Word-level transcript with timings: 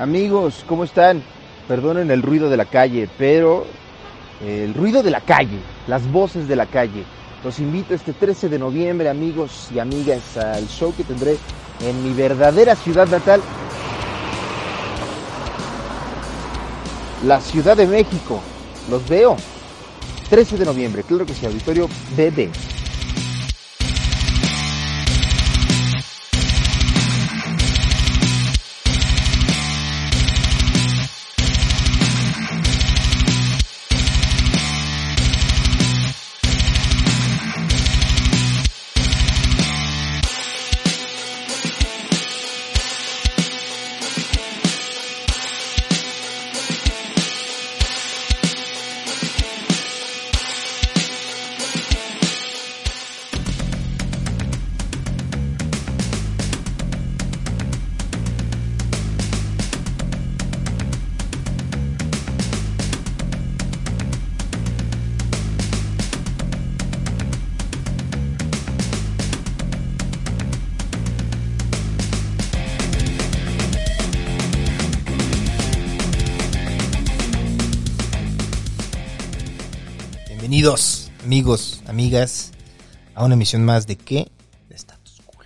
Amigos, 0.00 0.64
¿cómo 0.66 0.84
están? 0.84 1.22
Perdonen 1.68 2.10
el 2.10 2.22
ruido 2.22 2.48
de 2.48 2.56
la 2.56 2.64
calle, 2.64 3.06
pero 3.18 3.66
el 4.42 4.72
ruido 4.72 5.02
de 5.02 5.10
la 5.10 5.20
calle, 5.20 5.58
las 5.86 6.10
voces 6.10 6.48
de 6.48 6.56
la 6.56 6.64
calle. 6.64 7.04
Los 7.44 7.58
invito 7.58 7.92
este 7.92 8.14
13 8.14 8.48
de 8.48 8.58
noviembre, 8.58 9.10
amigos 9.10 9.68
y 9.74 9.78
amigas, 9.78 10.38
al 10.38 10.66
show 10.68 10.94
que 10.96 11.04
tendré 11.04 11.36
en 11.82 12.02
mi 12.02 12.14
verdadera 12.14 12.76
ciudad 12.76 13.08
natal, 13.08 13.42
la 17.26 17.38
Ciudad 17.42 17.76
de 17.76 17.86
México. 17.86 18.40
Los 18.88 19.06
veo. 19.06 19.36
13 20.30 20.56
de 20.56 20.64
noviembre, 20.64 21.02
claro 21.02 21.26
que 21.26 21.34
sí, 21.34 21.44
auditorio 21.44 21.88
BD. 22.16 22.48
Amigas, 82.00 82.52
a 83.14 83.26
una 83.26 83.34
emisión 83.34 83.62
más 83.62 83.86
de 83.86 83.96
qué? 83.96 84.30
De 84.70 84.74
Status 84.74 85.20
Cool. 85.26 85.44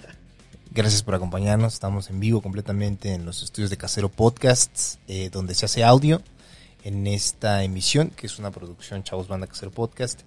Gracias 0.70 1.02
por 1.02 1.14
acompañarnos. 1.14 1.74
Estamos 1.74 2.08
en 2.08 2.20
vivo 2.20 2.40
completamente 2.40 3.12
en 3.12 3.26
los 3.26 3.42
estudios 3.42 3.68
de 3.68 3.76
Casero 3.76 4.08
Podcasts, 4.08 4.98
eh, 5.08 5.28
donde 5.30 5.54
se 5.54 5.66
hace 5.66 5.84
audio 5.84 6.22
en 6.84 7.06
esta 7.06 7.64
emisión, 7.64 8.08
que 8.16 8.28
es 8.28 8.38
una 8.38 8.50
producción 8.50 9.02
Chavos 9.02 9.28
Banda 9.28 9.46
Casero 9.46 9.72
Podcast. 9.72 10.20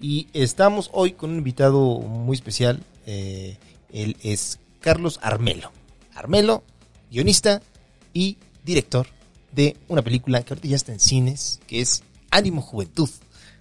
Y 0.00 0.26
estamos 0.32 0.90
hoy 0.92 1.12
con 1.12 1.30
un 1.30 1.36
invitado 1.36 2.00
muy 2.00 2.34
especial. 2.34 2.82
eh, 3.06 3.58
él 3.92 4.16
es 4.24 4.58
Carlos 4.80 5.20
Armelo. 5.22 5.70
Armelo, 6.14 6.64
guionista 7.12 7.62
y 8.12 8.38
director 8.64 9.06
de 9.52 9.76
una 9.86 10.02
película 10.02 10.42
que 10.42 10.52
ahorita 10.52 10.66
ya 10.66 10.76
está 10.76 10.92
en 10.92 10.98
cines, 10.98 11.60
que 11.68 11.80
es 11.80 12.02
Ánimo 12.32 12.60
Juventud. 12.60 13.08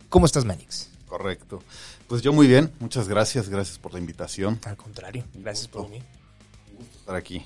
¿Cómo 0.09 0.25
estás, 0.25 0.43
Manix? 0.43 0.90
Correcto. 1.11 1.61
Pues 2.07 2.21
yo 2.21 2.31
muy 2.31 2.47
bien, 2.47 2.71
muchas 2.79 3.09
gracias, 3.09 3.49
gracias 3.49 3.77
por 3.77 3.91
la 3.91 3.99
invitación. 3.99 4.61
Al 4.63 4.77
contrario, 4.77 5.25
gracias 5.33 5.67
por 5.67 5.89
venir. 5.89 6.03
Estar 6.95 7.17
aquí. 7.17 7.45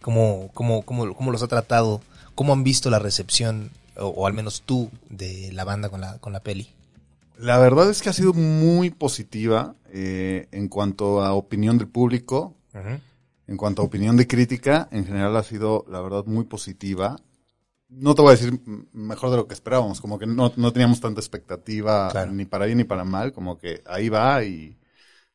¿Cómo, 0.00 0.50
cómo, 0.54 0.80
cómo, 0.80 1.14
cómo 1.14 1.32
los 1.32 1.42
ha 1.42 1.48
tratado? 1.48 2.00
¿Cómo 2.34 2.54
han 2.54 2.64
visto 2.64 2.88
la 2.88 2.98
recepción, 2.98 3.70
o, 3.94 4.06
o 4.06 4.26
al 4.26 4.32
menos 4.32 4.62
tú, 4.64 4.90
de 5.10 5.52
la 5.52 5.64
banda 5.64 5.90
con 5.90 6.00
la, 6.00 6.16
con 6.16 6.32
la 6.32 6.40
peli? 6.40 6.70
La 7.36 7.58
verdad 7.58 7.90
es 7.90 8.00
que 8.00 8.08
ha 8.08 8.14
sido 8.14 8.32
muy 8.32 8.88
positiva 8.88 9.74
eh, 9.90 10.48
en 10.50 10.68
cuanto 10.68 11.22
a 11.22 11.34
opinión 11.34 11.76
del 11.76 11.88
público, 11.88 12.54
en 12.72 13.56
cuanto 13.58 13.82
a 13.82 13.84
opinión 13.84 14.16
de 14.16 14.26
crítica, 14.26 14.88
en 14.92 15.04
general 15.04 15.36
ha 15.36 15.42
sido, 15.42 15.84
la 15.90 16.00
verdad, 16.00 16.24
muy 16.24 16.44
positiva. 16.44 17.20
No 17.94 18.14
te 18.14 18.22
voy 18.22 18.30
a 18.30 18.36
decir 18.36 18.60
mejor 18.92 19.30
de 19.30 19.36
lo 19.36 19.46
que 19.46 19.54
esperábamos, 19.54 20.00
como 20.00 20.18
que 20.18 20.26
no, 20.26 20.52
no 20.56 20.72
teníamos 20.72 21.00
tanta 21.00 21.20
expectativa 21.20 22.08
Claro. 22.10 22.32
ni 22.32 22.44
para 22.46 22.66
bien 22.66 22.78
ni 22.78 22.84
para 22.84 23.04
mal, 23.04 23.32
como 23.32 23.58
que 23.58 23.82
ahí 23.86 24.08
va 24.08 24.42
y 24.44 24.78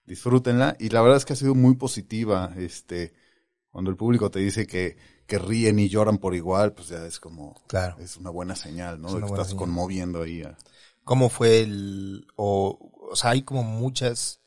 disfrútenla. 0.05 0.75
Y 0.79 0.89
la 0.89 1.01
verdad 1.01 1.17
es 1.17 1.25
que 1.25 1.33
ha 1.33 1.37
sido 1.37 1.55
muy 1.55 1.75
positiva, 1.75 2.53
este, 2.57 3.13
cuando 3.71 3.91
el 3.91 3.97
público 3.97 4.31
te 4.31 4.39
dice 4.39 4.67
que, 4.67 4.97
que 5.27 5.39
ríen 5.39 5.79
y 5.79 5.89
lloran 5.89 6.17
por 6.19 6.35
igual, 6.35 6.73
pues 6.73 6.89
ya 6.89 7.05
es 7.05 7.19
como, 7.19 7.55
Claro. 7.67 7.95
es 7.99 8.17
una 8.17 8.29
buena 8.31 8.55
señal, 8.55 9.01
¿no? 9.01 9.09
Es 9.09 9.15
De 9.15 9.21
que 9.21 9.25
estás 9.27 9.47
señal. 9.49 9.59
conmoviendo 9.65 10.23
ahí 10.23 10.43
a, 10.43 10.57
¿Cómo 11.03 11.29
fue 11.29 11.61
el... 11.61 12.27
O, 12.35 12.91
o 13.11 13.15
sea, 13.15 13.31
hay 13.31 13.43
como 13.43 13.63
muchas... 13.63 14.41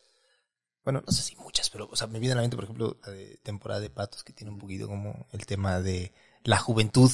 Bueno, 0.85 1.03
no 1.07 1.13
sé 1.13 1.23
si 1.23 1.37
muchas, 1.37 1.71
pero 1.71 1.89
o 1.91 1.97
sea, 1.97 2.07
me 2.07 2.19
viene 2.19 2.33
a 2.33 2.37
la 2.37 2.43
mente, 2.43 2.57
por 2.57 2.65
ejemplo, 2.65 2.97
la 3.05 3.13
de 3.13 3.39
temporada 3.43 3.81
de 3.81 3.91
patos, 3.91 4.25
que 4.25 4.33
tiene 4.33 4.53
un 4.53 4.59
poquito 4.59 4.89
como 4.89 5.27
el 5.33 5.47
tema 5.47 5.81
de 5.81 6.13
la 6.45 6.59
juventud 6.59 7.11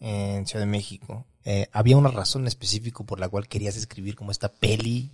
en 0.00 0.46
Ciudad 0.46 0.64
de 0.64 0.70
México. 0.70 1.26
Eh, 1.44 1.68
¿Había 1.72 1.96
una 1.96 2.10
razón 2.10 2.46
específica 2.46 3.02
por 3.04 3.18
la 3.18 3.28
cual 3.28 3.48
querías 3.48 3.76
escribir 3.76 4.14
como 4.14 4.30
esta 4.30 4.52
peli? 4.52 5.10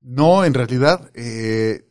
No, 0.00 0.44
en 0.44 0.54
realidad, 0.54 1.10
eh, 1.14 1.84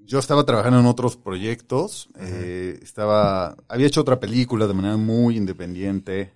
yo 0.00 0.18
estaba 0.18 0.44
trabajando 0.44 0.80
en 0.80 0.86
otros 0.86 1.16
proyectos. 1.16 2.08
eh, 2.18 2.78
estaba, 2.82 3.56
había 3.68 3.86
hecho 3.86 4.00
otra 4.02 4.20
película 4.20 4.66
de 4.66 4.74
manera 4.74 4.96
muy 4.96 5.36
independiente, 5.36 6.32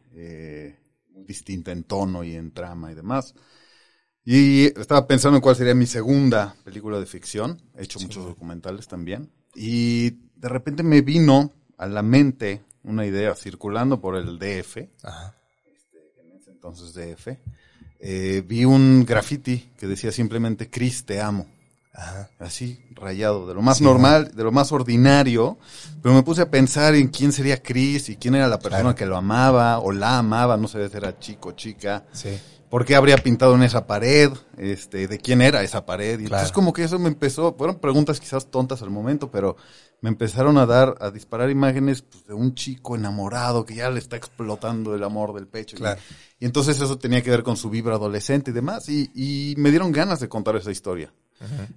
distinta 1.14 1.72
en 1.72 1.84
tono 1.84 2.24
y 2.24 2.34
en 2.34 2.52
trama 2.52 2.90
y 2.90 2.94
demás. 2.94 3.34
Y 4.24 4.66
estaba 4.78 5.06
pensando 5.06 5.36
en 5.36 5.42
cuál 5.42 5.56
sería 5.56 5.74
mi 5.74 5.86
segunda 5.86 6.54
película 6.64 6.98
de 6.98 7.06
ficción. 7.06 7.60
He 7.76 7.84
hecho 7.84 7.98
Sí, 7.98 8.04
muchos 8.06 8.24
documentales 8.24 8.86
también. 8.86 9.30
Y 9.54 10.10
de 10.36 10.48
repente 10.48 10.82
me 10.82 11.00
vino 11.00 11.52
a 11.78 11.86
la 11.86 12.02
mente 12.02 12.62
una 12.84 13.04
idea 13.06 13.34
circulando 13.34 14.00
por 14.00 14.16
el 14.16 14.38
DF 14.38 14.88
Ajá. 15.02 15.34
en 16.22 16.32
ese 16.38 16.50
entonces 16.50 16.94
DF, 16.94 17.28
eh, 18.00 18.42
vi 18.46 18.64
un 18.64 19.04
graffiti 19.04 19.70
que 19.78 19.86
decía 19.86 20.12
simplemente 20.12 20.70
Chris 20.70 21.04
te 21.04 21.20
amo. 21.20 21.46
Ajá. 21.92 22.30
Así, 22.38 22.80
rayado, 22.94 23.48
de 23.48 23.54
lo 23.54 23.62
más 23.62 23.78
Sí, 23.78 23.84
normal, 23.84 24.30
de 24.34 24.44
lo 24.44 24.52
más 24.52 24.70
ordinario, 24.70 25.58
pero 26.00 26.14
me 26.14 26.22
puse 26.22 26.42
a 26.42 26.50
pensar 26.50 26.94
en 26.94 27.08
quién 27.08 27.32
sería 27.32 27.60
Chris 27.60 28.08
y 28.08 28.16
quién 28.16 28.36
era 28.36 28.46
la 28.46 28.60
persona 28.60 28.82
Claro. 28.82 28.94
que 28.96 29.06
lo 29.06 29.16
amaba 29.16 29.80
o 29.80 29.90
la 29.90 30.18
amaba, 30.18 30.56
no 30.56 30.68
sé 30.68 30.88
si 30.88 30.96
era 30.96 31.18
chico 31.18 31.48
o 31.48 31.52
chica, 31.52 32.04
Sí. 32.12 32.38
Por 32.70 32.84
qué 32.84 32.94
habría 32.96 33.16
pintado 33.18 33.54
en 33.54 33.62
esa 33.62 33.86
pared, 33.86 34.30
este, 34.56 35.08
de 35.08 35.18
quién 35.18 35.40
era 35.42 35.62
esa 35.62 35.86
pared. 35.86 36.14
Y 36.20 36.24
Claro. 36.24 36.36
entonces 36.36 36.52
como 36.52 36.72
que 36.72 36.84
eso 36.84 36.98
me 36.98 37.08
empezó, 37.08 37.54
fueron 37.56 37.76
preguntas 37.78 38.20
quizás 38.20 38.50
tontas 38.50 38.82
al 38.82 38.90
momento, 38.90 39.30
pero 39.30 39.56
me 40.00 40.10
empezaron 40.10 40.58
a 40.58 40.66
dar, 40.66 40.94
a 41.00 41.10
disparar 41.10 41.50
imágenes 41.50 42.02
pues, 42.02 42.24
de 42.26 42.34
un 42.34 42.54
chico 42.54 42.94
enamorado 42.94 43.64
que 43.64 43.74
ya 43.74 43.90
le 43.90 43.98
está 43.98 44.16
explotando 44.16 44.94
el 44.94 45.02
amor 45.02 45.34
del 45.34 45.46
pecho. 45.48 45.76
Y- 45.76 45.80
Claro. 45.80 46.00
Y, 46.38 46.44
entonces 46.44 46.80
eso 46.80 46.98
tenía 46.98 47.22
que 47.22 47.30
ver 47.30 47.42
con 47.42 47.56
su 47.56 47.68
vibra 47.70 47.96
adolescente 47.96 48.50
y 48.52 48.54
demás. 48.54 48.88
Y, 48.88 49.10
y 49.14 49.54
me 49.56 49.70
dieron 49.70 49.90
ganas 49.90 50.20
de 50.20 50.28
contar 50.28 50.54
esa 50.56 50.70
historia. 50.70 51.12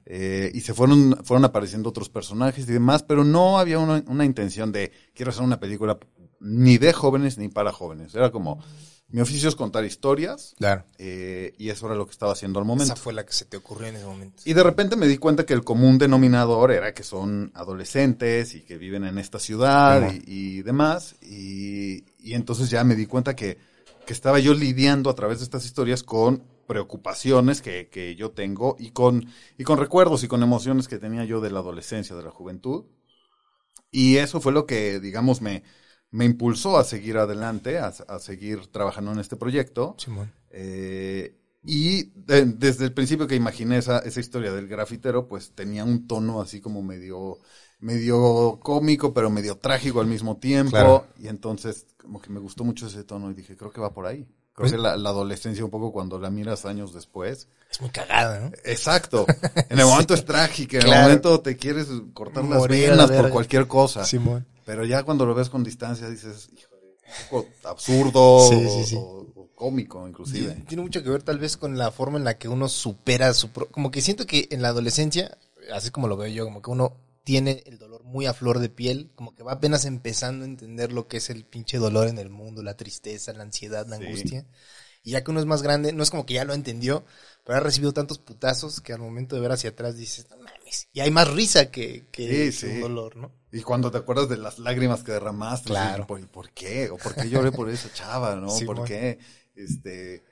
Eh, 0.06 0.52
y 0.56 0.62
se 0.62 0.74
fueron, 0.74 1.20
fueron 1.24 1.46
apareciendo 1.46 1.90
otros 1.90 2.10
personajes 2.10 2.68
y 2.68 2.72
demás, 2.72 3.04
pero 3.04 3.24
no 3.24 3.60
había 3.60 3.78
una, 3.78 4.04
una 4.08 4.26
intención 4.26 4.72
de 4.72 4.92
quiero 5.14 5.30
hacer 5.30 5.44
una 5.44 5.60
película 5.60 6.00
ni 6.42 6.78
de 6.78 6.92
jóvenes 6.94 7.38
ni 7.38 7.48
para 7.48 7.72
jóvenes. 7.72 8.14
Era 8.16 8.32
como, 8.32 8.62
mi 9.10 9.22
oficio 9.22 9.48
es 9.50 9.56
contar 9.56 9.84
historias 9.86 10.56
Claro. 10.58 10.86
eh, 10.98 11.54
y 11.58 11.70
eso 11.70 11.86
era 11.86 11.96
lo 11.96 12.06
que 12.06 12.12
estaba 12.12 12.32
haciendo 12.34 12.60
al 12.60 12.66
momento. 12.66 12.94
Esa 12.94 13.02
fue 13.02 13.14
la 13.14 13.26
que 13.26 13.34
se 13.34 13.46
te 13.46 13.58
ocurrió 13.58 13.88
en 13.88 13.96
ese 13.98 14.06
momento. 14.06 14.42
Y 14.46 14.54
de 14.54 14.64
repente 14.64 14.96
me 14.96 15.08
di 15.08 15.18
cuenta 15.18 15.46
que 15.46 15.54
el 15.54 15.64
común 15.64 15.98
denominador 15.98 16.72
era 16.72 16.94
que 16.94 17.04
son 17.04 17.52
adolescentes 17.54 18.56
y 18.56 18.62
que 18.62 18.78
viven 18.78 19.04
en 19.06 19.18
esta 19.18 19.40
ciudad 19.40 20.12
y, 20.14 20.24
y 20.58 20.62
demás. 20.64 21.16
Y, 21.22 22.04
y 22.20 22.34
entonces 22.34 22.70
ya 22.70 22.84
me 22.84 22.96
di 22.96 23.06
cuenta 23.06 23.36
que, 23.36 23.58
que 24.06 24.14
estaba 24.14 24.40
yo 24.40 24.54
lidiando 24.54 25.10
a 25.10 25.16
través 25.16 25.40
de 25.40 25.44
estas 25.46 25.66
historias 25.66 26.04
con 26.04 26.44
preocupaciones 26.68 27.62
que, 27.62 27.90
que 27.90 28.16
yo 28.16 28.32
tengo 28.32 28.78
y 28.80 28.92
con, 28.92 29.28
y 29.58 29.64
con 29.66 29.78
recuerdos 29.78 30.24
y 30.24 30.30
con 30.30 30.42
emociones 30.42 30.88
que 30.88 31.00
tenía 31.00 31.26
yo 31.26 31.42
de 31.42 31.52
la 31.52 31.60
adolescencia, 31.60 32.16
de 32.16 32.24
la 32.24 32.32
juventud. 32.32 32.86
Y 33.92 34.18
eso 34.18 34.40
fue 34.40 34.54
lo 34.54 34.66
que, 34.66 35.02
digamos, 35.02 35.42
me, 35.42 35.64
me 36.12 36.26
impulsó 36.26 36.78
a 36.78 36.84
seguir 36.84 37.18
adelante, 37.18 37.80
a, 37.80 37.88
a 37.88 38.20
seguir 38.20 38.68
trabajando 38.68 39.12
en 39.14 39.20
este 39.20 39.36
proyecto. 39.38 39.96
Simón. 39.98 40.32
Eh, 40.50 41.38
y 41.64 42.04
de- 42.16 42.46
desde 42.46 42.86
el 42.86 42.94
principio 42.94 43.28
que 43.28 43.36
imaginé 43.36 43.78
esa, 43.78 44.00
esa 44.00 44.20
historia 44.20 44.52
del 44.52 44.68
grafitero, 44.68 45.28
pues 45.28 45.52
tenía 45.56 45.84
un 45.86 46.08
tono 46.08 46.42
así 46.42 46.60
como 46.60 46.82
medio, 46.82 47.38
medio 47.80 48.60
cómico, 48.62 49.14
pero 49.14 49.30
medio 49.30 49.58
trágico 49.58 50.02
al 50.02 50.08
mismo 50.08 50.38
tiempo. 50.38 50.72
Claro. 50.72 51.08
Y 51.20 51.28
entonces, 51.28 51.86
como 51.98 52.22
que 52.22 52.30
me 52.30 52.40
gustó 52.40 52.64
mucho 52.64 52.88
ese 52.88 53.04
tono 53.04 53.30
y 53.32 53.34
dije, 53.34 53.56
creo 53.56 53.72
que 53.72 53.80
va 53.82 53.94
por 53.94 54.06
ahí. 54.08 54.24
Creo 54.54 54.64
Pues- 54.68 54.72
que 54.74 54.78
la, 54.78 54.98
la 54.98 55.10
adolescencia, 55.10 55.64
un 55.64 55.72
poco 55.72 55.92
cuando 55.94 56.20
la 56.20 56.30
miras 56.30 56.66
años 56.66 56.94
después. 56.94 57.48
Es 57.70 57.80
muy 57.80 57.90
cagada, 57.90 58.40
¿no? 58.40 58.52
Exacto. 58.66 59.26
En 59.70 59.80
el 59.80 59.86
momento 59.86 60.14
es 60.14 60.26
trágica, 60.26 60.78
en 60.78 60.84
Claro. 60.84 60.98
el 61.00 61.04
momento 61.08 61.40
te 61.40 61.56
quieres 61.56 61.88
cortar 62.14 62.44
las 62.44 62.60
la 62.62 62.68
venas 62.68 63.12
por 63.12 63.30
cualquier 63.30 63.68
cosa. 63.68 64.04
Simón. 64.04 64.46
Pero 64.72 64.86
ya 64.86 65.04
cuando 65.04 65.26
lo 65.26 65.36
ves 65.36 65.50
con 65.50 65.64
distancia 65.64 66.10
dices, 66.10 66.50
híjole, 66.58 66.82
un 67.06 67.14
poco 67.30 67.46
absurdo 67.64 68.40
Sí, 68.50 68.70
sí, 68.70 68.86
sí. 68.86 68.96
O, 68.98 69.26
o 69.36 69.50
cómico 69.56 70.08
inclusive. 70.08 70.56
Tiene- 70.68 70.84
mucho 70.84 71.04
que 71.04 71.10
ver 71.10 71.24
tal 71.24 71.40
vez 71.40 71.58
con 71.58 71.78
la 71.78 71.92
forma 71.92 72.18
en 72.18 72.24
la 72.24 72.38
que 72.38 72.48
uno 72.48 72.68
supera 72.70 73.34
su... 73.34 73.50
pro- 73.50 73.68
Como 73.70 73.92
que 73.92 74.02
siento 74.02 74.26
que 74.26 74.48
en 74.52 74.62
la 74.62 74.70
adolescencia, 74.70 75.38
así 75.74 75.92
como 75.92 76.08
lo 76.08 76.18
veo 76.18 76.28
yo, 76.34 76.46
como 76.46 76.62
que 76.62 76.70
uno 76.72 76.98
tiene 77.24 77.62
el 77.68 77.78
dolor 77.78 78.04
muy 78.04 78.26
a 78.26 78.34
flor 78.34 78.60
de 78.60 78.70
piel, 78.70 79.12
como 79.16 79.36
que 79.36 79.44
va 79.44 79.54
apenas 79.54 79.86
empezando 79.86 80.44
a 80.44 80.48
entender 80.48 80.92
lo 80.92 81.08
que 81.08 81.18
es 81.18 81.30
el 81.30 81.46
pinche 81.46 81.78
dolor 81.78 82.08
en 82.08 82.18
el 82.18 82.30
mundo, 82.30 82.64
la 82.64 82.78
tristeza, 82.78 83.34
la 83.34 83.44
ansiedad, 83.44 83.86
la 83.88 83.98
angustia. 83.98 84.46
Y 85.04 85.12
ya 85.12 85.24
que 85.24 85.32
uno 85.32 85.40
es 85.40 85.46
más 85.46 85.62
grande, 85.64 85.94
no 85.94 86.04
es 86.04 86.10
como 86.12 86.26
que 86.26 86.36
ya 86.36 86.46
lo 86.46 86.54
entendió, 86.54 87.06
pero 87.44 87.58
ha 87.58 87.62
recibido 87.62 87.92
tantos 87.94 88.20
putazos 88.20 88.82
que 88.82 88.94
al 88.94 89.00
momento 89.00 89.36
de 89.36 89.42
ver 89.42 89.52
hacia 89.52 89.72
atrás 89.72 89.98
dices, 89.98 90.28
no 90.30 90.38
mames. 90.38 90.88
Y 90.94 91.00
hay 91.00 91.12
más 91.12 91.28
risa 91.30 91.72
que, 91.72 92.08
que, 92.12 92.52
Sí, 92.52 92.60
que 92.60 92.68
un 92.68 92.74
sí. 92.76 92.80
dolor, 92.82 93.16
¿no? 93.16 93.32
Y 93.52 93.62
cuando 93.62 93.92
te 93.92 93.98
acuerdas 93.98 94.30
de 94.30 94.38
las 94.38 94.60
lágrimas 94.60 95.04
que 95.04 95.12
derramaste, 95.12 95.70
Claro. 95.70 96.08
¿por, 96.08 96.26
por 96.30 96.52
qué? 96.52 96.90
¿O 96.90 96.98
por 96.98 97.16
qué 97.16 97.30
lloré 97.30 97.52
por 97.52 97.70
esa 97.70 97.92
chava, 97.92 98.36
no? 98.36 98.50
Sí, 98.50 98.66
¿Por 98.66 98.84
qué? 98.86 99.20
Este, 99.56 100.24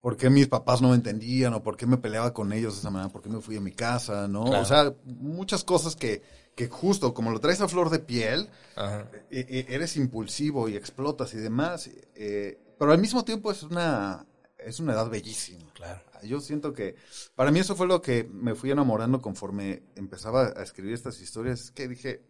¿Por 0.00 0.16
qué 0.16 0.30
mis 0.30 0.48
papás 0.48 0.80
no 0.80 0.88
me 0.90 0.94
entendían? 0.94 1.52
¿O 1.54 1.62
por 1.62 1.76
qué 1.76 1.86
me 1.86 1.98
peleaba 1.98 2.32
con 2.32 2.52
ellos 2.52 2.74
de 2.74 2.80
esa 2.80 2.90
manera? 2.90 3.12
¿Por 3.12 3.22
qué 3.22 3.28
me 3.28 3.40
fui 3.40 3.56
a 3.56 3.60
mi 3.60 3.72
casa, 3.72 4.26
no? 4.28 4.44
Claro. 4.44 4.62
O 4.62 4.64
sea, 4.64 4.94
muchas 5.04 5.62
cosas 5.62 5.94
que, 5.94 6.22
que 6.56 6.68
justo 6.68 7.12
como 7.12 7.30
lo 7.30 7.38
traes 7.38 7.60
a 7.60 7.68
flor 7.68 7.90
de 7.90 7.98
piel, 7.98 8.48
Ajá. 8.76 9.10
e- 9.30 9.46
e- 9.68 9.74
eres 9.74 9.96
impulsivo 9.96 10.68
y 10.68 10.76
explotas 10.76 11.34
y 11.34 11.36
demás, 11.38 11.90
eh, 12.14 12.58
pero 12.78 12.92
al 12.92 12.98
mismo 12.98 13.24
tiempo 13.24 13.50
es 13.52 13.62
una, 13.62 14.26
es 14.64 14.80
una 14.80 14.92
edad 14.92 15.08
bellísima. 15.10 15.72
Claro. 15.74 16.00
Yo 16.22 16.40
siento 16.40 16.72
que 16.72 16.96
para 17.34 17.50
mí 17.50 17.60
eso 17.60 17.74
fue 17.76 17.86
lo 17.86 18.02
que 18.02 18.24
me 18.24 18.54
fui 18.54 18.70
enamorando 18.70 19.20
conforme 19.22 19.82
empezaba 19.96 20.52
a 20.56 20.62
escribir 20.62 20.92
estas 20.94 21.20
historias, 21.20 21.60
es 21.60 21.70
que 21.70 21.88
dije, 21.88 22.22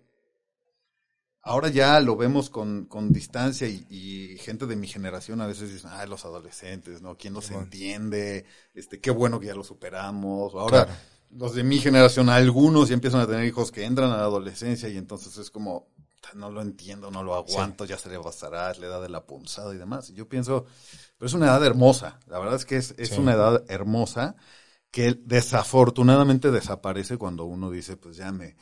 ahora 1.43 1.69
ya 1.69 1.99
lo 2.00 2.17
vemos 2.17 2.50
con, 2.50 2.85
con 2.85 3.12
distancia 3.12 3.67
y, 3.67 3.87
y 3.88 4.38
gente 4.38 4.67
de 4.67 4.77
mi 4.77 4.87
generación 4.87 5.41
a 5.41 5.47
veces 5.47 5.73
dicen, 5.73 5.91
ay, 5.93 6.09
los 6.09 6.25
adolescentes, 6.25 7.00
¿no? 7.03 7.17
¿Quién 7.17 7.32
los 7.35 7.47
Simón. 7.47 7.65
entiende? 7.65 8.44
Este, 8.75 9.00
qué 9.00 9.11
bueno 9.11 9.41
que 9.41 9.47
ya 9.47 9.55
lo 9.55 9.65
superamos. 9.65 10.55
Ahora, 10.55 10.85
Claro. 10.85 11.00
los 11.31 11.55
de 11.55 11.65
mi 11.65 11.79
generación, 11.79 12.29
algunos 12.29 12.88
ya 12.88 12.94
empiezan 12.94 13.21
a 13.23 13.26
tener 13.26 13.44
hijos 13.44 13.73
que 13.73 13.85
entran 13.85 14.11
a 14.12 14.17
la 14.19 14.23
adolescencia 14.25 14.88
y 14.88 14.97
entonces 14.99 15.37
es 15.38 15.50
como, 15.50 15.88
no 16.35 16.50
lo 16.50 16.61
entiendo, 16.62 17.11
no 17.11 17.25
lo 17.25 17.35
aguanto, 17.35 17.85
ya 17.87 17.99
se 17.99 18.09
le 18.11 18.19
bastará, 18.19 18.71
es 18.71 18.79
la 18.79 18.87
edad 18.87 19.03
de 19.03 19.09
la 19.09 19.25
punzada 19.26 19.75
y 19.75 19.79
demás. 19.79 20.11
Y 20.11 20.15
yo 20.15 20.29
pienso, 20.29 20.67
pero 21.20 21.28
es 21.28 21.34
una 21.34 21.49
edad 21.49 21.64
hermosa, 21.67 22.19
la 22.28 22.40
verdad 22.40 22.56
es 22.56 22.64
que 22.64 22.78
es, 22.78 22.96
es 22.99 23.11
Sí. 23.11 23.19
una 23.19 23.34
edad 23.34 23.62
hermosa 23.69 24.37
que 24.90 25.14
desafortunadamente 25.22 26.50
desaparece 26.50 27.19
cuando 27.19 27.44
uno 27.44 27.70
dice, 27.70 27.99
pues 27.99 28.17
ya 28.17 28.32
me, 28.32 28.56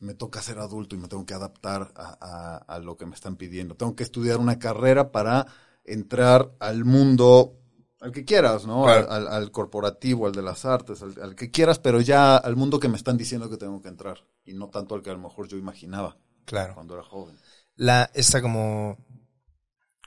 me 0.00 0.14
toca 0.14 0.42
ser 0.42 0.58
adulto 0.58 0.96
y 0.96 0.98
me 0.98 1.08
tengo 1.08 1.26
que 1.26 1.34
adaptar 1.34 1.92
a, 1.96 2.16
a- 2.20 2.56
a 2.76 2.78
lo 2.80 2.96
que 2.96 3.06
me 3.06 3.14
están 3.14 3.36
pidiendo. 3.36 3.76
Tengo 3.76 3.94
que 3.96 4.04
estudiar 4.04 4.38
una 4.38 4.58
carrera 4.58 5.12
para 5.12 5.46
entrar 5.84 6.52
al 6.60 6.84
mundo, 6.86 7.58
al 8.00 8.12
que 8.12 8.24
quieras, 8.24 8.66
¿no? 8.66 8.84
Claro. 8.84 9.10
Al, 9.10 9.26
al- 9.28 9.34
al 9.34 9.50
corporativo, 9.52 10.26
al 10.26 10.32
de 10.32 10.42
las 10.42 10.64
artes, 10.64 11.02
al, 11.02 11.14
al 11.22 11.34
que 11.36 11.50
quieras, 11.50 11.78
pero 11.78 12.00
ya 12.00 12.36
al 12.38 12.56
mundo 12.56 12.80
que 12.80 12.88
me 12.88 12.96
están 12.96 13.18
diciendo 13.18 13.50
que 13.50 13.58
tengo 13.58 13.82
que 13.82 13.88
entrar 13.88 14.24
y 14.44 14.54
no 14.54 14.70
tanto 14.70 14.94
al 14.96 15.02
que 15.02 15.10
a 15.10 15.14
lo 15.14 15.20
mejor 15.20 15.48
yo 15.48 15.58
imaginaba 15.58 16.16
Claro. 16.46 16.74
cuando 16.74 16.94
era 16.94 17.04
joven. 17.04 17.36
la 17.76 18.10
esta 18.14 18.40
como 18.42 18.96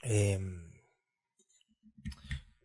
em, 0.02 0.61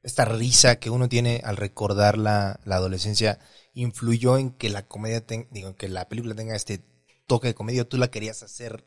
esta 0.07 0.25
risa 0.25 0.77
que 0.80 0.89
uno 0.89 1.07
tiene 1.09 1.42
al 1.44 1.57
recordar 1.57 2.18
la, 2.18 2.59
la 2.65 2.75
adolescencia 2.77 3.39
influyó 3.74 4.38
en 4.38 4.51
que 4.51 4.69
la 4.69 4.88
comedia 4.88 5.25
ten- 5.25 5.48
digo 5.51 5.75
que 5.75 5.88
la 5.89 6.07
película 6.09 6.33
tenga 6.36 6.56
este 6.56 6.83
toque 7.27 7.50
de 7.50 7.54
comedia 7.56 7.88
tú 7.88 7.98
la 7.98 8.09
querías 8.09 8.42
hacer 8.42 8.83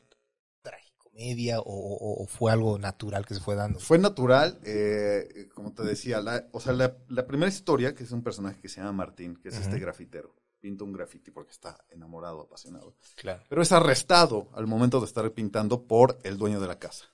tragicomedia 0.63 1.61
o, 1.61 1.65
o- 1.65 2.23
o 2.23 2.27
fue 2.27 2.53
algo 2.53 2.79
natural 2.79 3.27
que 3.27 3.35
se 3.35 3.41
fue 3.41 3.55
dando 3.55 3.79
Fue 3.81 3.99
natural, 3.99 4.61
eh, 4.65 5.49
como 5.55 5.73
te 5.75 5.83
decía, 5.85 6.21
la, 6.21 6.47
o 6.53 6.61
sea, 6.61 6.73
la, 6.73 6.97
la 7.09 7.27
primera 7.27 7.49
historia, 7.51 7.95
que 7.95 8.05
es 8.05 8.13
un 8.13 8.23
personaje 8.23 8.61
que 8.61 8.69
se 8.69 8.81
llama 8.81 8.93
Martín, 8.93 9.37
que 9.37 9.49
es 9.51 9.57
este 9.59 9.79
grafitero, 9.79 10.35
pinta 10.61 10.85
un 10.85 10.93
grafiti 10.93 11.31
porque 11.31 11.53
está 11.53 11.85
enamorado, 11.91 12.41
apasionado. 12.43 12.97
claro 13.17 13.43
pero 13.49 13.63
es 13.63 13.73
arrestado 13.73 14.49
al 14.55 14.67
momento 14.67 15.01
de 15.01 15.07
estar 15.07 15.31
pintando 15.33 15.87
por 15.87 16.19
el 16.23 16.37
dueño 16.39 16.61
de 16.61 16.67
la 16.69 16.79
casa. 16.79 17.05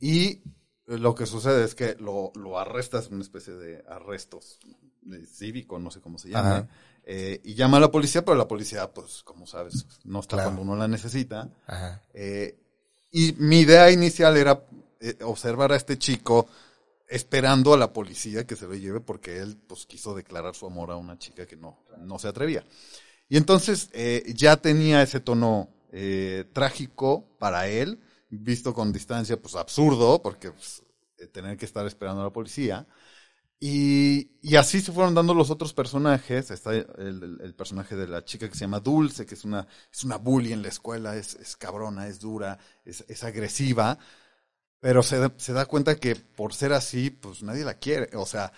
Y 0.00 0.42
lo 0.98 1.14
que 1.14 1.26
sucede 1.26 1.64
es 1.64 1.74
que 1.74 1.94
lo, 2.00 2.32
lo 2.34 2.58
arrestas, 2.58 3.08
una 3.10 3.22
especie 3.22 3.54
de 3.54 3.84
arrestos 3.88 4.58
de 5.02 5.24
cívico, 5.26 5.78
no 5.78 5.90
sé 5.90 6.00
cómo 6.00 6.18
se 6.18 6.28
llama, 6.30 6.68
eh, 7.04 7.40
y 7.44 7.54
llama 7.54 7.78
a 7.78 7.80
la 7.80 7.90
policía, 7.90 8.24
pero 8.24 8.36
la 8.36 8.48
policía, 8.48 8.92
pues, 8.92 9.22
como 9.22 9.46
sabes, 9.46 9.86
no 10.04 10.20
está 10.20 10.36
Claro. 10.36 10.50
cuando 10.50 10.62
uno 10.62 10.76
la 10.76 10.88
necesita. 10.88 11.48
Ajá. 11.66 12.02
Eh, 12.12 12.58
y 13.12 13.32
mi 13.38 13.60
idea 13.60 13.90
inicial 13.90 14.36
era 14.36 14.62
eh, 15.00 15.16
observar 15.22 15.72
a 15.72 15.76
este 15.76 15.98
chico 15.98 16.46
esperando 17.08 17.72
a 17.74 17.78
la 17.78 17.92
policía 17.92 18.46
que 18.46 18.54
se 18.56 18.66
lo 18.66 18.74
lleve 18.74 19.00
porque 19.00 19.38
él 19.38 19.56
pues 19.66 19.86
quiso 19.86 20.14
declarar 20.14 20.54
su 20.54 20.66
amor 20.66 20.90
a 20.90 20.96
una 20.96 21.18
chica 21.18 21.46
que 21.46 21.56
no, 21.56 21.78
no 21.98 22.18
se 22.18 22.28
atrevía. 22.28 22.64
Y 23.28 23.36
entonces 23.36 23.90
ya 24.34 24.56
tenía 24.58 25.02
ese 25.02 25.18
tono 25.20 25.70
trágico 26.52 27.24
para 27.38 27.66
él, 27.68 27.98
visto 28.30 28.74
con 28.74 28.92
distancia, 28.92 29.40
pues 29.40 29.56
absurdo, 29.56 30.22
porque 30.22 30.52
pues, 30.52 30.82
eh, 31.18 31.26
tener 31.26 31.56
que 31.56 31.66
estar 31.66 31.86
esperando 31.86 32.22
a 32.22 32.24
la 32.24 32.32
policía. 32.32 32.86
Y, 33.60 34.32
y 34.42 34.56
así 34.56 34.80
se 34.80 34.92
fueron 34.92 35.14
dando 35.14 35.34
los 35.34 35.50
otros 35.50 35.74
personajes. 35.74 36.50
Está 36.50 36.74
el, 36.74 36.86
el- 36.98 37.40
el 37.42 37.54
personaje 37.54 37.96
de 37.96 38.08
la 38.08 38.24
chica 38.24 38.48
que 38.48 38.54
se 38.54 38.62
llama 38.62 38.80
Dulce, 38.80 39.26
que 39.26 39.34
es 39.34 39.44
una, 39.44 39.66
es 39.92 40.04
una 40.04 40.16
bully 40.16 40.52
en 40.52 40.62
la 40.62 40.68
escuela, 40.68 41.16
es, 41.16 41.34
es 41.36 41.56
cabrona, 41.56 42.08
es 42.08 42.20
dura, 42.20 42.58
es, 42.84 43.04
es 43.08 43.24
agresiva. 43.24 43.98
Pero 44.80 45.02
se, 45.02 45.18
da- 45.18 45.34
se 45.36 45.52
da 45.52 45.66
cuenta 45.66 45.96
que 45.96 46.16
por 46.16 46.54
ser 46.54 46.72
así, 46.72 47.10
pues 47.10 47.42
nadie 47.42 47.64
la 47.64 47.74
quiere. 47.78 48.16
O 48.16 48.24
sea, 48.26 48.52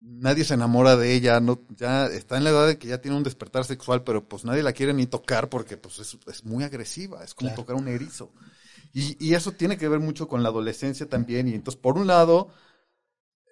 nadie 0.00 0.44
se 0.44 0.54
enamora 0.54 0.96
de 0.96 1.14
ella. 1.14 1.40
No, 1.40 1.60
ya 1.76 2.06
está 2.06 2.36
en 2.38 2.44
la 2.44 2.50
edad 2.50 2.66
de 2.68 2.78
que 2.78 2.88
ya 2.88 3.00
tiene 3.00 3.16
un 3.16 3.24
despertar 3.24 3.64
sexual, 3.66 4.04
pero 4.04 4.28
pues 4.28 4.44
nadie 4.44 4.62
la 4.62 4.72
quiere 4.74 4.94
ni 4.94 5.06
tocar 5.06 5.48
porque 5.50 5.76
pues 5.76 5.98
es, 6.00 6.18
es 6.28 6.44
muy 6.44 6.64
agresiva. 6.64 7.24
Es 7.24 7.34
como 7.34 7.50
Claro. 7.50 7.62
tocar 7.62 7.76
un 7.76 7.88
erizo. 7.88 8.32
Y, 8.92 9.16
y 9.24 9.34
eso 9.34 9.52
tiene 9.52 9.76
que 9.78 9.88
ver 9.88 10.00
mucho 10.00 10.28
con 10.28 10.42
la 10.42 10.48
adolescencia 10.48 11.08
también. 11.08 11.48
Y 11.48 11.54
entonces, 11.54 11.80
por 11.80 11.96
un 11.98 12.06
lado, 12.06 12.48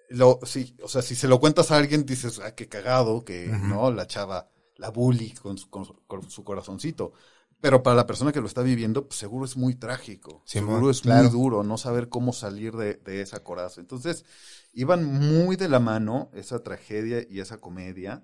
lo, 0.09 0.39
sí, 0.43 0.75
o 0.83 0.87
sea, 0.87 1.01
si 1.01 1.15
se 1.15 1.27
lo 1.27 1.39
cuentas 1.39 1.71
a 1.71 1.77
alguien, 1.77 2.05
dices, 2.05 2.39
ah, 2.43 2.55
qué 2.55 2.67
cagado, 2.67 3.23
que. 3.23 3.47
¿no? 3.47 3.91
La 3.91 4.07
chava, 4.07 4.49
la 4.77 4.89
bully 4.89 5.31
con 5.33 5.57
su, 5.57 5.69
con 5.69 5.85
su- 5.85 6.01
con 6.07 6.29
su 6.29 6.43
corazoncito. 6.43 7.13
Pero 7.61 7.83
para 7.83 7.97
la 7.97 8.07
persona 8.07 8.31
que 8.31 8.39
lo 8.39 8.47
está 8.47 8.61
viviendo, 8.61 9.05
pues 9.07 9.19
seguro 9.19 9.43
es 9.45 9.57
muy 9.57 9.75
trágico. 9.75 10.41
Seguro 10.45 10.89
es 10.89 11.01
claro. 11.01 11.23
muy 11.23 11.31
duro 11.31 11.61
no 11.63 11.77
saber 11.77 12.07
cómo 12.07 12.31
salir 12.31 12.73
de, 12.77 12.93
de 12.95 13.21
esa 13.21 13.43
coraza. 13.43 13.81
Entonces, 13.81 14.23
iban 14.71 15.03
muy 15.03 15.57
de 15.57 15.67
la 15.67 15.79
mano 15.81 16.31
esa 16.33 16.63
tragedia 16.63 17.25
y 17.29 17.41
esa 17.41 17.59
comedia. 17.59 18.23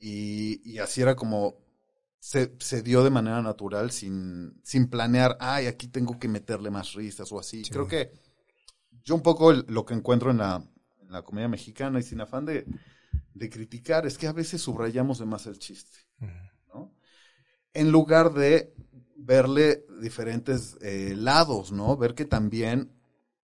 Y, 0.00 0.60
y 0.70 0.78
así 0.78 1.00
era 1.02 1.14
como 1.16 1.54
se, 2.24 2.54
se 2.58 2.80
dio 2.80 3.04
de 3.04 3.10
manera 3.10 3.42
natural 3.42 3.90
sin, 3.90 4.58
sin 4.62 4.88
planear, 4.88 5.36
ay, 5.40 5.66
aquí 5.66 5.88
tengo 5.88 6.18
que 6.18 6.26
meterle 6.26 6.70
más 6.70 6.94
risas 6.94 7.30
o 7.32 7.38
así. 7.38 7.62
Sí, 7.64 7.70
Creo 7.70 7.86
que 7.86 8.12
yo 9.04 9.14
un 9.14 9.22
poco 9.22 9.50
el- 9.50 9.66
lo 9.68 9.84
que 9.84 9.92
encuentro 9.92 10.30
en 10.30 10.38
la, 10.38 10.64
en 11.02 11.12
la 11.12 11.20
comedia 11.22 11.48
mexicana 11.48 12.00
y 12.00 12.02
sin 12.02 12.22
afán 12.22 12.46
de, 12.46 12.66
de 13.34 13.50
criticar 13.50 14.06
es 14.06 14.16
que 14.16 14.26
a 14.26 14.32
veces 14.32 14.62
subrayamos 14.62 15.18
de 15.18 15.26
más 15.26 15.46
el 15.46 15.58
chiste, 15.58 15.98
Ujú. 16.22 16.30
¿no? 16.72 16.94
En 17.74 17.92
lugar 17.92 18.32
de 18.32 18.72
verle 19.16 19.84
diferentes 20.00 20.78
eh, 20.80 21.14
lados, 21.16 21.72
¿no? 21.72 21.96
Ver 21.98 22.14
que 22.14 22.24
también 22.24 22.90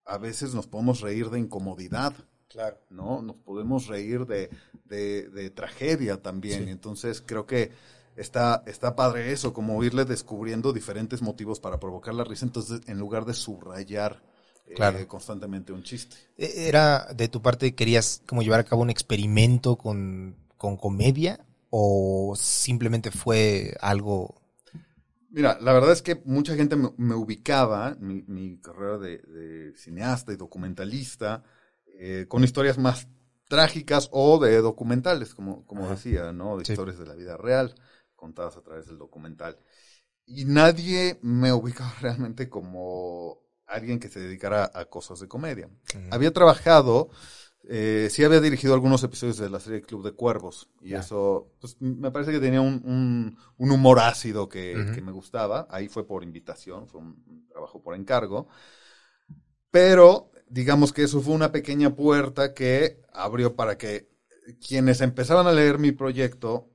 a 0.07 0.17
veces 0.19 0.55
nos 0.55 0.67
podemos 0.67 1.03
reír 1.03 1.29
de 1.29 1.39
incomodidad, 1.39 2.15
claro 2.49 2.79
¿no? 2.89 3.21
Nos 3.23 3.37
podemos 3.37 3.89
reír 3.89 4.27
de, 4.27 4.51
de, 4.87 5.29
de 5.29 5.51
tragedia 5.51 6.23
también. 6.23 6.65
Sí. 6.65 6.71
Entonces 6.71 7.23
creo 7.25 7.47
que 7.47 7.73
está, 8.17 8.63
está 8.67 8.97
padre 8.97 9.33
eso, 9.33 9.53
como 9.53 9.83
irle 9.85 10.05
descubriendo 10.05 10.73
diferentes 10.73 11.23
motivos 11.23 11.61
para 11.61 11.81
provocar 11.81 12.15
la 12.15 12.25
risa, 12.25 12.47
entonces 12.47 12.81
en 12.87 12.99
lugar 12.99 13.25
de 13.25 13.35
subrayar 13.35 14.23
eh, 14.67 15.07
constantemente 15.09 15.73
un 15.73 15.83
chiste. 15.83 16.17
E- 16.37 16.69
¿Era 16.69 17.07
de 17.15 17.29
tu 17.29 17.41
parte 17.43 17.75
querías 17.75 18.23
como 18.27 18.43
llevar 18.43 18.61
a 18.61 18.65
cabo 18.65 18.83
un 18.83 18.91
experimento 18.91 19.77
con, 19.77 20.37
con 20.57 20.77
comedia 20.77 21.41
o 21.71 22.35
simplemente 22.37 23.11
fue 23.11 23.77
algo 23.81 24.41
Mira, 25.29 25.59
la 25.61 25.73
verdad 25.73 25.93
es 25.93 26.03
que 26.03 26.21
mucha 26.25 26.57
gente 26.57 26.75
me, 26.77 26.91
me 26.97 27.15
ubicaba, 27.15 27.97
mi, 28.01 28.23
mi 28.27 28.59
carrera 28.61 28.99
de, 28.99 29.19
de 29.19 29.77
cineasta 29.77 30.33
y 30.33 30.37
documentalista, 30.37 31.45
eh, 32.01 32.27
con 32.29 32.43
historias 32.43 32.79
más 32.79 33.07
trágicas 33.49 34.09
o 34.13 34.39
de 34.41 34.57
documentales, 34.61 35.35
como, 35.35 35.65
como 35.67 35.89
Ajá. 35.89 35.91
decía, 35.91 36.33
¿no? 36.33 36.57
De 36.57 36.63
Sí. 36.63 36.75
historias 36.75 36.99
de 36.99 37.07
la 37.07 37.15
vida 37.15 37.37
real, 37.37 37.75
contadas 38.21 38.57
a 38.59 38.63
través 38.63 38.87
del 38.87 38.99
documental. 38.99 39.59
Y 40.27 40.45
nadie 40.45 41.19
me 41.23 41.53
ubicaba 41.53 41.95
realmente 42.03 42.49
como 42.49 43.41
alguien 43.67 43.99
que 44.01 44.09
se 44.11 44.21
dedicara 44.21 44.71
a 44.75 44.85
cosas 44.87 45.21
de 45.21 45.29
comedia. 45.29 45.69
Ujú. 45.69 46.09
Había 46.13 46.33
trabajado 46.33 47.11
eh, 47.69 48.09
sí 48.11 48.25
había 48.25 48.41
dirigido 48.41 48.75
algunos 48.75 49.05
episodios 49.05 49.37
de 49.39 49.51
la 49.51 49.61
serie 49.61 49.83
Club 49.83 50.05
de 50.05 50.13
Cuervos. 50.13 50.71
Y 50.81 50.91
Ya. 50.91 51.01
eso, 51.01 51.53
pues 51.61 51.77
me 51.81 52.11
parece 52.11 52.33
que 52.33 52.41
tenía 52.41 52.61
un, 52.63 52.83
un- 52.85 53.39
un 53.59 53.71
humor 53.71 54.01
ácido 54.01 54.49
que, 54.49 54.77
Ujú. 54.77 54.93
que 54.95 55.03
me 55.03 55.13
gustaba. 55.13 55.69
Ahí 55.71 55.89
fue 55.89 56.07
por 56.07 56.25
invitación, 56.25 56.89
fue 56.89 57.01
un, 57.01 57.23
un 57.29 57.49
trabajo 57.49 57.83
por 57.83 57.95
encargo. 57.95 58.49
Pero 59.71 60.31
digamos 60.49 60.93
que 60.93 61.03
eso 61.05 61.21
fue 61.21 61.35
una 61.35 61.53
pequeña 61.53 61.95
puerta 61.95 62.55
que 62.55 63.01
abrió 63.13 63.55
para 63.55 63.79
que 63.79 64.09
quienes 64.67 65.01
empezaban 65.01 65.47
a 65.47 65.53
leer 65.53 65.79
mi 65.79 65.93
proyecto, 65.93 66.70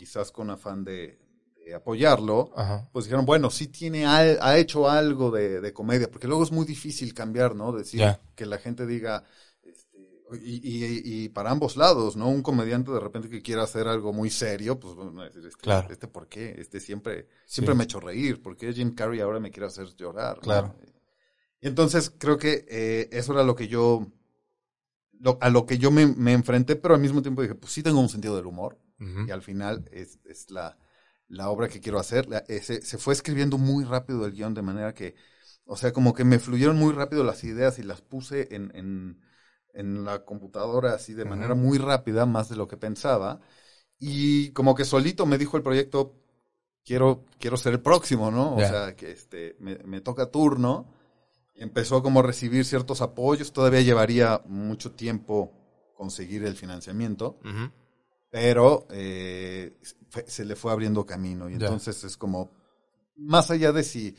quizás 0.00 0.30
con 0.32 0.50
afán 0.50 0.84
de, 0.84 1.18
de 1.64 1.74
apoyarlo, 1.74 2.50
Ajá. 2.56 2.88
pues 2.92 3.04
dijeron, 3.04 3.26
bueno, 3.26 3.50
sí 3.50 3.68
tiene, 3.68 4.06
al- 4.06 4.38
ha 4.40 4.56
hecho 4.58 4.88
algo 4.88 5.30
de, 5.30 5.60
de 5.60 5.72
comedia, 5.72 6.10
porque 6.10 6.26
luego 6.28 6.42
es 6.42 6.52
muy 6.52 6.64
difícil 6.66 7.12
cambiar, 7.14 7.54
¿no? 7.54 7.72
Decir 7.72 8.00
que 8.34 8.46
la 8.46 8.58
gente 8.58 8.86
diga, 8.86 9.24
este, 9.62 9.98
y, 10.42 10.54
y- 10.86 11.02
y 11.24 11.28
para 11.28 11.50
ambos 11.50 11.76
lados, 11.76 12.16
¿no? 12.16 12.28
Un 12.28 12.42
comediante 12.42 12.90
de 12.92 13.00
repente 13.00 13.28
que 13.28 13.42
quiera 13.42 13.64
hacer 13.64 13.86
algo 13.88 14.12
muy 14.12 14.30
serio, 14.30 14.80
pues 14.80 14.94
bueno, 14.94 15.22
decir, 15.22 15.44
este, 15.46 15.62
Claro. 15.62 15.88
este 15.88 16.08
por 16.08 16.28
qué, 16.28 16.54
este 16.58 16.80
siempre, 16.80 17.28
siempre 17.46 17.74
Sí. 17.74 17.78
me 17.78 17.82
ha 17.82 17.84
hecho 17.84 18.00
reír, 18.00 18.42
¿por 18.42 18.56
qué 18.56 18.72
Jim 18.72 18.94
Carrey 18.94 19.20
ahora 19.20 19.40
me 19.40 19.50
quiere 19.50 19.66
hacer 19.66 19.86
llorar? 19.96 20.36
¿no? 20.38 20.42
Claro. 20.42 20.74
Y 21.60 21.68
entonces 21.68 22.10
creo 22.18 22.38
que 22.38 22.64
eh, 22.68 23.08
eso 23.12 23.32
era 23.32 23.44
lo 23.44 23.54
que 23.54 23.68
yo, 23.68 24.06
lo- 25.20 25.38
a 25.40 25.50
lo 25.50 25.66
que 25.66 25.78
yo 25.78 25.90
me, 25.90 26.06
me 26.06 26.32
enfrenté, 26.32 26.76
pero 26.76 26.94
al 26.94 27.00
mismo 27.00 27.22
tiempo 27.22 27.42
dije, 27.42 27.54
pues 27.54 27.72
sí 27.72 27.82
tengo 27.82 28.00
un 28.00 28.08
sentido 28.08 28.36
del 28.36 28.46
humor, 28.46 28.78
y 29.24 29.30
al 29.32 29.42
final 29.42 29.84
es, 29.92 30.18
es 30.24 30.50
la, 30.50 30.78
la 31.28 31.50
obra 31.50 31.68
que 31.68 31.80
quiero 31.80 31.98
hacer. 32.00 32.28
La- 32.28 32.44
eh, 32.48 32.60
se, 32.62 32.82
se 32.82 32.98
fue 32.98 33.14
escribiendo 33.14 33.58
muy 33.58 33.84
rápido 33.84 34.26
el 34.26 34.32
guion, 34.32 34.54
de 34.54 34.62
manera 34.62 34.94
que, 34.94 35.14
o 35.64 35.76
sea, 35.76 35.92
como 35.92 36.14
que 36.14 36.24
me 36.24 36.38
fluyeron 36.38 36.76
muy 36.78 36.92
rápido 36.94 37.24
las 37.24 37.44
ideas 37.44 37.78
y 37.78 37.82
las 37.82 38.00
puse 38.02 38.54
en, 38.54 38.72
en, 38.74 39.20
en 39.74 40.04
la 40.04 40.24
computadora 40.24 40.94
así 40.94 41.14
de 41.14 41.24
manera 41.26 41.54
muy 41.54 41.78
rápida, 41.78 42.26
más 42.26 42.48
de 42.48 42.56
lo 42.56 42.66
que 42.68 42.76
pensaba. 42.76 43.40
Y 43.98 44.52
como 44.52 44.74
que 44.74 44.84
solito 44.84 45.26
me 45.26 45.38
dijo 45.38 45.56
el 45.56 45.62
proyecto, 45.62 46.16
quiero, 46.84 47.24
quiero 47.38 47.56
ser 47.56 47.74
el 47.74 47.80
próximo, 47.82 48.30
¿no? 48.30 48.56
O 48.58 48.64
sea, 48.64 48.96
que 48.96 49.10
este, 49.12 49.56
me, 49.60 49.76
me 49.84 50.00
toca 50.00 50.30
turno. 50.30 50.92
Empezó 51.60 52.02
como 52.02 52.20
a 52.20 52.22
recibir 52.24 52.64
ciertos 52.64 53.00
apoyos. 53.02 53.52
Todavía 53.52 53.82
llevaría 53.82 54.42
mucho 54.46 54.92
tiempo 54.92 55.52
conseguir 55.94 56.44
el 56.44 56.56
financiamiento 56.56 57.38
pero 58.30 58.86
eh, 58.90 59.76
se 60.26 60.44
le 60.44 60.56
fue 60.56 60.72
abriendo 60.72 61.04
camino 61.04 61.48
y 61.50 61.54
entonces 61.66 62.04
es 62.04 62.16
como 62.16 62.50
más 63.16 63.50
allá 63.50 63.72
de 63.72 63.82
si 63.82 64.16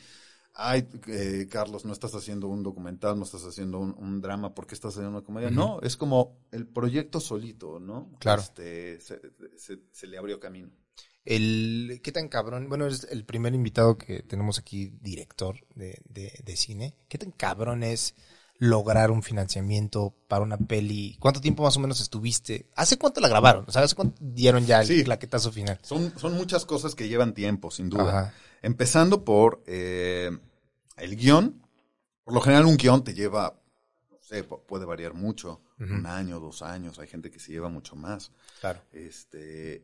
ay 0.54 0.88
eh, 1.08 1.48
Carlos 1.50 1.86
no 1.86 1.94
estás 1.94 2.14
haciendo 2.14 2.48
un 2.48 2.62
documental 2.62 3.18
no 3.18 3.24
estás 3.24 3.46
haciendo 3.46 3.80
un, 3.80 3.96
un 3.98 4.22
drama 4.22 4.54
porque 4.54 4.76
estás 4.76 4.94
haciendo 4.94 5.12
una 5.18 5.26
comedia 5.26 5.50
no 5.50 5.80
es 5.82 5.96
como 5.98 6.46
el 6.52 6.68
proyecto 6.68 7.20
solito 7.20 7.80
no 7.80 8.12
Claro. 8.20 8.42
este, 8.42 9.00
se, 9.02 9.20
se- 9.58 9.80
se 9.92 10.08
le 10.08 10.18
abrió 10.18 10.40
camino 10.40 10.70
El, 11.26 12.00
¿Qué 12.04 12.12
tan 12.12 12.28
cabrón? 12.30 12.68
Bueno, 12.70 12.88
es 12.88 13.08
el 13.12 13.26
primer 13.26 13.54
invitado 13.54 13.98
que 13.98 14.24
tenemos 14.24 14.58
aquí, 14.60 14.92
director 15.02 15.56
de, 15.76 16.02
de, 16.10 16.34
de 16.44 16.56
cine. 16.56 16.96
¿Qué 17.08 17.18
tan 17.18 17.32
cabrón 17.32 17.84
es 17.84 18.16
lograr 18.58 19.12
un 19.12 19.22
financiamiento 19.24 20.16
para 20.28 20.44
una 20.44 20.58
peli? 20.58 21.18
¿Cuánto 21.20 21.40
tiempo 21.42 21.64
más 21.64 21.78
o 21.78 21.80
menos 21.80 22.02
estuviste? 22.02 22.70
¿Hace 22.76 22.98
cuánto 22.98 23.22
la 23.22 23.28
grabaron? 23.28 23.66
O 23.68 23.72
sea, 23.72 23.84
¿hace 23.84 23.96
cuánto 23.96 24.18
dieron 24.20 24.66
ya 24.66 24.82
el 24.82 24.88
Sí. 24.88 25.04
claquetazo 25.04 25.52
final? 25.52 25.80
son 25.84 26.14
son 26.18 26.34
muchas 26.34 26.66
cosas 26.66 26.96
que 26.96 27.08
llevan 27.08 27.34
tiempo 27.34 27.70
sin 27.72 27.90
duda 27.90 28.10
Ajá. 28.10 28.34
Empezando 28.64 29.24
por 29.26 29.64
eh, 29.68 30.30
el 30.98 31.16
guion. 31.16 31.62
Por 32.24 32.34
lo 32.36 32.42
general 32.42 32.66
un 32.68 32.78
guion 32.78 33.04
te 33.04 33.16
lleva, 33.16 33.60
no 34.12 34.18
sé, 34.22 34.48
pu- 34.48 34.64
puede 34.68 34.86
variar 34.86 35.14
mucho. 35.16 35.62
Un 35.80 36.06
año, 36.06 36.40
dos 36.40 36.62
años. 36.62 37.00
Hay 37.00 37.08
gente 37.08 37.32
que 37.32 37.40
se 37.40 37.52
lleva 37.52 37.68
mucho 37.70 37.96
más. 37.96 38.32
Claro. 38.60 38.82
Este, 38.92 39.84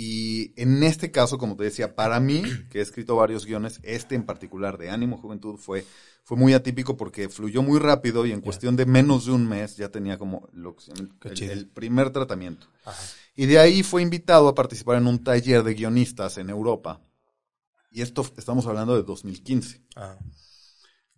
y 0.00 0.52
en 0.54 0.84
este 0.84 1.10
caso, 1.10 1.38
como 1.38 1.56
te 1.56 1.64
decía, 1.64 1.96
para 1.96 2.20
mí, 2.20 2.44
que 2.70 2.78
he 2.78 2.82
escrito 2.82 3.16
varios 3.16 3.44
guiones, 3.44 3.80
este 3.82 4.14
en 4.14 4.22
particular 4.24 4.78
de 4.78 4.90
Ánimo 4.90 5.16
Juventud 5.18 5.56
fue, 5.56 5.84
fue 6.22 6.36
muy 6.36 6.54
atípico 6.54 6.96
porque 6.96 7.28
fluyó 7.28 7.64
muy 7.64 7.80
rápido 7.80 8.24
y 8.24 8.30
en 8.30 8.40
cuestión 8.40 8.76
de 8.76 8.86
menos 8.86 9.26
de 9.26 9.32
un 9.32 9.48
mes 9.48 9.76
ya 9.76 9.88
tenía 9.88 10.16
como 10.16 10.48
lo 10.52 10.76
que 10.76 10.84
se 10.84 10.94
llama 10.94 11.16
Qué 11.20 11.46
el- 11.50 11.66
primer 11.66 12.10
tratamiento. 12.10 12.68
Ajá. 12.84 13.02
Y 13.34 13.46
de 13.46 13.58
ahí 13.58 13.82
fue 13.82 14.02
invitado 14.02 14.46
a 14.46 14.54
participar 14.54 14.98
en 14.98 15.08
un 15.08 15.24
taller 15.24 15.64
de 15.64 15.74
guionistas 15.74 16.38
en 16.38 16.48
Europa. 16.50 17.00
Y 17.90 18.02
esto 18.02 18.24
estamos 18.36 18.68
hablando 18.68 18.94
de 18.94 19.02
2015. 19.02 19.82
Ajá. 19.96 20.16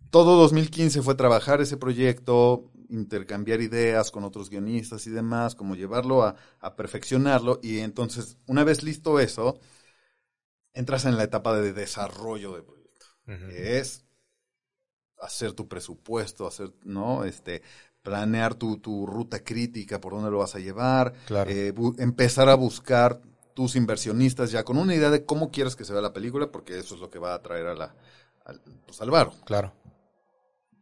Todo 0.09 0.37
2015 0.37 1.03
fue 1.03 1.13
trabajar 1.13 1.61
ese 1.61 1.77
proyecto, 1.77 2.70
intercambiar 2.91 3.61
ideas 3.61 4.11
con 4.11 4.23
otros 4.23 4.49
guionistas 4.49 5.07
y 5.07 5.09
demás, 5.11 5.55
como 5.55 5.75
llevarlo 5.75 6.23
a, 6.23 6.35
a 6.59 6.75
perfeccionarlo. 6.75 7.59
Y 7.63 7.79
entonces, 7.79 8.37
una 8.47 8.63
vez 8.63 8.83
listo 8.83 9.19
eso, 9.19 9.59
entras 10.73 11.05
en 11.05 11.17
la 11.17 11.23
etapa 11.23 11.55
de 11.59 11.73
desarrollo 11.73 12.53
del 12.53 12.63
proyecto, 12.63 13.05
que 13.25 13.79
es 13.79 14.05
hacer 15.19 15.53
tu 15.53 15.67
presupuesto, 15.67 16.47
hacer, 16.47 16.71
¿no? 16.83 17.23
Este, 17.25 17.61
planear 18.01 18.55
tu, 18.55 18.77
tu 18.77 19.05
ruta 19.05 19.43
crítica, 19.43 20.01
por 20.01 20.13
dónde 20.13 20.31
lo 20.31 20.39
vas 20.39 20.55
a 20.55 20.59
llevar, 20.59 21.13
Claro. 21.25 21.49
eh, 21.51 21.73
empezar 21.99 22.49
a 22.49 22.55
buscar 22.55 23.21
tus 23.53 23.75
inversionistas 23.75 24.51
ya 24.51 24.63
con 24.63 24.77
una 24.77 24.95
idea 24.95 25.09
de 25.11 25.25
cómo 25.25 25.51
quieres 25.51 25.75
que 25.75 25.85
se 25.85 25.93
vea 25.93 26.01
la 26.01 26.13
película, 26.13 26.51
porque 26.51 26.79
eso 26.79 26.95
es 26.95 27.01
lo 27.01 27.09
que 27.09 27.19
va 27.19 27.33
a 27.33 27.35
atraer 27.35 27.67
a 27.67 27.75
la, 27.75 27.95
al, 28.45 28.59
pues, 28.87 29.01
al 29.01 29.11
varo. 29.11 29.33
Claro. 29.45 29.71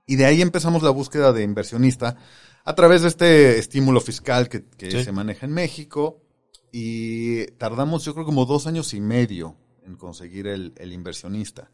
Y 0.09 0.15
de 0.15 0.25
ahí 0.25 0.41
empezamos 0.41 0.81
la 0.81 0.89
búsqueda 0.89 1.31
de 1.33 1.43
inversionista 1.43 2.17
a 2.65 2.73
través 2.75 3.03
de 3.03 3.07
este 3.09 3.59
estímulo 3.59 4.01
fiscal 4.01 4.49
que, 4.49 4.65
que 4.65 4.89
Sí. 4.91 5.03
se 5.03 5.11
maneja 5.11 5.45
en 5.45 5.53
México. 5.53 6.21
Y 6.71 7.45
tardamos, 7.57 8.03
yo 8.05 8.13
creo, 8.13 8.25
como 8.25 8.45
dos 8.45 8.65
años 8.67 8.93
y 8.93 9.01
medio 9.01 9.55
en 9.85 9.95
conseguir 9.95 10.47
el, 10.47 10.73
el 10.77 10.93
inversionista. 10.93 11.71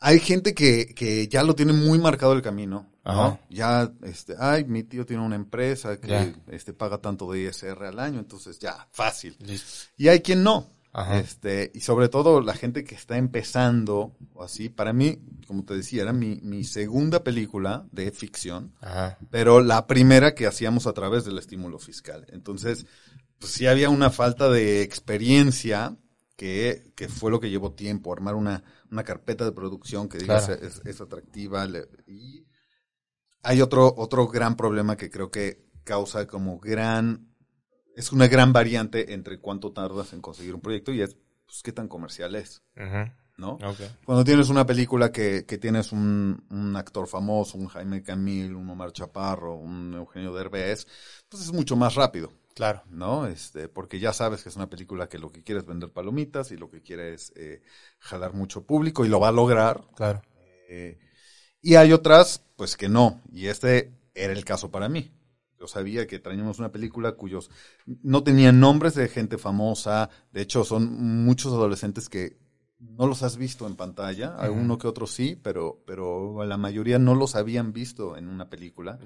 Hay 0.00 0.20
gente 0.20 0.52
que, 0.54 0.94
que 0.94 1.26
ya 1.28 1.42
lo 1.42 1.54
tiene 1.54 1.72
muy 1.72 1.98
marcado 1.98 2.32
el 2.32 2.42
camino. 2.42 2.92
Ya, 3.48 3.90
este, 4.02 4.34
ay, 4.38 4.64
mi 4.64 4.82
tío 4.82 5.06
tiene 5.06 5.22
una 5.22 5.36
empresa 5.36 6.00
que 6.00 6.08
Ya. 6.08 6.34
este, 6.48 6.72
paga 6.72 6.98
tanto 6.98 7.30
de 7.30 7.42
ISR 7.42 7.84
al 7.86 7.98
año, 8.00 8.18
entonces 8.18 8.58
ya, 8.58 8.88
fácil. 8.92 9.36
Listo. 9.40 9.88
Y 9.96 10.08
hay 10.08 10.20
quien 10.20 10.42
no. 10.42 10.75
Ajá. 10.96 11.18
Este, 11.18 11.70
y 11.74 11.80
sobre 11.80 12.08
todo 12.08 12.40
la 12.40 12.54
gente 12.54 12.82
que 12.84 12.94
está 12.94 13.18
empezando 13.18 14.16
o 14.32 14.42
así, 14.42 14.68
para 14.70 14.92
mí, 14.94 15.18
como 15.46 15.64
te 15.64 15.74
decía, 15.76 16.02
era 16.02 16.12
mi, 16.14 16.40
mi 16.42 16.64
segunda 16.64 17.22
película 17.22 17.86
de 17.92 18.10
ficción, 18.12 18.74
Ajá. 18.80 19.18
pero 19.30 19.60
la 19.60 19.86
primera 19.86 20.34
que 20.34 20.46
hacíamos 20.46 20.86
a 20.86 20.94
través 20.94 21.24
del 21.24 21.38
estímulo 21.38 21.78
fiscal. 21.78 22.26
Entonces, 22.30 22.86
pues 23.38 23.52
sí 23.52 23.66
había 23.66 23.90
una 23.90 24.10
falta 24.10 24.48
de 24.48 24.80
experiencia 24.82 25.96
que, 26.36 26.92
que 26.96 27.08
fue 27.08 27.30
lo 27.30 27.40
que 27.40 27.50
llevó 27.50 27.72
tiempo, 27.74 28.12
armar 28.12 28.34
una, 28.34 28.62
una 28.90 29.04
carpeta 29.04 29.44
de 29.44 29.52
producción 29.52 30.08
que 30.08 30.18
digas 30.18 30.46
Claro. 30.46 30.66
es, 30.66 30.80
es 30.84 31.00
atractiva. 31.00 31.66
le- 31.66 31.88
y 32.06 32.46
hay 33.42 33.60
otro, 33.62 33.94
otro 33.96 34.26
gran 34.28 34.56
problema 34.56 34.96
que 34.96 35.10
creo 35.10 35.30
que 35.30 35.64
causa 35.84 36.26
como 36.26 36.58
gran, 36.58 37.28
es 37.96 38.12
una 38.12 38.28
gran 38.28 38.52
variante 38.52 39.14
entre 39.14 39.38
cuánto 39.40 39.72
tardas 39.72 40.12
en 40.12 40.20
conseguir 40.20 40.54
un 40.54 40.60
proyecto 40.60 40.92
y 40.92 41.00
es, 41.00 41.16
pues, 41.46 41.62
qué 41.62 41.72
tan 41.72 41.88
comercial 41.88 42.36
es. 42.36 42.62
¿no? 43.38 43.58
Cuando 44.04 44.24
tienes 44.24 44.48
una 44.48 44.64
película 44.64 45.10
que, 45.12 45.44
que 45.44 45.58
tienes 45.58 45.92
un, 45.92 46.44
un 46.50 46.76
actor 46.76 47.06
famoso, 47.06 47.58
un 47.58 47.66
Jaime 47.68 48.02
Camil, 48.02 48.54
un 48.54 48.68
Omar 48.70 48.92
Chaparro, 48.92 49.56
un 49.56 49.94
Eugenio 49.94 50.32
Derbez, 50.32 50.86
pues 51.28 51.42
es 51.42 51.52
mucho 51.52 51.76
más 51.76 51.94
rápido, 51.94 52.32
Claro. 52.54 52.82
¿no? 52.88 53.26
Este, 53.26 53.68
porque 53.68 53.98
ya 54.00 54.14
sabes 54.14 54.42
que 54.42 54.48
es 54.48 54.56
una 54.56 54.70
película 54.70 55.08
que 55.08 55.18
lo 55.18 55.30
que 55.30 55.42
quiere 55.42 55.60
es 55.60 55.66
vender 55.66 55.90
palomitas 55.90 56.50
y 56.52 56.56
lo 56.56 56.70
que 56.70 56.80
quiere 56.80 57.12
es 57.12 57.32
eh, 57.36 57.60
jalar 57.98 58.32
mucho 58.32 58.64
público 58.64 59.04
y 59.04 59.08
lo 59.08 59.20
va 59.20 59.28
a 59.28 59.32
lograr. 59.32 59.82
Claro. 59.94 60.22
Eh, 60.68 60.98
y 61.60 61.74
hay 61.74 61.92
otras, 61.92 62.42
pues 62.56 62.76
que 62.76 62.88
no. 62.88 63.20
Y 63.30 63.48
este 63.48 63.92
era 64.14 64.32
el 64.32 64.44
caso 64.46 64.70
para 64.70 64.88
mí. 64.88 65.12
Yo 65.58 65.66
sabía 65.66 66.06
que 66.06 66.18
traíamos 66.18 66.58
una 66.58 66.72
película 66.72 67.12
cuyos 67.12 67.50
no 67.86 68.22
tenían 68.22 68.60
nombres 68.60 68.94
de 68.94 69.08
gente 69.08 69.38
famosa. 69.38 70.10
De 70.32 70.42
hecho, 70.42 70.64
son 70.64 71.24
muchos 71.24 71.52
adolescentes 71.52 72.08
que 72.08 72.36
no 72.78 73.06
los 73.06 73.22
has 73.22 73.36
visto 73.36 73.66
en 73.66 73.76
pantalla. 73.76 74.32
Ujú. 74.32 74.42
Alguno 74.42 74.78
que 74.78 74.86
otro 74.86 75.06
sí, 75.06 75.38
pero, 75.42 75.82
pero 75.86 76.44
la 76.44 76.56
mayoría 76.56 76.98
no 76.98 77.14
los 77.14 77.36
habían 77.36 77.72
visto 77.72 78.16
en 78.16 78.28
una 78.28 78.48
película. 78.50 78.98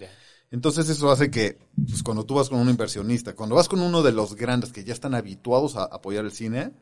Entonces 0.51 0.89
eso 0.89 1.11
hace 1.13 1.31
que, 1.31 1.59
pues 1.89 2.03
cuando 2.03 2.25
tú 2.25 2.35
vas 2.35 2.49
con 2.49 2.59
un 2.59 2.69
inversionista, 2.69 3.35
cuando 3.35 3.55
vas 3.55 3.69
con 3.69 3.81
uno 3.81 4.03
de 4.03 4.13
los 4.13 4.35
grandes 4.35 4.73
que 4.73 4.83
ya 4.83 4.93
están 4.93 5.15
habituados 5.15 5.77
a 5.77 5.85
apoyar 5.85 6.25
el 6.25 6.33
cine 6.33 6.73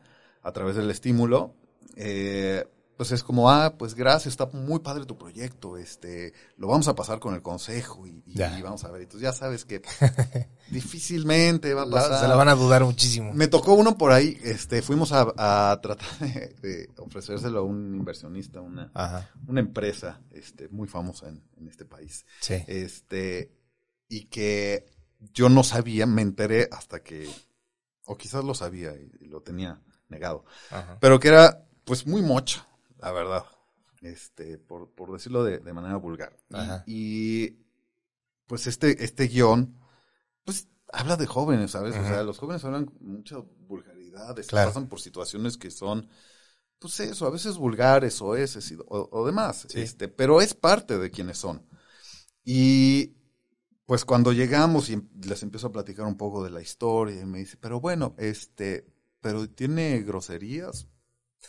a 0.41 0.51
través 0.51 0.75
del 0.75 0.89
estímulo, 0.89 1.53
eh, 1.95 2.65
pues 2.99 3.13
es 3.13 3.23
como, 3.23 3.49
ah, 3.49 3.77
pues 3.77 3.95
gracias, 3.95 4.27
está 4.33 4.45
muy 4.47 4.79
padre 4.79 5.05
tu 5.05 5.17
proyecto, 5.17 5.77
este, 5.77 6.33
lo 6.57 6.67
vamos 6.67 6.89
a 6.89 6.95
pasar 6.95 7.17
con 7.21 7.33
el 7.33 7.41
consejo 7.41 8.05
y, 8.05 8.21
y- 8.25 8.33
Ya. 8.35 8.59
y 8.59 8.61
vamos 8.61 8.83
a 8.83 8.91
ver. 8.91 9.03
Entonces 9.03 9.21
ya 9.21 9.31
sabes 9.31 9.63
que 9.63 9.81
difícilmente 10.69 11.73
va 11.73 11.83
a 11.83 11.85
La- 11.85 11.91
pasar. 11.95 12.19
se 12.21 12.27
la 12.27 12.35
van 12.35 12.49
a 12.49 12.55
dudar 12.55 12.83
muchísimo. 12.83 13.33
Me 13.33 13.47
tocó 13.47 13.73
uno 13.73 13.97
por 13.97 14.11
ahí, 14.11 14.37
este, 14.43 14.81
fuimos 14.81 15.13
a, 15.13 15.33
a 15.37 15.79
tratar 15.81 16.07
de, 16.19 16.49
de 16.61 16.89
ofrecérselo 16.97 17.59
a 17.59 17.63
un 17.63 17.95
inversionista, 17.95 18.59
una, 18.61 18.91
Ajá. 18.93 19.29
una 19.47 19.61
empresa, 19.61 20.21
este, 20.31 20.67
muy 20.67 20.89
famosa 20.89 21.29
en, 21.29 21.41
en 21.57 21.69
este 21.69 21.85
país. 21.85 22.25
Sí. 22.41 22.55
Este, 22.67 23.51
y 24.09 24.25
que 24.25 24.85
yo 25.33 25.47
no 25.47 25.63
sabía, 25.63 26.05
me 26.05 26.21
enteré 26.21 26.67
hasta 26.71 27.01
que, 27.01 27.29
o 28.05 28.17
quizás 28.17 28.43
lo 28.43 28.53
sabía 28.53 28.91
y, 28.93 29.09
y 29.21 29.27
lo 29.29 29.41
tenía 29.41 29.81
negado, 30.09 30.43
Ajá. 30.69 30.97
pero 30.99 31.19
que 31.19 31.29
era 31.29 31.65
pues 31.85 32.05
muy 32.05 32.21
mocha, 32.21 32.65
la 32.99 33.11
verdad, 33.11 33.45
este, 34.01 34.57
por, 34.57 34.89
por 34.91 35.11
decirlo 35.11 35.43
de, 35.43 35.59
de 35.59 35.73
manera 35.73 35.97
vulgar. 35.97 36.37
Y- 36.49 36.55
Ajá. 36.55 36.83
Y, 36.87 37.57
pues 38.47 38.67
este, 38.67 39.03
este 39.03 39.27
guion, 39.27 39.77
pues 40.43 40.67
habla 40.91 41.17
de 41.17 41.27
jóvenes, 41.27 41.71
¿sabes? 41.71 41.95
O 41.95 41.99
Ajá. 41.99 42.07
sea, 42.09 42.23
los 42.23 42.37
jóvenes 42.39 42.63
hablan 42.65 42.91
mucha 42.99 43.37
vulgaridades, 43.37 44.47
Claro. 44.47 44.69
pasan 44.69 44.87
por 44.89 44.99
situaciones 45.01 45.57
que 45.57 45.69
son, 45.71 46.09
pues 46.79 46.99
eso, 47.01 47.27
a 47.27 47.31
veces 47.31 47.57
vulgares 47.57 48.21
o 48.21 48.35
eses 48.35 48.71
y- 48.71 48.75
o, 48.87 49.09
o 49.11 49.25
demás, 49.25 49.67
Sí. 49.69 49.81
este, 49.81 50.07
pero 50.07 50.41
es 50.41 50.53
parte 50.53 50.97
de 50.97 51.11
quienes 51.11 51.37
son. 51.37 51.67
Y 52.43 53.15
pues 53.85 54.05
cuando 54.05 54.33
llegamos 54.33 54.89
y 54.89 54.93
em- 54.93 55.09
les 55.23 55.41
empiezo 55.43 55.67
a 55.67 55.71
platicar 55.71 56.05
un 56.05 56.17
poco 56.17 56.43
de 56.43 56.51
la 56.51 56.61
historia, 56.61 57.21
y 57.21 57.25
me 57.25 57.39
dice, 57.39 57.57
pero 57.57 57.79
bueno, 57.79 58.15
este, 58.17 58.85
pero 59.21 59.49
tiene 59.49 59.99
groserías. 60.01 60.87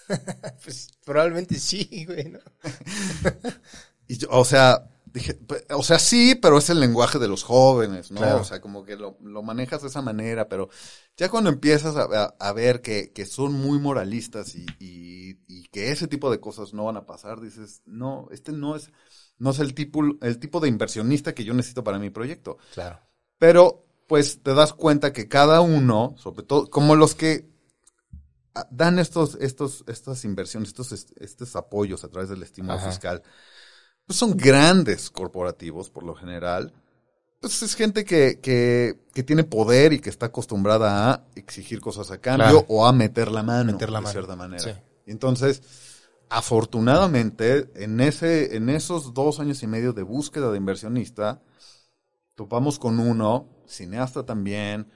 Pues 0.64 0.90
probablemente 1.04 1.56
sí, 1.58 2.04
güey, 2.06 2.30
¿no? 2.30 2.38
Y 4.08 4.16
yo, 4.18 4.28
o 4.30 4.44
sea, 4.44 4.88
dije, 5.12 5.34
pe- 5.34 5.64
o 5.72 5.84
sea, 5.84 6.00
sí, 6.00 6.34
pero 6.34 6.58
es 6.58 6.68
el 6.68 6.80
lenguaje 6.80 7.20
de 7.20 7.28
los 7.28 7.44
jóvenes, 7.44 8.10
¿no? 8.10 8.18
Claro. 8.18 8.40
O 8.40 8.44
sea, 8.44 8.60
como 8.60 8.84
que 8.84 8.96
lo, 8.96 9.16
lo 9.22 9.42
manejas 9.44 9.82
de 9.82 9.88
esa 9.88 10.02
manera, 10.02 10.48
pero 10.48 10.68
ya 11.16 11.28
cuando 11.28 11.48
empiezas 11.50 11.94
a, 11.96 12.02
a- 12.04 12.34
a 12.40 12.52
ver 12.52 12.82
que, 12.82 13.12
que 13.12 13.24
son 13.24 13.52
muy 13.52 13.78
moralistas 13.78 14.56
y, 14.56 14.66
y- 14.80 15.38
y 15.46 15.68
que 15.68 15.92
ese 15.92 16.08
tipo 16.08 16.28
de 16.30 16.40
cosas 16.40 16.74
no 16.74 16.84
van 16.86 16.96
a 16.96 17.06
pasar, 17.06 17.40
dices, 17.40 17.82
no, 17.86 18.26
este 18.32 18.50
no 18.50 18.74
es, 18.74 18.90
no 19.38 19.50
es 19.50 19.60
el 19.60 19.74
tipo, 19.74 20.00
el 20.20 20.38
tipo 20.40 20.58
de 20.58 20.68
inversionista 20.68 21.32
que 21.34 21.44
yo 21.44 21.54
necesito 21.54 21.84
para 21.84 22.00
mi 22.00 22.10
proyecto. 22.10 22.58
Claro. 22.74 22.98
Pero, 23.38 23.86
pues, 24.08 24.42
te 24.42 24.54
das 24.54 24.72
cuenta 24.74 25.12
que 25.12 25.28
cada 25.28 25.60
uno, 25.60 26.14
sobre 26.18 26.42
todo, 26.42 26.68
como 26.68 26.96
los 26.96 27.14
que 27.14 27.48
dan 28.70 28.98
estos, 28.98 29.36
estos, 29.40 29.84
estas 29.86 30.24
inversiones, 30.24 30.70
estos, 30.70 30.92
est- 30.92 31.12
estos 31.20 31.54
apoyos 31.56 32.04
a 32.04 32.08
través 32.08 32.28
del 32.30 32.42
estímulo 32.42 32.74
Ajá. 32.74 32.88
fiscal, 32.90 33.22
pues 34.06 34.18
son 34.18 34.36
grandes 34.36 35.10
corporativos, 35.10 35.90
por 35.90 36.02
lo 36.04 36.14
general. 36.14 36.72
Pues 37.40 37.62
es 37.62 37.74
gente 37.74 38.04
que, 38.04 38.38
que, 38.42 39.00
que 39.14 39.22
tiene 39.22 39.44
poder 39.44 39.92
y 39.94 40.00
que 40.00 40.10
está 40.10 40.26
acostumbrada 40.26 41.10
a 41.10 41.24
exigir 41.36 41.80
cosas 41.80 42.10
a 42.10 42.18
cambio 42.20 42.44
Claro. 42.46 42.66
o 42.68 42.86
a 42.86 42.92
meter 42.92 43.30
la 43.32 43.42
mano, 43.42 43.72
Meter 43.72 43.88
la 43.90 43.98
de 44.00 44.02
mano. 44.02 44.12
cierta 44.12 44.36
manera. 44.36 44.62
Sí. 44.62 44.70
Entonces, 45.06 45.62
afortunadamente, 46.28 47.70
en 47.76 48.00
ese, 48.00 48.56
en 48.56 48.68
esos 48.68 49.14
dos 49.14 49.40
años 49.40 49.62
y 49.62 49.66
medio 49.66 49.92
de 49.92 50.02
búsqueda 50.02 50.50
de 50.50 50.58
inversionista, 50.58 51.40
topamos 52.34 52.78
con 52.78 52.98
uno, 53.00 53.48
cineasta 53.66 54.26
también, 54.26 54.90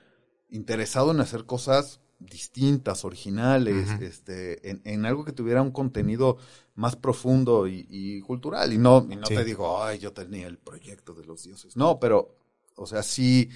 interesado 0.50 1.12
en 1.12 1.20
hacer 1.20 1.46
cosas 1.46 2.00
distintas, 2.30 3.04
originales, 3.04 3.88
este, 4.00 4.70
en, 4.70 4.80
en 4.84 5.06
algo 5.06 5.24
que 5.24 5.32
tuviera 5.32 5.62
un 5.62 5.70
contenido 5.70 6.38
más 6.74 6.96
profundo 6.96 7.66
y, 7.68 7.86
y 7.88 8.20
cultural. 8.20 8.72
Y 8.72 8.78
no, 8.78 9.06
y 9.10 9.16
no 9.16 9.26
Sí. 9.26 9.34
te 9.34 9.44
digo, 9.44 9.82
ay, 9.82 9.98
yo 9.98 10.12
tenía 10.12 10.46
el 10.46 10.58
proyecto 10.58 11.14
de 11.14 11.24
los 11.24 11.44
dioses. 11.44 11.76
No, 11.76 11.98
pero, 12.00 12.36
o 12.76 12.86
sea, 12.86 13.02
sí, 13.02 13.48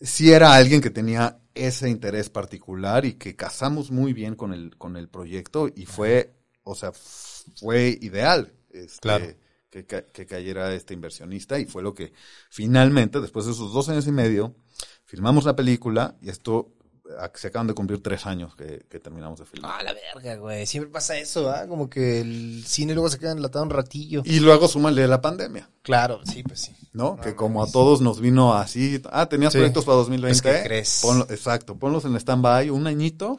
sí 0.00 0.32
era 0.32 0.54
alguien 0.54 0.80
que 0.80 0.90
tenía 0.90 1.40
ese 1.54 1.88
interés 1.88 2.30
particular 2.30 3.04
y 3.04 3.14
que 3.14 3.34
casamos 3.36 3.90
muy 3.90 4.12
bien 4.12 4.34
con 4.36 4.52
el, 4.52 4.76
con 4.76 4.96
el 4.96 5.08
proyecto 5.08 5.68
y 5.74 5.86
fue, 5.86 6.34
o 6.64 6.74
sea, 6.74 6.92
fue 6.92 7.98
ideal. 8.00 8.52
Este, 8.70 8.98
Claro. 9.00 9.26
Que, 9.70 9.84
que 9.84 10.24
cayera 10.26 10.72
este 10.74 10.94
inversionista 10.94 11.58
y 11.58 11.66
fue 11.66 11.82
lo 11.82 11.92
que 11.94 12.12
finalmente, 12.48 13.20
después 13.20 13.44
de 13.44 13.52
esos 13.52 13.70
dos 13.72 13.88
años 13.90 14.06
y 14.06 14.12
medio, 14.12 14.54
filmamos 15.04 15.44
la 15.44 15.54
película 15.54 16.16
y 16.22 16.30
esto 16.30 16.72
se 17.34 17.48
acaban 17.48 17.66
de 17.66 17.74
cumplir 17.74 18.02
tres 18.02 18.26
años 18.26 18.54
que, 18.54 18.84
que 18.88 19.00
terminamos 19.00 19.38
de 19.40 19.46
filmar. 19.46 19.72
Ah, 19.80 19.82
la 19.82 19.94
verga, 19.94 20.36
güey. 20.36 20.66
Siempre 20.66 20.90
pasa 20.90 21.16
eso, 21.18 21.50
¿ah? 21.50 21.66
Como 21.66 21.88
que 21.88 22.20
el 22.20 22.64
cine 22.66 22.92
luego 22.94 23.08
se 23.08 23.18
queda 23.18 23.32
enlatado 23.32 23.64
un 23.64 23.70
ratillo. 23.70 24.22
Y 24.24 24.40
luego 24.40 24.68
súmale 24.68 25.06
la 25.08 25.20
pandemia, 25.20 25.70
Claro, 25.82 26.20
sí, 26.24 26.42
pues 26.42 26.60
sí. 26.60 26.72
¿no? 26.92 27.16
No 27.16 27.22
que 27.22 27.34
como 27.34 27.62
a 27.62 27.70
todos 27.70 28.00
nos 28.00 28.20
vino 28.20 28.52
así, 28.54 29.00
ah, 29.10 29.26
tenías 29.26 29.52
Sí. 29.52 29.58
proyectos 29.58 29.84
para 29.84 29.96
2020, 29.98 30.42
Pues, 30.42 30.56
¿qué 30.62 30.66
crees? 30.68 31.02
Ponlo- 31.02 31.30
exacto, 31.30 31.78
ponlos 31.78 32.04
en 32.04 32.14
stand-by 32.16 32.68
un 32.70 32.86
añito, 32.86 33.38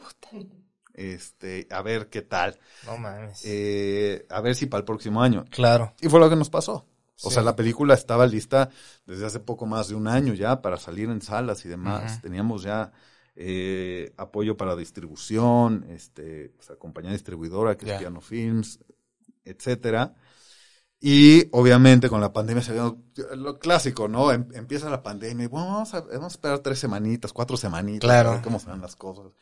este, 0.94 1.66
a 1.70 1.82
ver 1.82 2.08
qué 2.08 2.22
tal, 2.22 2.58
No 2.86 2.96
mames. 2.98 3.40
eh, 3.44 4.26
a 4.28 4.40
ver 4.40 4.54
si 4.54 4.66
para 4.66 4.80
el 4.80 4.84
próximo 4.84 5.22
año. 5.22 5.44
claro. 5.50 5.94
Y 6.00 6.08
fue 6.08 6.20
lo 6.20 6.28
que 6.28 6.36
nos 6.36 6.50
pasó. 6.50 6.86
O 7.22 7.28
Sí. 7.28 7.34
sea, 7.34 7.42
la 7.42 7.54
película 7.54 7.92
estaba 7.94 8.26
lista 8.26 8.70
desde 9.04 9.26
hace 9.26 9.40
poco 9.40 9.66
más 9.66 9.88
de 9.88 9.94
un 9.94 10.08
año 10.08 10.32
ya 10.32 10.62
para 10.62 10.78
salir 10.78 11.10
en 11.10 11.20
salas 11.20 11.64
y 11.66 11.68
demás. 11.68 12.22
Teníamos 12.22 12.62
ya 12.62 12.92
eh, 13.42 14.12
apoyo 14.18 14.54
para 14.58 14.76
distribución, 14.76 15.86
este, 15.88 16.50
pues, 16.56 16.70
compañía 16.78 17.12
distribuidora 17.12 17.72
es 17.72 17.78
Piano 17.78 18.20
Films, 18.20 18.80
etcétera. 19.44 20.14
Y 21.02 21.48
obviamente 21.52 22.10
con 22.10 22.20
la 22.20 22.30
pandemia 22.34 22.62
se 22.62 22.74
vio 22.74 22.98
lo 23.34 23.58
clásico, 23.58 24.06
¿no? 24.08 24.30
Em- 24.30 24.46
empieza 24.52 24.90
la 24.90 25.02
pandemia 25.02 25.44
y 25.44 25.48
bueno, 25.48 25.68
vamos 25.68 25.94
a, 25.94 26.02
vamos 26.02 26.24
a 26.24 26.36
esperar 26.36 26.58
tres 26.58 26.78
semanitas, 26.78 27.32
cuatro 27.32 27.56
semanitas, 27.56 28.00
Claro. 28.06 28.30
a 28.30 28.34
ver 28.34 28.42
cómo 28.42 28.58
se 28.60 28.66
van 28.68 28.82
las 28.82 28.96
cosas. 28.96 29.32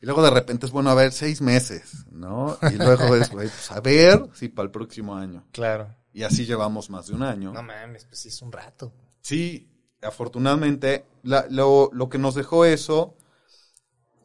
Y 0.00 0.06
luego 0.06 0.22
de 0.22 0.30
repente 0.30 0.66
es 0.66 0.72
bueno, 0.72 0.88
a 0.90 0.94
ver, 0.94 1.10
seis 1.10 1.40
meses, 1.40 2.06
¿no? 2.12 2.56
Y 2.72 2.76
luego 2.76 3.16
es, 3.16 3.28
pues 3.30 3.70
a 3.72 3.80
ver 3.80 4.28
si 4.34 4.48
para 4.48 4.66
el 4.66 4.70
próximo 4.70 5.16
año. 5.16 5.44
Claro. 5.50 5.92
Y 6.12 6.22
así 6.22 6.46
llevamos 6.46 6.88
más 6.90 7.08
de 7.08 7.14
un 7.14 7.24
año. 7.24 7.52
No 7.52 7.62
mames, 7.64 8.04
pues 8.04 8.20
sí 8.20 8.28
es 8.28 8.40
un 8.42 8.52
rato. 8.52 8.92
Sí, 9.20 9.68
afortunadamente, 10.00 11.04
la- 11.24 11.46
lo, 11.50 11.90
lo 11.92 12.08
que 12.08 12.18
nos 12.18 12.36
dejó 12.36 12.64
eso 12.64 13.16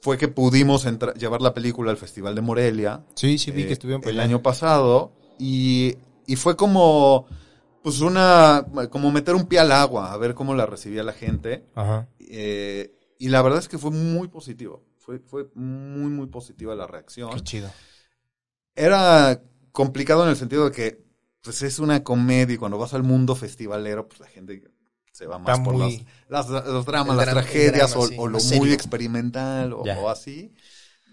fue 0.06 0.20
que 0.20 0.28
pudimos 0.28 0.86
llevar 1.18 1.42
la 1.42 1.56
película 1.56 1.90
al 1.90 1.98
Festival 1.98 2.36
de 2.36 2.42
Morelia 2.42 3.04
Sí, 3.16 3.40
sí, 3.40 3.50
vi 3.50 3.64
eh, 3.64 3.68
que 3.68 3.74
estuvieron 3.74 4.02
por 4.04 4.12
el 4.12 4.20
año 4.20 4.40
pasado 4.44 5.14
y, 5.40 5.96
y 6.28 6.36
fue 6.36 6.56
como 6.56 7.26
pues 7.82 8.02
una 8.02 8.64
como 8.92 9.10
meter 9.12 9.34
un 9.34 9.48
pie 9.48 9.58
al 9.62 9.72
agua 9.72 10.14
a 10.14 10.18
ver 10.18 10.36
cómo 10.36 10.54
la 10.54 10.68
recibía 10.68 11.02
la 11.02 11.12
gente 11.14 11.66
Ajá. 11.74 12.08
eh, 12.20 12.94
y 13.18 13.30
la 13.30 13.42
verdad 13.42 13.58
es 13.58 13.68
que 13.68 13.80
fue 13.80 13.90
muy 13.90 14.28
positivo 14.28 14.84
fue 15.00 15.18
fue 15.18 15.50
muy 15.56 16.12
muy 16.12 16.28
positiva 16.28 16.76
la 16.76 16.86
reacción 16.86 17.32
Qué 17.32 17.42
chido. 17.42 17.72
era 18.76 19.42
complicado 19.72 20.22
en 20.24 20.30
el 20.30 20.36
sentido 20.36 20.66
de 20.66 20.72
que 20.72 21.04
pues 21.42 21.64
es 21.64 21.80
una 21.80 22.04
comedia 22.04 22.54
y 22.54 22.58
cuando 22.58 22.78
vas 22.78 22.94
al 22.94 23.02
mundo 23.04 23.36
festivalero 23.36 24.08
pues 24.08 24.20
la 24.20 24.28
gente 24.28 24.64
se 25.16 25.26
va 25.28 25.40
más 25.40 25.60
por 25.62 25.76
muy- 25.76 26.06
las, 26.28 26.50
las- 26.50 26.66
los 26.66 26.86
dramas, 26.86 27.16
las 27.16 27.26
drama- 27.26 27.42
tragedias 27.42 27.92
drama, 27.92 28.04
o, 28.06 28.08
sí, 28.08 28.16
o 28.18 28.28
lo 28.28 28.38
muy 28.60 28.72
experimental 28.74 29.72
o, 29.74 29.84
o 30.02 30.10
así. 30.10 30.54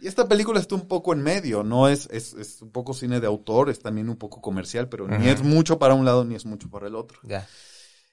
Y 0.00 0.08
esta 0.08 0.26
película 0.26 0.58
está 0.58 0.74
un 0.74 0.88
poco 0.88 1.12
en 1.12 1.22
medio, 1.22 1.62
no 1.62 1.86
es, 1.88 2.08
es, 2.10 2.32
es 2.34 2.60
un 2.62 2.72
poco 2.72 2.94
cine 2.94 3.20
de 3.20 3.28
autor, 3.28 3.70
es 3.70 3.78
también 3.78 4.08
un 4.08 4.16
poco 4.16 4.40
comercial, 4.40 4.88
pero 4.88 5.06
ni 5.06 5.28
es 5.28 5.42
mucho 5.44 5.78
para 5.78 5.94
un 5.94 6.04
lado 6.04 6.24
ni 6.24 6.34
es 6.34 6.44
mucho 6.44 6.68
para 6.68 6.88
el 6.88 6.96
otro. 6.96 7.20
Ya. 7.22 7.46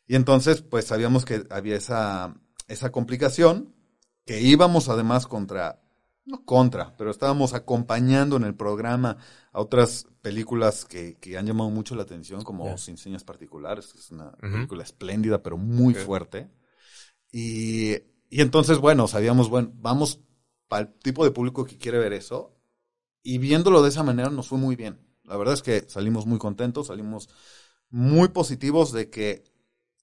Y 0.06 0.16
entonces, 0.16 0.62
pues 0.62 0.86
sabíamos 0.86 1.26
que 1.26 1.48
había 1.50 1.76
esa, 1.76 2.36
esa 2.68 2.92
complicación, 2.92 3.74
que 4.26 4.40
íbamos 4.42 4.90
además 4.90 5.26
contra, 5.26 5.82
no 6.30 6.46
contra, 6.46 6.96
pero 6.96 7.12
estábamos 7.12 7.54
acompañando 7.54 8.38
en 8.38 8.44
el 8.44 8.56
programa 8.56 9.18
a 9.52 9.60
otras 9.60 10.08
películas 10.22 10.86
que, 10.86 11.18
que 11.18 11.38
han 11.38 11.46
llamado 11.46 11.70
mucho 11.70 11.96
la 11.96 12.04
atención, 12.04 12.44
como 12.44 12.66
Ya. 12.66 12.78
Sin 12.78 12.98
Señas 12.98 13.24
Particulares, 13.24 13.88
que 13.92 14.00
es 14.00 14.12
una 14.12 14.32
película 14.34 14.84
espléndida, 14.84 15.42
pero 15.42 15.58
muy 15.58 15.94
fuerte. 15.96 16.50
Y, 17.32 17.94
y 18.30 18.42
entonces, 18.42 18.78
bueno, 18.78 19.08
sabíamos, 19.08 19.50
bueno, 19.50 19.72
vamos 19.76 20.22
para 20.68 20.84
el 20.84 20.94
tipo 21.00 21.24
de 21.24 21.32
público 21.32 21.66
que 21.66 21.78
quiere 21.78 21.98
ver 21.98 22.14
eso. 22.14 22.56
Y 23.24 23.40
viéndolo 23.40 23.82
de 23.82 23.90
esa 23.90 24.04
manera 24.04 24.30
nos 24.30 24.48
fue 24.48 24.58
muy 24.58 24.76
bien. 24.76 25.00
La 25.24 25.36
verdad 25.36 25.56
es 25.56 25.62
que 25.62 25.82
salimos 25.90 26.26
muy 26.26 26.38
contentos, 26.38 26.88
salimos 26.88 27.30
muy 27.90 28.30
positivos 28.30 28.94
de 28.94 29.10
que 29.10 29.44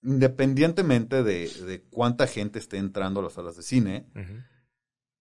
independientemente 0.02 1.22
de, 1.22 1.48
de 1.48 1.82
cuánta 1.82 2.26
gente 2.26 2.58
esté 2.58 2.78
entrando 2.78 3.20
a 3.20 3.22
las 3.24 3.34
salas 3.34 3.56
de 3.56 3.62
cine. 3.62 4.06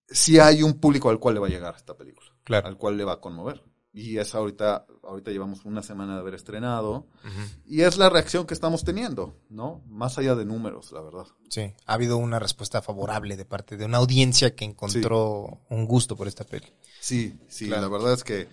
Sí 0.08 0.38
hay 0.38 0.62
un 0.62 0.74
público 0.74 1.10
al 1.10 1.18
cual 1.18 1.34
le 1.34 1.40
va 1.40 1.46
a 1.46 1.50
llegar 1.50 1.74
esta 1.76 1.96
película, 1.96 2.30
Claro. 2.44 2.68
al 2.68 2.76
cual 2.76 2.96
le 2.96 3.04
va 3.04 3.14
a 3.14 3.20
conmover. 3.20 3.62
Y 3.92 4.18
es 4.18 4.34
ahorita, 4.34 4.84
ahorita 5.04 5.30
llevamos 5.30 5.64
una 5.64 5.82
semana 5.82 6.14
de 6.16 6.20
haber 6.20 6.34
estrenado 6.34 7.06
y 7.64 7.80
es 7.80 7.96
la 7.96 8.10
reacción 8.10 8.46
que 8.46 8.52
estamos 8.52 8.84
teniendo, 8.84 9.34
¿no? 9.48 9.80
Más 9.88 10.18
allá 10.18 10.34
de 10.34 10.44
números, 10.44 10.92
la 10.92 11.00
verdad. 11.00 11.24
Sí. 11.48 11.72
Ha 11.86 11.94
habido 11.94 12.18
una 12.18 12.38
respuesta 12.38 12.82
favorable 12.82 13.38
de 13.38 13.46
parte 13.46 13.78
de 13.78 13.86
una 13.86 13.96
audiencia 13.96 14.54
que 14.54 14.66
encontró 14.66 15.62
un 15.70 15.86
gusto 15.86 16.14
por 16.14 16.28
esta 16.28 16.44
peli. 16.44 16.66
Sí, 17.00 17.38
sí, 17.48 17.68
Claro. 17.68 17.82
la 17.82 17.88
verdad 17.88 18.12
es 18.12 18.22
que 18.22 18.48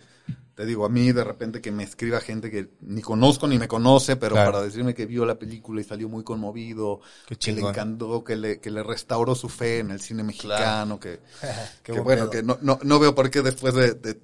Te 0.55 0.67
digo, 0.67 0.85
a 0.85 0.89
mí 0.89 1.11
de 1.11 1.23
repente 1.23 1.61
que 1.61 1.71
me 1.71 1.83
escriba 1.83 2.21
gente 2.21 2.51
que 2.51 2.69
ni 2.81 3.01
conozco 3.01 3.47
ni 3.47 3.57
me 3.57 3.67
conoce, 3.67 4.17
pero 4.17 4.35
Claro. 4.35 4.51
para 4.51 4.63
decirme 4.63 4.93
que 4.93 5.07
vio 5.07 5.25
la 5.25 5.39
película 5.39 5.81
y 5.81 5.83
salió 5.83 6.07
muy 6.09 6.23
conmovido, 6.23 7.01
que 7.39 7.51
le 7.53 7.61
encantó, 7.61 8.23
que 8.23 8.35
le, 8.35 8.59
que 8.59 8.69
le 8.69 8.83
restauró 8.83 9.33
su 9.33 9.49
fe 9.49 9.79
en 9.79 9.89
el 9.89 9.99
cine 9.99 10.21
mexicano, 10.23 10.99
que, 10.99 11.19
que 11.83 11.91
buen 11.93 12.03
bueno, 12.03 12.21
pedo. 12.29 12.29
que 12.29 12.43
no, 12.43 12.59
no, 12.61 12.77
no 12.83 12.99
veo 12.99 13.15
por 13.15 13.31
qué 13.31 13.41
después 13.41 13.73
de, 13.73 13.93
de 13.95 14.19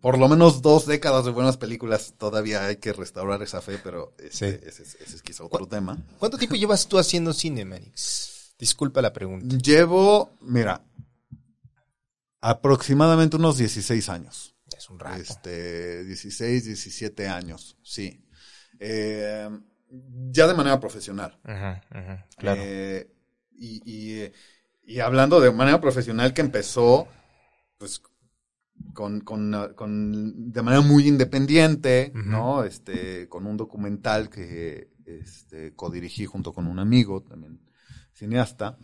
por 0.00 0.18
lo 0.18 0.28
menos 0.28 0.62
dos 0.62 0.84
décadas 0.86 1.24
de 1.26 1.30
buenas 1.30 1.56
películas 1.58 2.14
todavía 2.18 2.66
hay 2.66 2.76
que 2.78 2.92
restaurar 2.92 3.40
esa 3.44 3.60
fe, 3.60 3.78
pero 3.84 4.14
Sí. 4.32 4.46
ese, 4.46 4.82
es- 4.82 4.96
ese 4.96 5.14
es 5.16 5.22
quizá 5.22 5.44
otro 5.44 5.66
tema. 5.68 5.96
¿Cuánto 6.18 6.38
tiempo 6.38 6.56
llevas 6.56 6.88
tú 6.88 6.98
haciendo 6.98 7.32
cine, 7.32 7.64
Manix? 7.64 8.54
Disculpa 8.58 9.00
la 9.00 9.12
pregunta. 9.12 9.56
Llevo, 9.58 10.30
mira, 10.40 10.82
aproximadamente 12.40 13.36
unos 13.36 13.56
16 13.58 14.08
años. 14.08 14.51
Es 14.82 14.90
un 14.90 14.98
rato. 14.98 15.20
Este, 15.20 16.04
16, 16.04 16.64
17 16.64 17.28
años, 17.28 17.76
sí. 17.82 18.24
Eh, 18.80 19.48
ya 20.30 20.46
de 20.46 20.54
manera 20.54 20.80
profesional. 20.80 21.38
Ajá, 21.44 21.82
ajá, 21.90 22.26
claro. 22.36 22.62
Eh, 22.64 23.10
y, 23.56 23.82
y, 23.84 24.32
y 24.84 25.00
hablando 25.00 25.40
de 25.40 25.52
manera 25.52 25.80
profesional 25.80 26.34
que 26.34 26.40
empezó, 26.40 27.06
pues, 27.78 28.02
con, 28.94 29.20
con, 29.20 29.72
con- 29.76 30.52
de 30.52 30.62
manera 30.62 30.82
muy 30.82 31.06
independiente. 31.06 32.12
¿no? 32.14 32.64
Este, 32.64 33.28
con 33.28 33.46
un 33.46 33.56
documental 33.56 34.28
que, 34.30 34.90
este, 35.06 35.74
codirigí 35.74 36.26
junto 36.26 36.52
con 36.52 36.66
un 36.66 36.78
amigo, 36.78 37.22
también 37.22 37.60
cineasta, 38.14 38.78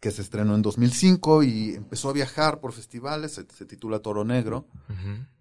que 0.00 0.10
se 0.10 0.22
estrenó 0.22 0.54
en 0.54 0.62
2005 0.62 1.42
y 1.42 1.74
empezó 1.74 2.08
a 2.08 2.12
viajar 2.14 2.60
por 2.60 2.72
festivales, 2.72 3.32
se, 3.32 3.46
se 3.54 3.66
titula 3.66 3.98
Toro 4.00 4.24
Negro, 4.24 4.66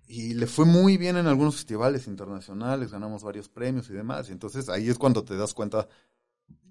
y 0.08 0.34
le 0.34 0.48
fue 0.48 0.66
muy 0.66 0.98
bien 0.98 1.18
en 1.18 1.28
algunos 1.28 1.56
festivales 1.56 2.08
internacionales, 2.08 2.92
ganamos 2.92 3.24
varios 3.24 3.48
premios 3.48 3.90
y 3.90 3.94
demás. 3.94 4.28
Y 4.30 4.34
entonces 4.34 4.68
ahí 4.68 4.90
es 4.90 4.98
cuando 4.98 5.24
te 5.24 5.38
das 5.38 5.54
cuenta, 5.54 5.88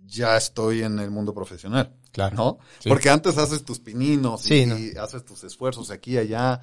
ya 0.05 0.37
estoy 0.37 0.83
en 0.83 0.99
el 0.99 1.11
mundo 1.11 1.33
profesional, 1.35 1.95
Claro. 2.13 2.37
¿no? 2.37 2.59
Sí. 2.81 2.89
Porque 2.89 3.11
antes 3.11 3.39
haces 3.39 3.65
tus 3.65 3.79
pininos 3.81 4.43
Sí, 4.43 4.63
y, 4.63 4.67
¿no? 4.67 4.79
y 4.79 4.91
haces 4.97 5.25
tus 5.25 5.45
esfuerzos 5.45 5.91
aquí 5.91 6.13
y 6.15 6.19
allá. 6.19 6.61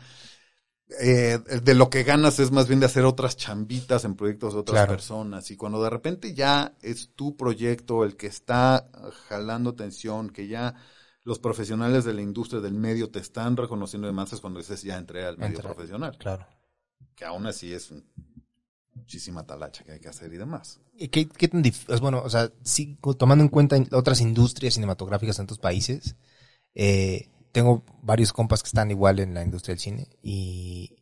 Eh, 1.01 1.39
de 1.63 1.73
lo 1.73 1.89
que 1.89 2.03
ganas 2.03 2.37
es 2.39 2.51
más 2.51 2.67
bien 2.67 2.79
de 2.79 2.85
hacer 2.85 3.05
otras 3.05 3.35
chambitas 3.37 4.05
en 4.05 4.15
proyectos 4.15 4.53
de 4.53 4.59
otras 4.59 4.75
Claro. 4.75 4.91
personas. 4.93 5.49
Y 5.49 5.55
cuando 5.57 5.81
de 5.83 5.89
repente 5.89 6.35
ya 6.35 6.75
es 6.81 7.09
tu 7.15 7.35
proyecto 7.35 8.03
el 8.03 8.15
que 8.15 8.27
está 8.27 8.87
jalando 9.27 9.71
atención, 9.71 10.29
que 10.29 10.47
ya 10.47 10.75
los 11.25 11.39
profesionales 11.39 12.05
de 12.05 12.13
la 12.13 12.21
industria 12.21 12.61
del 12.61 12.73
medio 12.75 13.09
te 13.11 13.19
están 13.19 13.57
reconociendo 13.57 14.07
es 14.09 14.39
cuando 14.39 14.59
dices 14.59 14.81
ya 14.83 14.97
entré 14.97 15.25
al 15.25 15.37
medio 15.37 15.59
profesional 15.59 16.17
Claro. 16.17 16.47
que 17.15 17.25
aún 17.25 17.45
así 17.47 17.73
es 17.73 17.91
un- 17.91 18.05
muchísima 18.93 19.45
talacha 19.45 19.83
que 19.83 19.91
hay 19.91 19.99
que 19.99 20.07
hacer 20.07 20.31
y 20.33 20.37
demás. 20.37 20.79
¿Y 20.97 21.09
¿Qué, 21.09 21.27
qué 21.27 21.47
tan 21.49 21.61
dif- 21.63 21.91
es 21.93 21.99
bueno, 21.99 22.21
o 22.23 22.29
sea, 22.29 22.49
sí, 22.63 22.97
tomando 23.17 23.43
en 23.43 23.49
cuenta 23.49 23.75
otras 23.91 24.21
industrias 24.21 24.75
cinematográficas 24.75 25.37
en 25.39 25.43
otros 25.43 25.59
países, 25.59 26.15
eh, 26.73 27.29
tengo 27.51 27.83
varios 28.01 28.31
compas 28.31 28.61
que 28.63 28.67
están 28.67 28.91
igual 28.91 29.19
en 29.19 29.33
la 29.33 29.43
industria 29.43 29.73
del 29.73 29.79
cine 29.81 30.07
y 30.21 30.95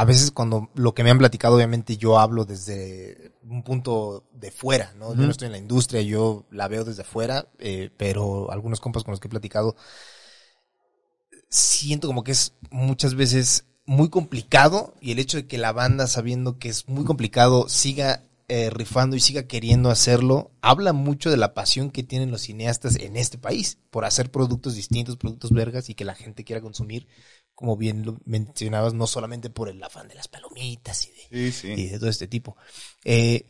a 0.00 0.04
veces 0.06 0.30
cuando 0.30 0.70
lo 0.74 0.94
que 0.94 1.04
me 1.04 1.10
han 1.10 1.18
platicado, 1.18 1.56
obviamente 1.56 1.98
yo 1.98 2.18
hablo 2.18 2.46
desde 2.46 3.34
un 3.42 3.62
punto 3.62 4.24
de 4.32 4.50
fuera, 4.50 4.94
¿no? 4.96 5.14
Yo 5.14 5.24
no 5.24 5.30
estoy 5.30 5.44
en 5.44 5.52
la 5.52 5.58
industria, 5.58 6.00
yo 6.00 6.46
la 6.50 6.68
veo 6.68 6.84
desde 6.84 7.04
fuera, 7.04 7.50
eh, 7.58 7.90
pero 7.98 8.50
algunos 8.50 8.80
compas 8.80 9.04
con 9.04 9.12
los 9.12 9.20
que 9.20 9.28
he 9.28 9.30
platicado 9.30 9.76
siento 11.50 12.06
como 12.06 12.24
que 12.24 12.32
es 12.32 12.54
muchas 12.70 13.14
veces 13.14 13.66
muy 13.84 14.08
complicado 14.08 14.94
y 15.02 15.12
el 15.12 15.18
hecho 15.18 15.36
de 15.36 15.46
que 15.46 15.58
la 15.58 15.72
banda, 15.72 16.06
sabiendo 16.06 16.58
que 16.58 16.70
es 16.70 16.88
muy 16.88 17.04
complicado, 17.04 17.68
siga 17.68 18.24
eh, 18.48 18.70
rifando 18.70 19.16
y 19.16 19.20
siga 19.20 19.42
queriendo 19.42 19.90
hacerlo, 19.90 20.50
habla 20.62 20.94
mucho 20.94 21.30
de 21.30 21.36
la 21.36 21.52
pasión 21.52 21.90
que 21.90 22.02
tienen 22.02 22.30
los 22.30 22.40
cineastas 22.40 22.96
en 22.96 23.18
este 23.18 23.36
país 23.36 23.76
por 23.90 24.06
hacer 24.06 24.30
productos 24.30 24.76
distintos, 24.76 25.18
productos 25.18 25.52
vergas 25.52 25.90
y 25.90 25.94
que 25.94 26.06
la 26.06 26.14
gente 26.14 26.42
quiera 26.42 26.62
consumir, 26.62 27.06
como 27.60 27.76
bien 27.76 28.06
lo 28.06 28.18
mencionabas, 28.24 28.94
no 28.94 29.06
solamente 29.06 29.50
por 29.50 29.68
el 29.68 29.82
afán 29.82 30.08
de 30.08 30.14
las 30.14 30.28
palomitas 30.28 31.06
y 31.06 31.36
de, 31.36 31.52
Sí, 31.52 31.68
y 31.68 31.88
de 31.88 31.98
todo 31.98 32.08
este 32.08 32.26
tipo. 32.26 32.56
Eh, 33.04 33.44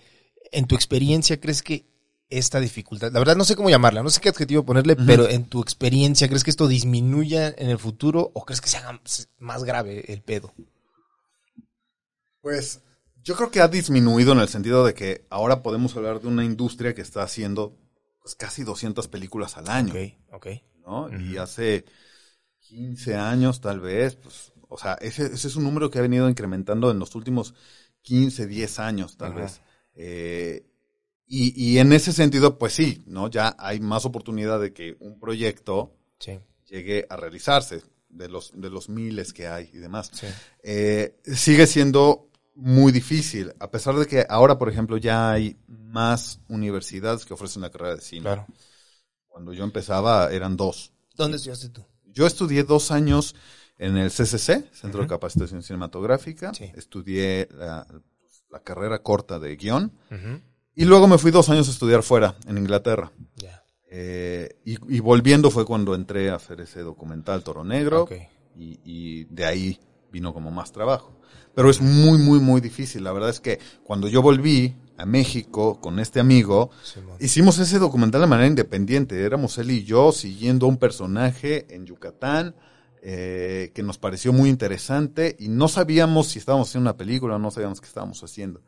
en 0.51 0.67
tu 0.67 0.75
experiencia, 0.75 1.41
¿crees 1.41 1.63
que 1.63 1.87
esta 2.29 2.59
dificultad, 2.59 3.13
la 3.13 3.21
verdad 3.21 3.37
no 3.37 3.45
sé 3.45 3.55
cómo 3.55 3.71
llamarla, 3.71 4.03
no 4.03 4.11
sé 4.11 4.21
qué 4.21 4.29
adjetivo 4.29 4.65
ponerle, 4.65 4.97
pero 4.97 5.29
en 5.29 5.45
tu 5.45 5.63
experiencia, 5.63 6.27
¿crees 6.27 6.43
que 6.43 6.51
esto 6.51 6.67
disminuya 6.67 7.55
en 7.57 7.71
el 7.71 7.79
futuro 7.79 8.33
o 8.35 8.45
crees 8.45 8.61
que 8.61 8.69
se 8.69 8.79
haga 8.79 9.01
más 9.39 9.63
grave 9.63 10.13
el 10.13 10.23
pedo? 10.23 10.53
Pues 12.41 12.83
yo 13.23 13.37
creo 13.37 13.53
que 13.53 13.61
ha 13.61 13.69
disminuido 13.69 14.33
en 14.33 14.41
el 14.41 14.49
sentido 14.49 14.85
de 14.85 14.95
que 14.95 15.27
ahora 15.31 15.63
podemos 15.63 15.97
hablar 15.97 16.21
de 16.21 16.27
una 16.27 16.45
industria 16.45 16.95
que 16.95 17.03
está 17.03 17.23
haciendo 17.23 17.77
pues, 18.23 18.35
casi 18.35 18.65
200 18.65 19.07
películas 19.07 19.57
al 19.57 19.69
año, 19.69 19.95
Ok, 19.95 20.15
ok. 20.33 20.47
¿no? 20.85 21.21
Y 21.21 21.37
hace 21.37 21.85
15 22.71 23.15
años 23.17 23.61
tal 23.61 23.81
vez, 23.81 24.17
pues, 24.17 24.53
o 24.69 24.79
sea, 24.79 24.95
ese, 24.95 25.27
ese 25.27 25.49
es 25.49 25.57
un 25.57 25.65
número 25.65 25.91
que 25.91 25.99
ha 25.99 26.03
venido 26.03 26.29
incrementando 26.29 26.91
en 26.91 26.99
los 26.99 27.15
últimos 27.15 27.55
15, 28.03 28.47
10 28.47 28.79
años 28.79 29.17
tal 29.17 29.33
Ajá. 29.33 29.41
vez. 29.43 29.61
Eh, 29.95 30.65
y, 31.27 31.73
y 31.75 31.79
en 31.79 31.93
ese 31.93 32.13
sentido, 32.13 32.59
pues 32.59 32.73
sí, 32.75 33.03
¿no? 33.07 33.29
Ya 33.31 33.55
hay 33.59 33.81
más 33.81 34.05
oportunidad 34.05 34.61
de 34.61 34.73
que 34.73 34.97
un 35.01 35.19
proyecto 35.21 35.97
Sí, 36.19 36.39
llegue 36.67 37.07
a 37.09 37.17
realizarse 37.17 37.83
de 38.09 38.29
los, 38.29 38.53
de 38.55 38.71
los 38.71 38.89
miles 38.89 39.33
que 39.33 39.47
hay 39.49 39.71
y 39.73 39.79
demás. 39.79 40.11
sí. 40.13 40.27
Eh, 40.63 41.21
sigue 41.35 41.67
siendo 41.67 42.29
muy 42.55 42.93
difícil, 42.93 43.53
a 43.61 43.71
pesar 43.71 43.95
de 43.97 44.07
que 44.07 44.27
ahora, 44.29 44.59
por 44.59 44.69
ejemplo, 44.69 44.97
ya 44.99 45.33
hay 45.33 45.57
más 45.69 46.41
universidades 46.49 47.25
que 47.25 47.35
ofrecen 47.35 47.63
la 47.63 47.71
carrera 47.71 47.97
de 47.97 48.03
cine. 48.03 48.23
Claro. 48.23 48.47
Cuando 49.29 49.53
yo 49.55 49.65
empezaba 49.65 50.31
eran 50.31 50.57
dos. 50.57 50.93
¿Dónde 51.17 51.37
estudiaste 51.37 51.71
tú? 51.71 51.85
Yo 52.13 52.27
estudié 52.27 52.65
dos 52.65 52.91
años 52.91 53.35
en 53.79 53.97
el 53.97 54.11
CCC, 54.11 54.73
Centro 54.73 55.03
de. 55.03 55.09
Capacitación 55.09 55.63
Cinematográfica. 55.63 56.53
Sí. 56.55 56.71
Estudié 56.77 57.49
la, 57.53 57.87
la 58.51 58.63
carrera 58.63 59.03
corta 59.03 59.39
de 59.39 59.57
guion. 59.57 59.93
Y 60.75 60.85
luego 60.85 61.09
me 61.09 61.19
fui 61.19 61.31
dos 61.31 61.49
años 61.49 61.69
a 61.69 61.73
estudiar 61.73 62.03
fuera, 62.03 62.37
en 62.47 62.59
Inglaterra. 62.59 63.13
Ya. 63.37 63.63
Eh, 63.91 64.49
y, 64.65 64.97
y 64.97 65.01
volviendo 65.01 65.51
fue 65.51 65.65
cuando 65.65 65.95
entré 65.95 66.31
a 66.31 66.37
hacer 66.37 66.61
ese 66.61 66.81
documental 66.81 67.43
Toro 67.43 67.65
Negro. 67.65 68.03
Ok. 68.03 68.13
y, 68.57 68.79
y 68.85 69.25
de 69.25 69.47
ahí 69.47 69.81
vino 70.13 70.33
como 70.33 70.51
más 70.51 70.73
trabajo. 70.73 71.17
Pero 71.55 71.71
es 71.71 71.81
muy, 71.81 72.19
muy, 72.19 72.39
muy 72.39 72.61
difícil. 72.61 73.03
La 73.03 73.13
verdad 73.13 73.31
es 73.31 73.41
que 73.41 73.59
cuando 73.83 74.09
yo 74.09 74.23
volví 74.23 74.77
a 75.01 75.07
México 75.07 75.81
con 75.81 75.99
este 75.99 76.21
amigo, 76.21 76.71
hicimos 77.19 77.59
ese 77.59 77.79
documental 77.79 78.21
de 78.23 78.27
manera 78.27 78.47
independiente. 78.49 79.23
Éramos 79.25 79.59
él 79.59 79.71
y 79.71 79.85
yo 79.85 80.13
siguiendo 80.13 80.67
a 80.67 80.69
un 80.69 80.79
personaje 80.79 81.67
en 81.75 81.87
Yucatán 81.87 82.55
eh, 83.03 83.73
que 83.75 83.83
nos 83.83 83.99
pareció 83.99 84.33
muy 84.33 84.51
interesante 84.51 85.37
y 85.39 85.49
no 85.49 85.69
sabíamos 85.69 86.29
si 86.29 86.39
estábamos 86.39 86.69
haciendo 86.69 86.91
una 86.91 86.97
película 86.99 87.37
o 87.37 87.39
no 87.39 87.51
sabíamos 87.51 87.81
qué 87.81 87.87
estábamos 87.87 88.23
haciendo. 88.23 88.63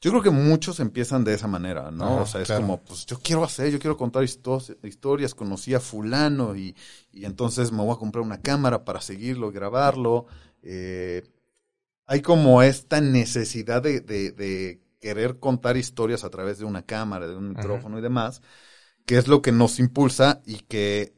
Yo 0.00 0.10
creo 0.10 0.22
que 0.22 0.30
muchos 0.30 0.80
empiezan 0.80 1.24
de 1.24 1.34
esa 1.34 1.46
manera, 1.46 1.90
¿no? 1.90 2.22
O 2.22 2.26
sea, 2.26 2.40
es 2.40 2.46
claro. 2.48 2.62
como, 2.62 2.82
pues 2.82 3.04
yo 3.06 3.18
quiero 3.20 3.44
hacer, 3.44 3.70
yo 3.70 3.78
quiero 3.78 3.96
contar 3.98 4.24
historias, 4.24 5.34
conocí 5.34 5.74
a 5.74 5.80
fulano 5.80 6.56
y, 6.56 6.74
y 7.12 7.26
entonces 7.26 7.70
me 7.70 7.82
voy 7.84 7.92
a 7.94 7.98
comprar 7.98 8.24
una 8.24 8.40
cámara 8.40 8.84
para 8.84 9.00
seguirlo 9.02 9.52
grabarlo. 9.52 10.26
Eh, 10.62 11.22
hay 12.06 12.22
como 12.22 12.62
esta 12.62 13.00
necesidad 13.00 13.82
de, 13.82 14.00
de- 14.00 14.32
de 14.32 14.80
querer 15.00 15.38
contar 15.40 15.76
historias 15.76 16.24
a 16.24 16.30
través 16.30 16.58
de 16.58 16.64
una 16.66 16.84
cámara, 16.86 17.26
de 17.28 17.36
un 17.36 17.48
Ajá. 17.54 17.56
micrófono 17.56 17.98
y 17.98 18.02
demás, 18.02 18.42
que 19.06 19.18
es 19.18 19.28
lo 19.28 19.42
que 19.42 19.52
nos 19.52 19.78
impulsa 19.80 20.42
y 20.46 20.60
que 20.60 21.14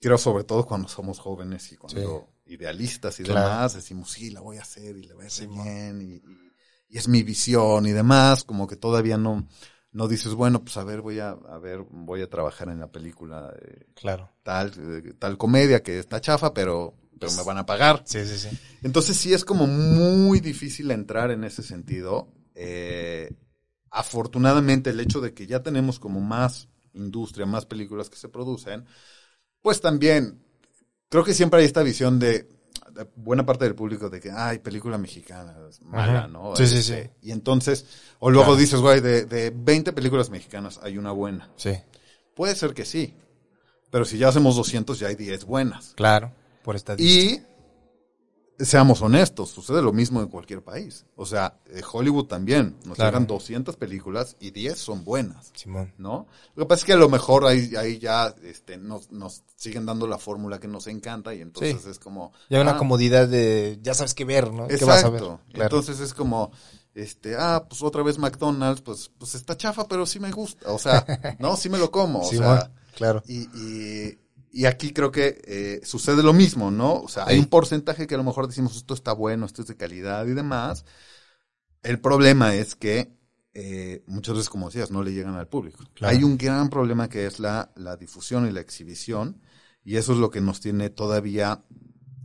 creo 0.00 0.18
sobre 0.18 0.44
todo 0.44 0.66
cuando 0.66 0.88
somos 0.88 1.18
jóvenes 1.18 1.72
y 1.72 1.76
cuando 1.76 2.30
idealistas 2.46 3.20
y 3.20 3.24
Claro. 3.24 3.50
demás, 3.52 3.74
decimos, 3.74 4.10
sí, 4.10 4.30
la 4.30 4.40
voy 4.40 4.58
a 4.58 4.62
hacer 4.62 4.96
y 4.96 5.04
la 5.04 5.14
voy 5.14 5.24
a 5.24 5.28
hacer 5.28 5.48
bien 5.48 6.00
y, 6.02 6.14
y- 6.16 6.52
y 6.90 6.98
es 6.98 7.08
mi 7.08 7.22
visión 7.22 7.86
y 7.86 7.92
demás, 7.92 8.44
como 8.44 8.66
que 8.66 8.76
todavía 8.76 9.16
no, 9.16 9.48
no 9.92 10.08
dices, 10.08 10.34
bueno, 10.34 10.62
pues 10.62 10.76
a 10.76 10.84
ver, 10.84 11.00
voy 11.00 11.20
a, 11.20 11.30
a 11.30 11.58
ver, 11.58 11.80
voy 11.90 12.20
a 12.22 12.28
trabajar 12.28 12.68
en 12.68 12.80
la 12.80 12.92
película 12.92 13.54
eh, 13.62 13.86
Claro. 13.94 14.28
tal, 14.42 14.72
eh, 14.78 15.14
tal 15.18 15.38
comedia 15.38 15.82
que 15.82 15.98
está 15.98 16.20
chafa, 16.20 16.52
pero, 16.54 16.94
pero 17.18 17.32
me 17.32 17.42
van 17.44 17.58
a 17.58 17.66
pagar. 17.66 18.04
Sí, 18.04 18.24
sí, 18.26 18.38
sí. 18.38 18.48
Entonces 18.82 19.16
sí 19.16 19.32
es 19.32 19.44
como 19.44 19.66
muy 19.66 20.40
difícil 20.40 20.90
entrar 20.90 21.30
en 21.30 21.44
ese 21.44 21.62
sentido. 21.62 22.28
Eh, 22.54 23.32
afortunadamente 23.90 24.90
el 24.90 25.00
hecho 25.00 25.20
de 25.20 25.34
que 25.34 25.46
ya 25.46 25.62
tenemos 25.62 25.98
como 25.98 26.20
más 26.20 26.68
industria, 26.94 27.46
más 27.46 27.66
películas 27.66 28.08
que 28.10 28.16
se 28.16 28.28
producen, 28.28 28.84
pues 29.60 29.80
también 29.80 30.42
creo 31.08 31.24
que 31.24 31.34
siempre 31.34 31.60
hay 31.60 31.66
esta 31.66 31.82
visión 31.82 32.18
de, 32.18 32.48
de 32.92 33.06
buena 33.16 33.44
parte 33.46 33.64
del 33.64 33.74
público 33.74 34.08
de 34.10 34.20
que, 34.20 34.30
ay, 34.30 34.58
película 34.60 34.96
mexicana, 34.98 35.56
es 35.68 35.80
mala, 35.82 36.18
Ajá. 36.20 36.28
¿no? 36.28 36.56
Sí, 36.56 36.66
sí, 36.66 36.78
Este, 36.78 37.02
sí. 37.04 37.10
Y 37.28 37.32
entonces, 37.32 37.86
o 38.18 38.30
luego 38.30 38.46
Claro. 38.48 38.60
dices, 38.60 38.80
güey, 38.80 39.00
de, 39.00 39.24
de 39.26 39.50
20 39.54 39.92
películas 39.92 40.30
mexicanas 40.30 40.80
hay 40.82 40.98
una 40.98 41.12
buena. 41.12 41.50
Sí. 41.56 41.72
Puede 42.34 42.54
ser 42.54 42.72
que 42.74 42.84
sí, 42.84 43.14
pero 43.90 44.04
si 44.06 44.16
ya 44.18 44.28
hacemos 44.28 44.56
200 44.56 44.98
ya 44.98 45.08
hay 45.08 45.16
10 45.16 45.44
buenas. 45.44 45.92
Claro. 45.96 46.32
Por 46.62 46.76
esta 46.76 46.94
Y 46.98 47.42
seamos 48.64 49.02
honestos, 49.02 49.50
sucede 49.50 49.82
lo 49.82 49.92
mismo 49.92 50.20
en 50.20 50.28
cualquier 50.28 50.62
país. 50.62 51.04
O 51.16 51.26
sea, 51.26 51.58
eh, 51.66 51.80
Hollywood 51.90 52.26
también. 52.26 52.76
Nos 52.84 52.96
Claro. 52.96 53.10
llegan 53.10 53.26
200 53.26 53.76
películas 53.76 54.36
y 54.40 54.50
10 54.50 54.78
son 54.78 55.04
buenas. 55.04 55.50
Simón. 55.54 55.92
¿no? 55.98 56.26
Lo 56.54 56.64
que 56.64 56.68
pasa 56.68 56.80
es 56.80 56.84
que 56.84 56.92
a 56.92 56.96
lo 56.96 57.08
mejor 57.08 57.44
ahí, 57.46 57.74
ahí 57.76 57.98
ya 57.98 58.34
este, 58.42 58.76
nos, 58.78 59.10
nos 59.10 59.42
siguen 59.56 59.86
dando 59.86 60.06
la 60.06 60.18
fórmula 60.18 60.60
que 60.60 60.68
nos 60.68 60.86
encanta 60.86 61.34
y 61.34 61.40
entonces 61.40 61.82
Sí. 61.82 61.90
es 61.90 61.98
como... 61.98 62.32
Ya 62.50 62.58
hay 62.58 62.62
una 62.62 62.72
ah, 62.72 62.78
comodidad 62.78 63.28
de, 63.28 63.78
ya 63.82 63.94
sabes 63.94 64.14
qué 64.14 64.24
ver, 64.24 64.52
¿no? 64.52 64.66
¿Qué 64.68 64.74
Exacto. 64.74 64.92
vas 64.92 65.04
a 65.04 65.10
ver? 65.10 65.20
Claro. 65.20 65.40
Entonces 65.64 66.00
es 66.00 66.14
como, 66.14 66.50
este, 66.94 67.36
ah, 67.38 67.64
pues 67.68 67.82
otra 67.82 68.02
vez 68.02 68.18
McDonald's, 68.18 68.82
pues, 68.82 69.10
pues 69.18 69.34
está 69.34 69.56
chafa, 69.56 69.88
pero 69.88 70.06
sí 70.06 70.20
me 70.20 70.30
gusta. 70.30 70.70
O 70.72 70.78
sea, 70.78 71.04
no, 71.38 71.56
sí 71.56 71.68
me 71.68 71.78
lo 71.78 71.90
como. 71.90 72.20
O 72.20 72.24
Simón, 72.30 72.58
sea, 72.58 72.70
claro. 72.94 73.22
y, 73.26 73.42
y, 73.58 74.18
y 74.52 74.66
aquí 74.66 74.92
creo 74.92 75.10
que 75.10 75.40
eh, 75.46 75.80
sucede 75.84 76.22
lo 76.22 76.32
mismo, 76.34 76.70
¿no? 76.70 76.94
O 77.00 77.08
sea, 77.08 77.24
hay 77.26 77.38
un 77.38 77.46
porcentaje 77.46 78.06
que 78.06 78.14
a 78.14 78.18
lo 78.18 78.24
mejor 78.24 78.46
decimos 78.46 78.76
esto 78.76 78.94
está 78.94 79.12
bueno, 79.12 79.46
esto 79.46 79.62
es 79.62 79.68
de 79.68 79.76
calidad 79.76 80.26
y 80.26 80.34
demás. 80.34 80.84
El 81.82 82.00
problema 82.00 82.54
es 82.54 82.76
que 82.76 83.16
eh, 83.54 84.02
muchas 84.06 84.34
veces, 84.36 84.48
como 84.50 84.66
decías, 84.66 84.90
no 84.90 85.02
le 85.02 85.12
llegan 85.12 85.34
al 85.36 85.48
público. 85.48 85.84
Claro. 85.94 86.16
Hay 86.16 86.22
un 86.24 86.38
gran 86.38 86.70
problema 86.70 87.08
que 87.08 87.26
es 87.26 87.40
la, 87.40 87.72
la 87.76 87.96
difusión 87.96 88.46
y 88.46 88.52
la 88.52 88.60
exhibición, 88.60 89.40
y 89.84 89.96
eso 89.96 90.12
es 90.12 90.18
lo 90.18 90.30
que 90.30 90.40
nos 90.40 90.60
tiene 90.60 90.90
todavía 90.90 91.64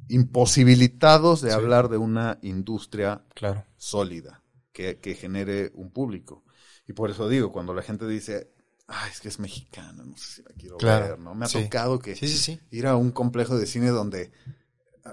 imposibilitados 0.10 1.42
de 1.42 1.50
Sí. 1.50 1.56
hablar 1.56 1.90
de 1.90 1.98
una 1.98 2.40
industria 2.42 3.24
Claro. 3.36 3.66
sólida 3.78 4.44
que, 4.72 5.00
que 5.00 5.16
genere 5.16 5.72
un 5.76 5.92
público. 5.92 6.44
Y 6.88 6.94
por 6.94 7.10
eso 7.10 7.28
digo, 7.28 7.52
cuando 7.52 7.74
la 7.74 7.82
gente 7.82 8.08
dice, 8.08 8.52
ay, 8.88 9.12
es 9.12 9.20
que 9.22 9.28
es 9.30 9.40
mexicana, 9.40 10.04
no 10.06 10.18
sé 10.18 10.36
si 10.38 10.42
la 10.44 10.50
quiero 10.58 10.78
Claro, 10.78 11.06
ver, 11.08 11.20
¿no? 11.20 11.36
Me 11.36 11.46
ha 11.46 11.50
sí. 11.50 11.64
tocado 11.64 12.00
que 12.00 12.16
Sí, 12.16 12.28
sí, 12.28 12.38
sí. 12.38 12.60
ir 12.72 12.88
a 12.88 12.96
un 12.96 13.12
complejo 13.12 13.58
de 13.58 13.66
cine 13.68 13.90
donde, 13.90 14.32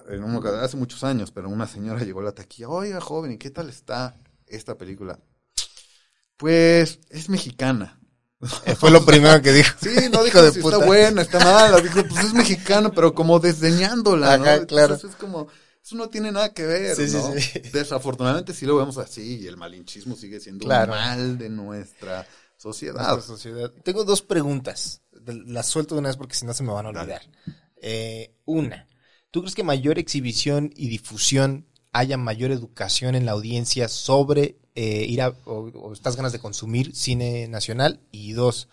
en 0.09 0.25
un- 0.25 0.47
hace 0.47 0.77
muchos 0.77 1.05
años, 1.05 1.31
pero 1.33 1.49
una 1.49 1.67
señora 1.67 2.05
llegó 2.05 2.21
a 2.21 2.25
la 2.25 2.33
taquilla, 2.33 2.69
oiga, 2.69 3.01
joven, 3.01 3.33
¿y 3.33 3.39
qué 3.39 3.51
tal 3.51 3.69
está 3.71 4.17
esta 4.47 4.77
película? 4.79 5.21
Pues 6.37 7.01
es 7.11 7.29
mexicana. 7.29 7.99
Eh, 8.67 8.75
Fue 8.75 8.91
lo 8.91 9.05
primero 9.05 9.41
que 9.43 9.53
dijo. 9.53 9.77
Sí, 9.81 10.09
no 10.13 10.23
dijo 10.25 10.41
de 10.43 10.53
si 10.53 10.61
puta. 10.61 10.77
está 10.77 10.87
buena, 10.87 11.23
está 11.23 11.41
mala, 11.41 11.81
dijo, 11.81 12.07
pues 12.07 12.25
es 12.25 12.35
mexicana, 12.35 12.91
pero 12.95 13.15
como 13.15 13.39
desdeñándola, 13.41 14.33
¿no? 14.33 14.45
Ajá, 14.45 14.57
Entonces 14.57 14.67
claro. 14.69 15.01
es 15.05 15.17
como, 15.17 15.49
eso 15.83 15.97
no 15.97 16.09
tiene 16.09 16.33
nada 16.33 16.53
que 16.53 16.65
ver, 16.65 16.97
Sí, 16.97 17.09
sí, 17.09 17.21
¿no? 17.21 17.35
sí. 17.41 17.61
Desafortunadamente 17.73 18.53
sí 18.55 18.67
lo 18.67 18.77
vemos 18.77 18.99
así 18.99 19.41
y 19.41 19.47
el 19.47 19.57
malinchismo 19.57 20.17
sigue 20.17 20.41
siendo 20.41 20.67
Claro. 20.67 20.93
un 20.93 20.97
mal 20.97 21.39
de 21.39 21.49
nuestra 21.51 22.27
sociedad. 22.73 23.71
Tengo 23.83 24.05
dos 24.05 24.23
preguntas. 24.23 25.03
Las 25.27 25.67
suelto 25.67 25.95
de 25.95 26.01
una 26.01 26.09
vez 26.09 26.17
porque 26.17 26.35
si 26.35 26.47
no 26.47 26.55
se 26.55 26.63
me 26.63 26.73
van 26.73 26.87
a 26.87 26.89
olvidar. 26.91 27.23
Eh, 27.77 28.35
una, 28.47 28.89
¿tú 29.31 29.41
crees 29.41 29.55
que 29.55 29.63
mayor 29.63 29.99
exhibición 29.99 30.71
y 30.75 30.89
difusión 30.89 31.69
haya 31.93 32.17
mayor 32.17 32.51
educación 32.51 33.15
en 33.15 33.27
la 33.27 33.33
audiencia 33.33 33.89
sobre 33.89 34.59
eh, 34.75 35.05
ir 35.07 35.21
a, 35.23 35.29
o, 35.45 35.69
o 35.69 35.93
estas 35.93 36.17
ganas 36.17 36.33
de 36.33 36.39
consumir 36.39 36.95
cine 36.97 37.47
nacional? 37.49 38.01
Y 38.11 38.33
dos, 38.33 38.69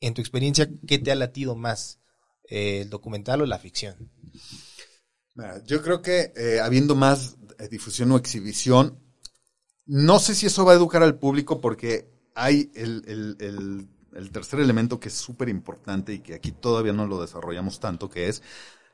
en 0.00 0.14
tu 0.14 0.20
experiencia, 0.20 0.68
¿qué 0.86 0.98
te 0.98 1.12
ha 1.12 1.14
latido 1.14 1.54
más? 1.54 2.00
Eh, 2.44 2.80
¿El 2.82 2.90
documental 2.90 3.42
o 3.42 3.46
la 3.46 3.58
ficción? 3.58 4.10
Mira, 5.34 5.62
yo 5.64 5.82
creo 5.82 6.02
que 6.02 6.32
habiendo 6.60 6.96
más 6.96 7.36
difusión 7.70 8.10
o 8.10 8.16
exhibición, 8.16 8.98
no 9.86 10.18
sé 10.18 10.34
si 10.34 10.46
eso 10.46 10.64
va 10.64 10.72
a 10.72 10.76
educar 10.76 11.02
al 11.02 11.18
público 11.18 11.60
porque 11.60 12.17
hay 12.38 12.70
el, 12.74 13.04
el- 13.06 13.36
el- 13.40 13.88
el 14.14 14.30
tercer 14.30 14.60
elemento 14.60 14.98
que 14.98 15.08
es 15.08 15.14
súper 15.14 15.48
importante 15.48 16.14
y 16.14 16.18
que 16.20 16.34
aquí 16.34 16.50
todavía 16.52 16.92
no 16.92 17.06
lo 17.06 17.20
desarrollamos 17.20 17.78
tanto, 17.78 18.08
que 18.08 18.28
es 18.28 18.42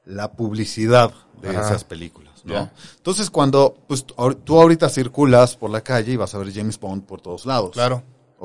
la 0.05 0.33
publicidad 0.33 1.15
de 1.41 1.51
Ajá. 1.51 1.61
esas 1.63 1.85
películas, 1.85 2.45
¿no? 2.45 2.71
Entonces 2.97 3.31
cuando 3.31 3.75
pues, 3.89 4.05
tú 4.05 4.15
ahor- 4.17 4.35
tú 4.45 4.61
ahorita 4.61 4.89
circulas 4.91 5.57
por 5.57 5.71
la 5.71 5.81
calle 5.83 6.13
y 6.13 6.17
vas 6.17 6.35
a 6.35 6.39
ver 6.39 6.53
James 6.53 6.79
Bond 6.79 7.05
por 7.05 7.21
todos 7.23 7.47
lados. 7.47 7.75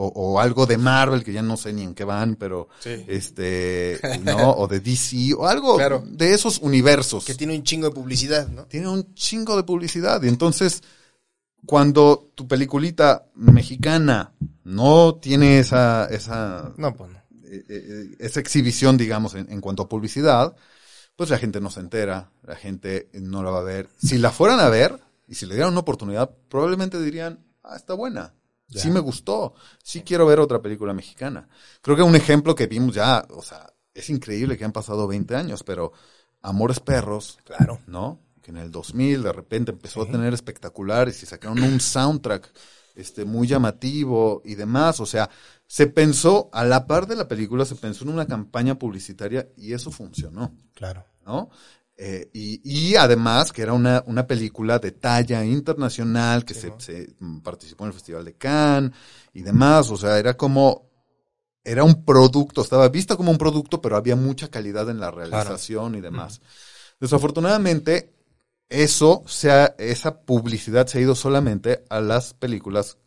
O, 0.02 0.06
o 0.16 0.40
algo 0.40 0.66
de 0.66 0.78
Marvel 0.78 1.24
que 1.26 1.34
ya 1.34 1.42
no 1.42 1.58
sé 1.58 1.74
ni 1.74 1.82
en 1.84 1.94
qué 1.94 2.06
van, 2.06 2.36
pero 2.36 2.70
Sí. 2.80 3.04
este, 3.10 4.00
¿no? 4.24 4.52
O 4.52 4.68
de 4.68 4.80
DC, 4.80 5.34
o 5.38 5.46
algo 5.48 5.76
Claro. 5.76 6.04
de 6.08 6.34
esos 6.34 6.60
universos 6.60 7.26
Que 7.26 7.34
tiene 7.36 7.56
un 7.56 7.64
chingo 7.64 7.90
de 7.90 7.96
publicidad, 7.96 8.48
¿no? 8.48 8.64
tiene 8.66 8.88
un 8.88 9.14
chingo 9.16 9.58
de 9.58 9.64
publicidad. 9.64 10.22
Y 10.24 10.30
entonces, 10.30 10.82
cuando 11.66 12.32
tu 12.36 12.48
peliculita 12.48 13.26
mexicana 13.36 14.34
no 14.64 15.16
tiene 15.16 15.60
esa, 15.60 16.06
esa, 16.08 16.72
No, 16.78 16.94
pues 16.96 17.12
no. 17.12 17.18
eh, 17.44 17.64
eh, 17.70 18.16
esa 18.20 18.40
exhibición, 18.40 18.98
digamos, 18.98 19.36
en, 19.36 19.52
en 19.52 19.62
cuanto 19.62 19.84
a 19.84 19.90
publicidad, 19.90 20.56
pues 21.16 21.30
la 21.30 21.38
gente 21.38 21.60
no 21.60 21.70
se 21.70 21.82
entera, 21.82 22.32
la 22.44 22.56
gente 22.56 23.10
no 23.14 23.44
la 23.44 23.52
va 23.52 23.60
a 23.60 23.64
ver. 23.64 23.90
Si 24.02 24.18
la 24.18 24.32
fueran 24.32 24.60
a 24.60 24.70
ver 24.70 25.00
y 25.28 25.36
si 25.36 25.46
le 25.46 25.56
dieran 25.56 25.72
una 25.74 25.82
oportunidad, 25.82 26.30
probablemente 26.48 27.02
dirían, 27.02 27.46
ah, 27.64 27.76
está 27.76 27.94
buena. 27.94 28.34
Ya. 28.68 28.82
Sí 28.82 28.92
me 28.92 29.00
gustó, 29.00 29.54
sí 29.84 30.02
quiero 30.02 30.26
ver 30.28 30.40
otra 30.40 30.62
película 30.62 30.94
mexicana. 30.94 31.50
Creo 31.82 31.96
que 31.98 32.04
un 32.04 32.16
ejemplo 32.16 32.54
que 32.56 32.68
vimos 32.68 32.94
ya, 32.94 33.26
o 33.32 33.42
sea, 33.42 33.74
es 33.96 34.10
increíble 34.12 34.58
que 34.58 34.64
han 34.66 34.72
pasado 34.72 35.08
20 35.08 35.36
años, 35.36 35.64
pero 35.64 35.92
Amores 36.42 36.80
Perros, 36.80 37.40
Claro. 37.44 37.80
¿no? 37.88 38.20
Que 38.50 38.56
en 38.58 38.64
el 38.64 38.72
2000 38.72 39.22
de 39.22 39.32
repente 39.32 39.72
empezó 39.72 40.02
Sí. 40.04 40.10
a 40.10 40.12
tener 40.12 40.34
espectaculares 40.34 41.22
y 41.22 41.28
sacaron 41.28 41.62
un 41.62 41.80
soundtrack 41.80 42.52
este 42.96 43.24
muy 43.24 43.48
llamativo 43.48 44.42
y 44.44 44.56
demás, 44.56 45.00
o 45.00 45.06
sea, 45.06 45.30
se 45.68 45.86
pensó 45.86 46.50
a 46.52 46.66
la 46.66 46.88
par 46.88 47.06
de 47.06 47.16
la 47.16 47.28
película 47.28 47.64
se 47.64 47.76
pensó 47.76 48.04
en 48.06 48.10
una 48.10 48.26
campaña 48.26 48.74
publicitaria 48.80 49.48
y 49.56 49.74
eso 49.74 49.92
funcionó, 49.92 50.52
Claro. 50.74 51.06
¿no? 51.28 51.52
Eh, 51.96 52.30
y, 52.34 52.60
y 52.64 52.96
además 52.96 53.52
que 53.52 53.62
era 53.62 53.74
una, 53.74 54.04
una 54.08 54.26
película 54.26 54.80
de 54.80 54.94
talla 54.94 55.46
internacional 55.46 56.44
que 56.44 56.56
Sí, 56.56 56.62
se, 56.62 56.68
¿no? 56.70 56.80
se, 56.80 57.16
mm, 57.20 57.40
participó 57.42 57.84
en 57.84 57.90
el 57.90 57.94
Festival 57.94 58.26
de 58.26 58.34
Cannes 58.36 58.92
y 59.34 59.44
demás, 59.44 59.92
o 59.92 59.96
sea, 59.98 60.18
era 60.18 60.36
como 60.36 60.90
era 61.64 61.84
un 61.84 62.04
producto, 62.04 62.62
estaba 62.64 62.90
vista 62.90 63.16
como 63.16 63.30
un 63.32 63.38
producto, 63.38 63.80
pero 63.80 63.96
había 63.96 64.16
mucha 64.16 64.48
calidad 64.48 64.90
en 64.90 65.00
la 65.00 65.12
realización 65.12 65.94
y 65.94 66.02
demás. 66.02 66.42
Desafortunadamente, 67.00 68.19
eso, 68.70 69.24
sea, 69.26 69.76
esa 69.78 70.22
publicidad 70.22 70.88
se 70.88 71.00
ha 71.00 71.02
ido 71.02 71.16
solamente 71.16 71.84
a 71.90 72.02
las 72.02 72.34
películas 72.34 72.98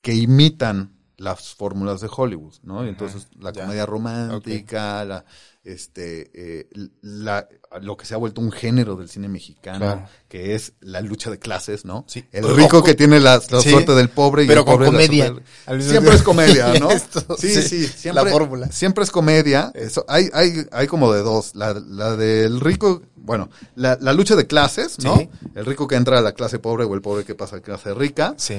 que 0.00 0.14
imitan 0.14 1.01
las 1.22 1.54
fórmulas 1.54 2.00
de 2.00 2.08
Hollywood, 2.14 2.54
¿no? 2.64 2.84
Y 2.84 2.88
entonces 2.88 3.28
la 3.38 3.52
ya. 3.52 3.62
comedia 3.62 3.86
romántica, 3.86 5.04
la, 5.04 5.24
este, 5.64 6.30
eh, 6.34 6.68
la, 7.02 7.46
lo 7.80 7.96
que 7.96 8.04
se 8.06 8.14
ha 8.14 8.16
vuelto 8.16 8.40
un 8.40 8.50
género 8.50 8.96
del 8.96 9.08
cine 9.08 9.28
mexicano, 9.28 9.78
Claro. 9.78 10.04
que 10.28 10.54
es 10.56 10.72
la 10.80 11.00
lucha 11.00 11.30
de 11.30 11.38
clases, 11.38 11.84
¿no? 11.84 12.04
Sí. 12.08 12.24
El 12.32 12.54
rico 12.56 12.82
que 12.82 12.94
tiene 12.94 13.20
la, 13.20 13.40
la 13.50 13.60
Sí, 13.60 13.70
suerte 13.70 13.92
del 13.94 14.08
pobre 14.08 14.44
y 14.44 14.46
pero 14.48 14.60
el 14.60 14.66
con 14.66 14.74
pobre 14.74 14.86
comedia. 14.86 15.34
Siempre 15.80 16.14
es 16.14 16.22
comedia, 16.22 16.74
¿no? 16.80 16.90
Esto, 16.90 17.36
sí, 17.38 17.50
sí, 17.54 17.62
sí, 17.62 17.86
siempre, 17.86 18.24
la 18.24 18.30
fórmula. 18.30 18.72
siempre 18.72 19.04
es 19.04 19.10
comedia. 19.10 19.70
Eso, 19.74 20.04
hay, 20.08 20.28
hay, 20.32 20.66
hay 20.72 20.86
como 20.88 21.12
de 21.12 21.20
dos. 21.22 21.54
La, 21.54 21.72
la 21.74 22.16
del 22.16 22.60
rico, 22.60 23.02
bueno, 23.14 23.48
la, 23.76 23.96
la 24.00 24.12
lucha 24.12 24.34
de 24.34 24.46
clases, 24.48 24.98
¿no? 25.04 25.16
Sí. 25.16 25.28
El 25.54 25.66
rico 25.66 25.86
que 25.86 25.94
entra 25.94 26.18
a 26.18 26.22
la 26.22 26.32
clase 26.32 26.58
pobre 26.58 26.84
o 26.84 26.94
el 26.94 27.00
pobre 27.00 27.24
que 27.24 27.36
pasa 27.36 27.54
a 27.56 27.58
la 27.60 27.62
clase 27.64 27.94
rica. 27.94 28.34
Sí. 28.38 28.56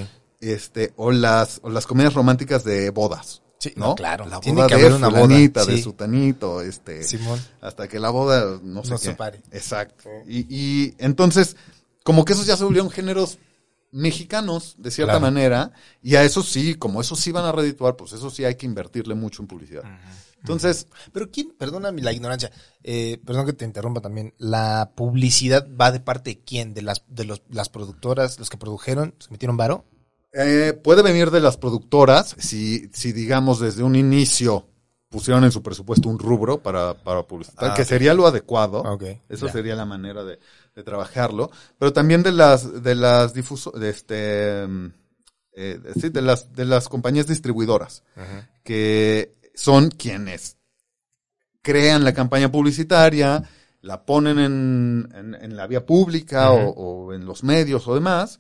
Este, 0.51 0.93
o 0.97 1.12
las, 1.12 1.60
o 1.63 1.69
las 1.69 1.86
comedias 1.88 2.13
románticas 2.13 2.63
de 2.63 2.89
bodas. 2.89 3.41
Sí, 3.60 3.71
¿no? 3.77 3.88
no, 3.89 3.95
claro. 3.95 4.25
La 4.25 4.39
Tiene 4.41 4.58
boda 4.58 4.67
que 4.67 4.75
de 4.75 4.82
haber 4.82 4.93
una 4.93 5.08
boda, 5.08 5.21
fulanita, 5.21 5.65
de 5.65 5.77
sí. 5.77 5.84
sutanito, 5.84 6.62
este, 6.62 7.01
Simón. 7.03 7.39
hasta 7.62 7.88
que 7.88 7.97
la 7.97 8.10
boda 8.10 8.60
no 8.62 8.84
sé 8.84 8.89
No 8.91 8.97
qué. 8.97 9.03
se 9.06 9.13
pare. 9.15 9.41
Exacto. 9.51 10.10
Y, 10.27 10.45
y 10.49 10.95
entonces, 10.97 11.56
como 12.03 12.25
que 12.25 12.34
esos 12.34 12.45
ya 12.45 12.58
se 12.58 12.65
volvieron 12.65 12.89
géneros 12.91 13.38
mexicanos, 13.91 14.75
de 14.79 14.91
cierta 14.91 15.13
Claro. 15.13 15.21
manera, 15.21 15.71
y 16.01 16.15
a 16.15 16.23
eso 16.23 16.41
sí, 16.43 16.75
como 16.75 16.99
eso 16.99 17.15
sí 17.15 17.32
van 17.32 17.45
a 17.45 17.51
redituar, 17.51 17.95
pues 17.95 18.12
eso 18.13 18.29
sí 18.29 18.43
hay 18.43 18.56
que 18.56 18.65
invertirle 18.65 19.13
mucho 19.15 19.41
en 19.43 19.47
publicidad. 19.47 19.84
Entonces, 20.39 20.88
Pero 21.13 21.32
quién, 21.32 21.53
perdóname 21.58 22.01
la 22.01 22.12
ignorancia, 22.12 22.51
eh, 22.84 23.21
perdón 23.25 23.45
que 23.45 23.53
te 23.53 23.63
interrumpa 23.63 24.01
también, 24.01 24.34
la 24.38 24.91
publicidad 24.95 25.65
va 25.79 25.91
de 25.91 26.01
parte 26.01 26.32
de 26.32 26.39
quién, 26.41 26.73
de 26.73 26.82
las, 26.82 27.03
de 27.08 27.23
los, 27.23 27.43
las 27.49 27.69
productoras, 27.69 28.39
los 28.39 28.49
que 28.49 28.58
produjeron, 28.58 29.15
se 29.19 29.32
metieron 29.32 29.56
varo. 29.56 29.86
Eh, 30.33 30.73
puede 30.73 31.01
venir 31.03 31.31
de 31.31 31.39
las 31.39 31.57
productoras, 31.57 32.35
si, 32.39 32.89
si 32.93 33.11
digamos 33.11 33.59
desde 33.59 33.83
un 33.83 33.95
inicio 33.95 34.67
pusieron 35.09 35.43
en 35.43 35.51
su 35.51 35.61
presupuesto 35.61 36.09
un 36.09 36.17
rubro 36.17 36.57
para, 36.63 36.95
para 36.95 37.21
publicitar, 37.21 37.69
Ah, 37.69 37.73
que 37.75 37.85
sería 37.85 38.15
lo 38.15 38.25
adecuado. 38.25 38.79
Ok, 38.79 39.03
Eso 39.29 39.47
sería 39.47 39.75
la 39.75 39.85
manera 39.85 40.23
de, 40.23 40.39
de 40.75 40.83
trabajarlo. 40.83 41.51
Pero 41.77 41.93
también 41.93 42.23
de 42.23 42.31
las, 42.31 42.81
de 42.81 42.95
las 42.95 43.31
difuso, 43.35 43.69
de 43.71 43.91
este, 43.91 44.65
mm, 44.67 44.87
eh, 45.55 45.79
sí, 46.01 46.09
de 46.09 46.21
las, 46.23 46.51
de 46.53 46.65
las 46.65 46.89
compañías 46.89 47.27
distribuidoras, 47.27 48.01
que 48.63 49.35
son 49.53 49.89
quienes 49.91 50.57
crean 51.61 52.03
la 52.03 52.15
campaña 52.15 52.51
publicitaria, 52.51 53.43
la 53.81 54.05
ponen 54.05 54.39
en, 54.39 55.09
en, 55.13 55.35
en 55.35 55.55
la 55.55 55.67
vía 55.67 55.85
pública 55.85 56.51
o 56.53 57.13
en 57.13 57.25
los 57.25 57.43
medios 57.43 57.87
o 57.87 57.93
demás, 57.93 58.39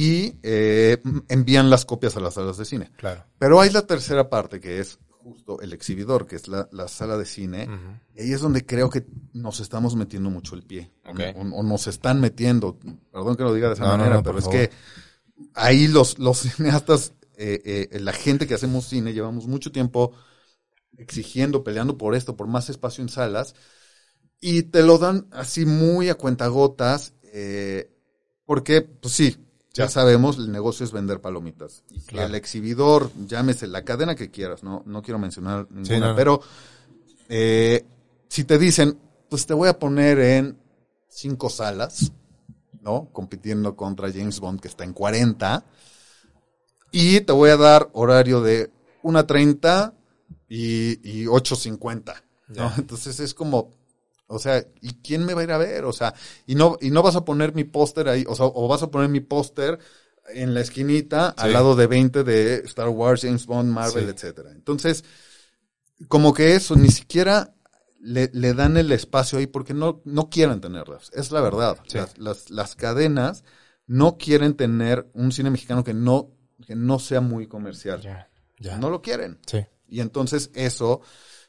y 0.00 0.34
eh, 0.44 0.98
envían 1.28 1.70
las 1.70 1.84
copias 1.84 2.16
a 2.16 2.20
las 2.20 2.34
salas 2.34 2.56
de 2.56 2.64
cine. 2.64 2.92
Claro. 2.96 3.24
Pero 3.38 3.60
hay 3.60 3.70
la 3.70 3.84
tercera 3.84 4.30
parte, 4.30 4.60
que 4.60 4.78
es 4.78 4.98
justo 5.10 5.60
el 5.60 5.72
exhibidor, 5.72 6.26
que 6.26 6.36
es 6.36 6.46
la, 6.46 6.68
la 6.70 6.86
sala 6.86 7.18
de 7.18 7.24
cine. 7.26 7.68
Y 8.14 8.20
ahí 8.22 8.32
es 8.32 8.40
donde 8.40 8.64
creo 8.64 8.90
que 8.90 9.04
nos 9.32 9.58
estamos 9.60 9.96
metiendo 9.96 10.30
mucho 10.30 10.54
el 10.54 10.62
pie. 10.62 10.92
O- 11.04 11.10
Ok. 11.10 11.20
O, 11.36 11.40
o 11.40 11.62
nos 11.64 11.88
están 11.88 12.20
metiendo. 12.20 12.78
Perdón 13.12 13.36
que 13.36 13.42
lo 13.42 13.52
diga 13.52 13.68
de 13.68 13.74
esa 13.74 13.84
No, 13.84 13.96
manera, 13.96 14.16
no, 14.16 14.22
pero 14.22 14.38
es 14.38 14.44
favor. 14.44 14.60
que 14.60 14.70
ahí 15.54 15.88
los, 15.88 16.18
los 16.20 16.38
cineastas, 16.42 17.12
eh, 17.36 17.88
eh, 17.90 18.00
la 18.00 18.12
gente 18.12 18.46
que 18.46 18.54
hacemos 18.54 18.84
cine, 18.86 19.12
llevamos 19.12 19.48
mucho 19.48 19.72
tiempo 19.72 20.12
exigiendo, 20.96 21.64
peleando 21.64 21.98
por 21.98 22.14
esto, 22.14 22.36
por 22.36 22.46
más 22.46 22.70
espacio 22.70 23.02
en 23.02 23.08
salas. 23.08 23.54
Y 24.40 24.62
te 24.64 24.82
lo 24.82 24.98
dan 24.98 25.26
así 25.32 25.66
muy 25.66 26.08
a 26.08 26.14
cuentagotas. 26.14 27.14
Eh, 27.32 27.90
porque, 28.46 28.80
pues 28.82 29.12
sí, 29.14 29.36
ya 29.74 29.88
sabemos, 29.88 30.38
el 30.38 30.50
negocio 30.50 30.84
es 30.84 30.92
vender 30.92 31.20
palomitas. 31.20 31.84
Y 31.90 32.00
Claro. 32.00 32.28
el 32.28 32.34
exhibidor, 32.34 33.10
llámese 33.26 33.66
la 33.66 33.84
cadena 33.84 34.14
que 34.14 34.30
quieras, 34.30 34.62
no, 34.62 34.82
no 34.86 35.02
quiero 35.02 35.18
mencionar 35.18 35.66
ninguna, 35.70 35.98
no, 36.00 36.08
no. 36.08 36.16
pero 36.16 36.40
eh, 37.28 37.84
si 38.28 38.44
te 38.44 38.58
dicen, 38.58 38.98
pues 39.28 39.46
te 39.46 39.54
voy 39.54 39.68
a 39.68 39.78
poner 39.78 40.18
en 40.18 40.58
cinco 41.08 41.48
salas, 41.50 42.12
¿no? 42.80 43.08
Compitiendo 43.12 43.76
contra 43.76 44.10
James 44.12 44.40
Bond, 44.40 44.60
que 44.60 44.68
está 44.68 44.84
en 44.84 44.92
40, 44.92 45.64
y 46.90 47.20
te 47.20 47.32
voy 47.32 47.50
a 47.50 47.56
dar 47.56 47.90
horario 47.92 48.40
de 48.40 48.70
1.30 49.02 49.92
y, 50.48 51.20
y 51.22 51.26
8.50, 51.26 52.22
¿no? 52.48 52.72
Entonces 52.78 53.20
es 53.20 53.34
como, 53.34 53.70
o 54.28 54.38
sea, 54.38 54.64
¿y 54.80 54.94
quién 55.02 55.24
me 55.24 55.34
va 55.34 55.40
a 55.40 55.44
ir 55.44 55.52
a 55.52 55.58
ver? 55.58 55.84
O 55.84 55.92
sea, 55.92 56.14
y 56.46 56.54
no, 56.54 56.76
y 56.80 56.90
no 56.90 57.02
vas 57.02 57.16
a 57.16 57.24
poner 57.24 57.54
mi 57.54 57.64
póster 57.64 58.08
ahí, 58.08 58.24
o 58.28 58.34
sea, 58.36 58.46
o 58.46 58.68
vas 58.68 58.82
a 58.82 58.90
poner 58.90 59.08
mi 59.08 59.20
póster 59.20 59.78
en 60.34 60.54
la 60.54 60.60
esquinita 60.60 61.30
al 61.30 61.52
lado 61.52 61.74
de 61.74 61.86
20 61.86 62.22
de 62.24 62.54
Star 62.66 62.88
Wars, 62.90 63.22
James 63.22 63.46
Bond, 63.46 63.70
Marvel, 63.70 64.04
Sí. 64.04 64.10
etcétera. 64.10 64.50
Entonces, 64.52 65.02
como 66.08 66.32
que 66.34 66.54
eso, 66.54 66.76
ni 66.76 66.90
siquiera 66.90 67.54
le, 68.00 68.30
le 68.32 68.54
dan 68.54 68.76
el 68.76 68.92
espacio 68.92 69.38
ahí 69.38 69.46
porque 69.46 69.74
no, 69.74 70.00
no 70.04 70.30
quieren 70.30 70.60
tenerlas. 70.60 71.10
Es 71.14 71.32
la 71.32 71.40
verdad. 71.40 71.78
Sí. 71.88 71.98
Las, 71.98 72.18
las, 72.18 72.50
las 72.50 72.76
cadenas 72.76 73.42
no 73.86 74.16
quieren 74.18 74.54
tener 74.54 75.08
un 75.14 75.32
cine 75.32 75.50
mexicano 75.50 75.82
que 75.82 75.94
no, 75.94 76.30
que 76.66 76.76
no 76.76 76.98
sea 76.98 77.20
muy 77.20 77.46
comercial. 77.46 78.00
Ya, 78.02 78.28
ya. 78.60 78.76
No 78.76 78.90
lo 78.90 79.00
quieren. 79.02 79.38
Sí. 79.46 79.64
Y 79.88 80.00
entonces 80.00 80.50
eso 80.54 81.00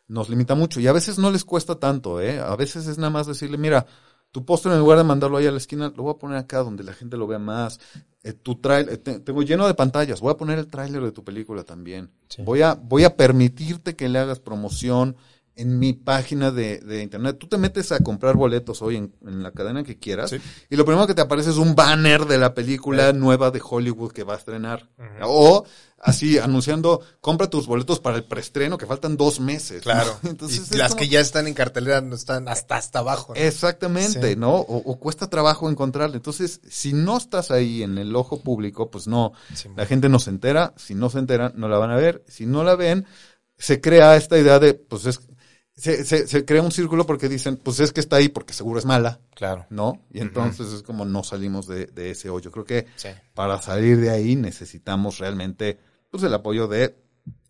nos 0.10 0.28
limita 0.30 0.54
mucho. 0.56 0.80
Y 0.82 0.88
a 0.88 0.91
veces 0.91 1.17
no 1.17 1.32
les 1.32 1.45
cuesta 1.45 1.76
tanto, 1.76 2.19
¿eh? 2.19 2.39
A 2.39 2.56
veces 2.58 2.86
es 2.88 2.98
nada 2.98 3.10
más 3.12 3.26
decirle, 3.28 3.58
mira, 3.58 3.86
tu 4.32 4.43
póster 4.45 4.72
en 4.74 4.80
lugar 4.80 4.98
de 4.98 5.04
mandarlo 5.06 5.38
ahí 5.38 5.48
a 5.48 5.52
la 5.52 5.58
esquina, 5.58 5.91
lo 5.95 6.04
voy 6.04 6.13
a 6.13 6.19
poner 6.19 6.38
acá 6.38 6.60
donde 6.60 6.84
la 6.84 6.93
gente 6.93 7.15
lo 7.17 7.26
vea 7.26 7.39
más. 7.39 7.80
Eh, 8.24 8.34
tu 8.34 8.56
trailer, 8.60 8.98
tengo 8.98 9.41
lleno 9.43 9.65
de 9.65 9.74
pantallas, 9.74 10.19
voy 10.19 10.32
a 10.32 10.38
poner 10.38 10.60
el 10.60 10.67
tráiler 10.67 11.02
de 11.02 11.12
tu 11.13 11.24
película 11.24 11.63
también. 11.63 12.12
Sí. 12.28 12.41
Voy 12.43 12.62
a, 12.62 12.74
voy 12.76 13.06
a 13.06 13.15
permitirte 13.15 13.95
que 13.95 14.10
le 14.10 14.19
hagas 14.19 14.39
promoción 14.39 15.15
en 15.56 15.78
mi 15.78 15.91
página 15.93 16.52
de, 16.52 16.80
de 16.80 17.02
internet. 17.04 17.38
Tú 17.38 17.48
te 17.48 17.58
metes 17.58 17.91
a 17.91 18.00
comprar 18.00 18.36
boletos 18.38 18.82
hoy 18.82 18.95
en, 18.95 19.13
en 19.26 19.43
la 19.43 19.52
cadena 19.52 19.84
que 19.84 19.98
quieras 20.00 20.30
Sí. 20.30 20.38
y 20.69 20.76
lo 20.78 20.86
primero 20.86 21.06
que 21.06 21.13
te 21.15 21.22
aparece 21.22 21.50
es 21.50 21.58
un 21.58 21.76
banner 21.76 22.26
de 22.26 22.38
la 22.38 22.54
película 22.54 23.10
Eh. 23.10 23.13
nueva 23.13 23.52
de 23.52 23.62
Hollywood 23.62 24.12
que 24.13 24.24
va 24.24 24.36
a 24.36 24.38
estrenar. 24.38 24.88
O 25.24 25.65
así 26.01 26.38
anunciando, 26.38 27.01
compra 27.21 27.49
tus 27.49 27.67
boletos 27.67 27.99
para 27.99 28.17
el 28.17 28.23
preestreno 28.23 28.77
que 28.77 28.85
faltan 28.85 29.17
dos 29.17 29.39
meses. 29.39 29.81
Claro. 29.83 30.17
¿no? 30.23 30.29
Entonces 30.31 30.71
y 30.71 30.77
las 30.77 30.89
como- 30.91 30.99
que 30.99 31.07
ya 31.09 31.19
están 31.19 31.47
en 31.47 31.53
cartelera 31.53 32.01
no 32.01 32.15
están 32.15 32.47
hasta 32.47 32.77
hasta 32.77 32.99
abajo. 32.99 33.33
¿no? 33.35 33.41
Exactamente, 33.41 34.31
Sí. 34.31 34.35
¿no? 34.35 34.55
O, 34.55 34.77
o 34.77 34.99
cuesta 34.99 35.29
trabajo 35.29 35.69
encontrarle. 35.69 36.17
Entonces, 36.17 36.62
si 36.69 36.93
no 36.93 37.17
estás 37.17 37.51
ahí 37.51 37.83
en 37.83 37.97
el 37.97 38.15
ojo 38.15 38.41
público, 38.41 38.89
pues 38.89 39.07
no, 39.07 39.33
Sí, 39.53 39.69
la 39.75 39.85
gente 39.85 40.09
no 40.09 40.19
se 40.19 40.29
entera. 40.29 40.73
Si 40.77 40.95
no 40.95 41.09
se 41.09 41.19
entera, 41.19 41.51
no 41.55 41.67
la 41.67 41.77
van 41.77 41.91
a 41.91 41.95
ver. 41.95 42.23
Si 42.27 42.45
no 42.45 42.63
la 42.63 42.75
ven, 42.75 43.05
se 43.57 43.81
crea 43.81 44.15
esta 44.15 44.38
idea 44.39 44.57
de, 44.59 44.73
pues 44.73 45.05
es, 45.05 45.19
se, 45.75 46.03
se, 46.03 46.27
se 46.27 46.43
crea 46.45 46.62
un 46.62 46.71
círculo 46.71 47.05
porque 47.05 47.29
dicen, 47.29 47.55
pues 47.55 47.79
es 47.79 47.93
que 47.93 48.01
está 48.01 48.17
ahí 48.17 48.27
porque 48.29 48.53
seguro 48.53 48.79
es 48.79 48.85
mala, 48.85 49.19
Claro. 49.33 49.65
¿no? 49.69 50.05
Y 50.12 50.19
entonces 50.19 50.73
es 50.73 50.83
como 50.83 51.05
no 51.05 51.23
salimos 51.23 51.67
de, 51.67 51.85
de 51.85 52.12
ese 52.12 52.29
hoyo. 52.29 52.51
Creo 52.51 52.65
que 52.65 52.88
Sí. 52.97 53.07
para 53.33 53.62
salir 53.62 53.97
de 54.01 54.09
ahí 54.09 54.35
necesitamos 54.35 55.19
realmente 55.19 55.79
pues 56.12 56.24
el 56.24 56.34
apoyo 56.34 56.67
de 56.67 56.95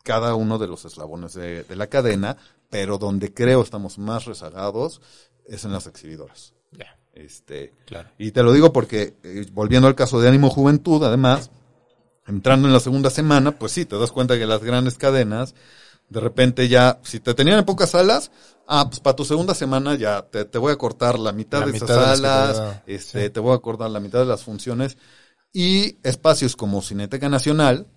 cada 0.03 0.35
uno 0.35 0.57
de 0.57 0.67
los 0.67 0.85
eslabones 0.85 1.33
de, 1.33 1.63
de 1.63 1.75
la 1.75 1.87
cadena, 1.87 2.37
pero 2.69 2.97
donde 2.97 3.33
creo 3.33 3.61
estamos 3.61 3.97
más 3.97 4.25
rezagados 4.25 5.01
es 5.45 5.65
en 5.65 5.71
las 5.73 5.87
exhibidoras. 5.87 6.53
Ya. 6.71 6.97
Este, 7.13 7.73
Claro. 7.85 8.09
y 8.17 8.31
te 8.31 8.43
lo 8.43 8.53
digo 8.53 8.71
porque, 8.71 9.15
eh, 9.23 9.45
volviendo 9.51 9.87
al 9.87 9.95
caso 9.95 10.21
de 10.21 10.27
Ánimo 10.29 10.49
Juventud, 10.49 11.03
además, 11.03 11.49
entrando 12.27 12.67
en 12.67 12.73
la 12.73 12.79
segunda 12.79 13.09
semana, 13.09 13.51
pues 13.57 13.71
sí, 13.71 13.85
te 13.85 13.97
das 13.97 14.11
cuenta 14.11 14.37
que 14.37 14.45
las 14.45 14.63
grandes 14.63 14.97
cadenas, 14.97 15.55
de 16.07 16.19
repente 16.19 16.67
ya, 16.69 16.99
si 17.03 17.19
te 17.19 17.33
tenían 17.33 17.59
en 17.59 17.65
pocas 17.65 17.89
salas, 17.91 18.31
ah, 18.67 18.85
pues 18.87 18.99
para 18.99 19.15
tu 19.15 19.25
segunda 19.25 19.53
semana 19.55 19.95
ya 19.95 20.21
te, 20.21 20.45
te 20.45 20.57
voy 20.57 20.71
a 20.71 20.77
cortar 20.77 21.19
la 21.19 21.31
mitad 21.33 21.61
La 21.61 21.65
de 21.67 21.73
mitad 21.73 21.89
esas 21.89 21.97
de 21.97 22.15
te 22.15 22.21
salas, 22.21 22.81
este, 22.87 23.23
sí. 23.25 23.29
te 23.31 23.39
voy 23.39 23.55
a 23.55 23.59
cortar 23.59 23.89
la 23.89 23.99
mitad 23.99 24.19
de 24.19 24.25
las 24.25 24.43
funciones, 24.43 24.97
y 25.51 25.97
espacios 26.03 26.55
como 26.55 26.81
Cineteca 26.81 27.27
Nacional, 27.27 27.87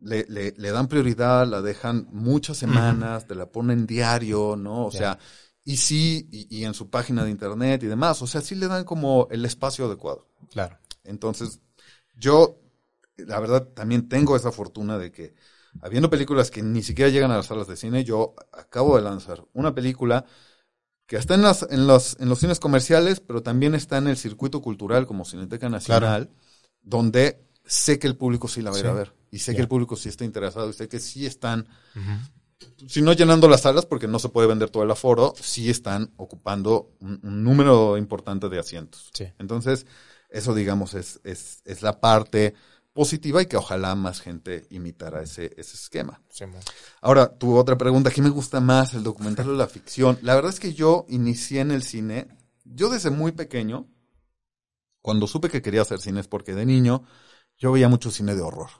le, 0.00 0.24
le, 0.28 0.54
le 0.56 0.70
dan 0.70 0.88
prioridad, 0.88 1.46
la 1.46 1.62
dejan 1.62 2.08
muchas 2.12 2.56
semanas, 2.56 3.26
te 3.26 3.34
la 3.34 3.46
ponen 3.50 3.86
diario, 3.86 4.56
¿no? 4.56 4.86
O 4.86 4.90
sea, 4.92 5.18
y 5.64 5.76
sí, 5.76 6.28
y, 6.30 6.46
y 6.60 6.64
en 6.64 6.74
su 6.74 6.88
página 6.90 7.24
de 7.24 7.30
internet 7.30 7.82
y 7.82 7.86
demás, 7.86 8.22
o 8.22 8.26
sea, 8.26 8.40
sí 8.40 8.54
le 8.54 8.68
dan 8.68 8.84
como 8.84 9.28
el 9.30 9.44
espacio 9.44 9.86
adecuado. 9.86 10.26
Claro. 10.50 10.78
Entonces, 11.04 11.60
yo, 12.16 12.60
la 13.16 13.40
verdad, 13.40 13.68
también 13.74 14.08
tengo 14.08 14.36
esa 14.36 14.52
fortuna 14.52 14.98
de 14.98 15.12
que, 15.12 15.34
habiendo 15.80 16.10
películas 16.10 16.50
que 16.50 16.62
ni 16.62 16.82
siquiera 16.82 17.10
llegan 17.10 17.30
a 17.30 17.36
las 17.36 17.46
salas 17.46 17.66
de 17.68 17.76
cine, 17.76 18.04
yo 18.04 18.34
acabo 18.52 18.96
de 18.96 19.02
lanzar 19.02 19.44
una 19.52 19.74
película 19.74 20.24
que 21.06 21.16
está 21.16 21.34
en, 21.34 21.42
las, 21.42 21.66
en, 21.70 21.86
los, 21.86 22.16
en 22.20 22.28
los 22.28 22.38
cines 22.38 22.60
comerciales, 22.60 23.20
pero 23.20 23.42
también 23.42 23.74
está 23.74 23.98
en 23.98 24.08
el 24.08 24.16
circuito 24.16 24.60
cultural 24.60 25.06
como 25.06 25.24
Cineteca 25.24 25.68
Nacional, 25.68 26.30
donde 26.82 27.46
sé 27.64 27.98
que 27.98 28.06
el 28.06 28.16
público 28.16 28.48
sí 28.48 28.62
la 28.62 28.70
va 28.70 28.76
a 28.76 28.80
ir 28.80 28.86
Sí. 28.86 28.90
a 28.90 28.94
ver. 28.94 29.14
Y 29.30 29.38
sé 29.40 29.54
que 29.54 29.60
el 29.60 29.68
público 29.68 29.96
sí 29.96 30.08
está 30.08 30.24
interesado 30.24 30.70
y 30.70 30.72
sé 30.72 30.88
que 30.88 31.00
sí 31.00 31.26
están 31.26 31.68
si 32.86 33.02
no 33.02 33.12
llenando 33.12 33.48
las 33.48 33.62
salas, 33.62 33.86
porque 33.86 34.08
no 34.08 34.18
se 34.18 34.28
puede 34.28 34.48
vender 34.48 34.70
todo 34.70 34.82
el 34.82 34.90
aforo, 34.90 35.34
sí 35.40 35.70
están 35.70 36.12
ocupando 36.16 36.90
un, 37.00 37.20
un 37.22 37.44
número 37.44 37.96
importante 37.96 38.48
de 38.48 38.58
asientos. 38.58 39.10
Sí. 39.12 39.26
Entonces, 39.38 39.86
eso 40.30 40.54
digamos 40.54 40.94
es, 40.94 41.20
es, 41.24 41.62
es 41.64 41.82
la 41.82 42.00
parte 42.00 42.54
positiva 42.92 43.40
y 43.40 43.46
que 43.46 43.56
ojalá 43.56 43.94
más 43.94 44.20
gente 44.20 44.66
imitara 44.70 45.22
ese, 45.22 45.54
ese 45.56 45.76
esquema. 45.76 46.20
Sí. 46.30 46.44
Ahora, 47.00 47.28
tu 47.28 47.56
otra 47.56 47.78
pregunta, 47.78 48.10
¿qué 48.10 48.22
me 48.22 48.30
gusta 48.30 48.60
más, 48.60 48.94
el 48.94 49.02
documental 49.02 49.48
o 49.50 49.54
la 49.54 49.68
ficción? 49.68 50.18
La 50.22 50.34
verdad 50.34 50.52
es 50.52 50.60
que 50.60 50.74
yo 50.74 51.06
inicié 51.08 51.60
en 51.60 51.70
el 51.70 51.82
cine, 51.82 52.28
yo 52.64 52.88
desde 52.88 53.10
muy 53.10 53.32
pequeño, 53.32 53.86
cuando 55.00 55.26
supe 55.26 55.48
que 55.48 55.62
quería 55.62 55.82
hacer 55.82 56.00
cine 56.00 56.20
es 56.20 56.28
porque 56.28 56.54
de 56.54 56.66
niño 56.66 57.04
yo 57.56 57.72
veía 57.72 57.88
mucho 57.88 58.10
cine 58.10 58.34
de 58.34 58.42
horror. 58.42 58.70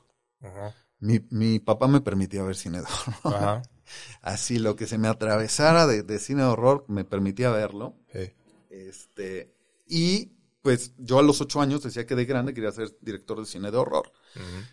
Ajá. 0.40 0.74
Mi, 1.00 1.20
mi 1.30 1.58
papá 1.60 1.86
me 1.88 2.00
permitía 2.00 2.42
ver 2.42 2.56
cine 2.56 2.78
de 2.78 2.84
horror. 2.84 3.34
Ajá. 3.34 3.62
Así 4.22 4.58
lo 4.58 4.76
que 4.76 4.86
se 4.86 4.98
me 4.98 5.08
atravesara 5.08 5.86
de, 5.86 6.02
de 6.02 6.18
cine 6.18 6.42
de 6.42 6.48
horror 6.48 6.84
me 6.88 7.04
permitía 7.04 7.50
verlo. 7.50 7.96
Sí. 8.12 8.32
Este, 8.70 9.54
y 9.86 10.38
pues 10.62 10.92
yo 10.98 11.18
a 11.18 11.22
los 11.22 11.40
ocho 11.40 11.60
años 11.60 11.82
decía 11.82 12.04
que 12.04 12.14
de 12.14 12.24
grande 12.26 12.52
quería 12.52 12.72
ser 12.72 12.94
director 13.00 13.38
de 13.38 13.46
cine 13.46 13.70
de 13.70 13.78
horror. 13.78 14.12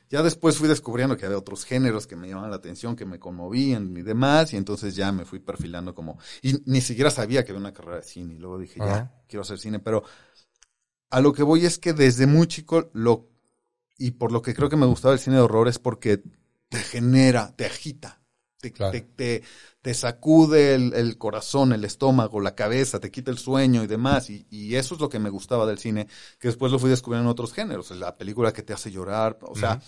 Ya 0.09 0.23
después 0.23 0.57
fui 0.57 0.67
descubriendo 0.67 1.15
que 1.15 1.25
había 1.25 1.37
otros 1.37 1.63
géneros 1.63 2.05
que 2.05 2.15
me 2.15 2.27
llamaban 2.27 2.49
la 2.49 2.57
atención, 2.57 2.95
que 2.95 3.05
me 3.05 3.19
conmovían 3.19 3.95
y 3.95 4.01
demás, 4.01 4.51
y 4.51 4.57
entonces 4.57 4.95
ya 4.95 5.11
me 5.11 5.25
fui 5.25 5.39
perfilando 5.39 5.95
como, 5.95 6.19
y 6.41 6.55
ni 6.65 6.81
siquiera 6.81 7.09
sabía 7.09 7.45
que 7.45 7.51
había 7.51 7.61
una 7.61 7.73
carrera 7.73 7.97
de 7.97 8.03
cine, 8.03 8.33
y 8.33 8.39
luego 8.39 8.57
dije, 8.57 8.79
ya, 8.79 9.23
quiero 9.27 9.43
hacer 9.43 9.57
cine, 9.57 9.79
pero 9.79 10.03
a 11.09 11.21
lo 11.21 11.31
que 11.31 11.43
voy 11.43 11.65
es 11.65 11.79
que 11.79 11.93
desde 11.93 12.27
muy 12.27 12.47
chico 12.47 12.89
lo, 12.93 13.29
y 13.97 14.11
por 14.11 14.31
lo 14.31 14.41
que 14.41 14.53
creo 14.53 14.69
que 14.69 14.75
me 14.77 14.85
gustaba 14.85 15.13
el 15.13 15.19
cine 15.19 15.37
de 15.37 15.41
horror 15.43 15.67
es 15.67 15.79
porque 15.79 16.21
te 16.69 16.77
genera, 16.79 17.53
te 17.55 17.65
agita, 17.65 18.21
te, 18.59 18.71
Claro. 18.71 18.91
te, 18.91 19.01
te, 19.01 19.43
te 19.81 19.93
sacude 19.93 20.75
el, 20.75 20.93
el 20.93 21.17
corazón, 21.17 21.71
el 21.73 21.85
estómago, 21.85 22.39
la 22.41 22.55
cabeza, 22.55 22.99
te 22.99 23.11
quita 23.11 23.31
el 23.31 23.37
sueño 23.37 23.83
y 23.83 23.87
demás. 23.87 24.29
Y, 24.29 24.47
y 24.49 24.75
eso 24.75 24.95
es 24.95 25.01
lo 25.01 25.09
que 25.09 25.19
me 25.19 25.29
gustaba 25.29 25.65
del 25.65 25.77
cine, 25.77 26.07
que 26.39 26.47
después 26.49 26.71
lo 26.71 26.79
fui 26.79 26.89
descubriendo 26.89 27.29
en 27.29 27.31
otros 27.31 27.53
géneros. 27.53 27.91
La 27.91 28.17
película 28.17 28.51
que 28.53 28.63
te 28.63 28.73
hace 28.73 28.91
llorar, 28.91 29.37
o 29.43 29.55
sea, 29.55 29.79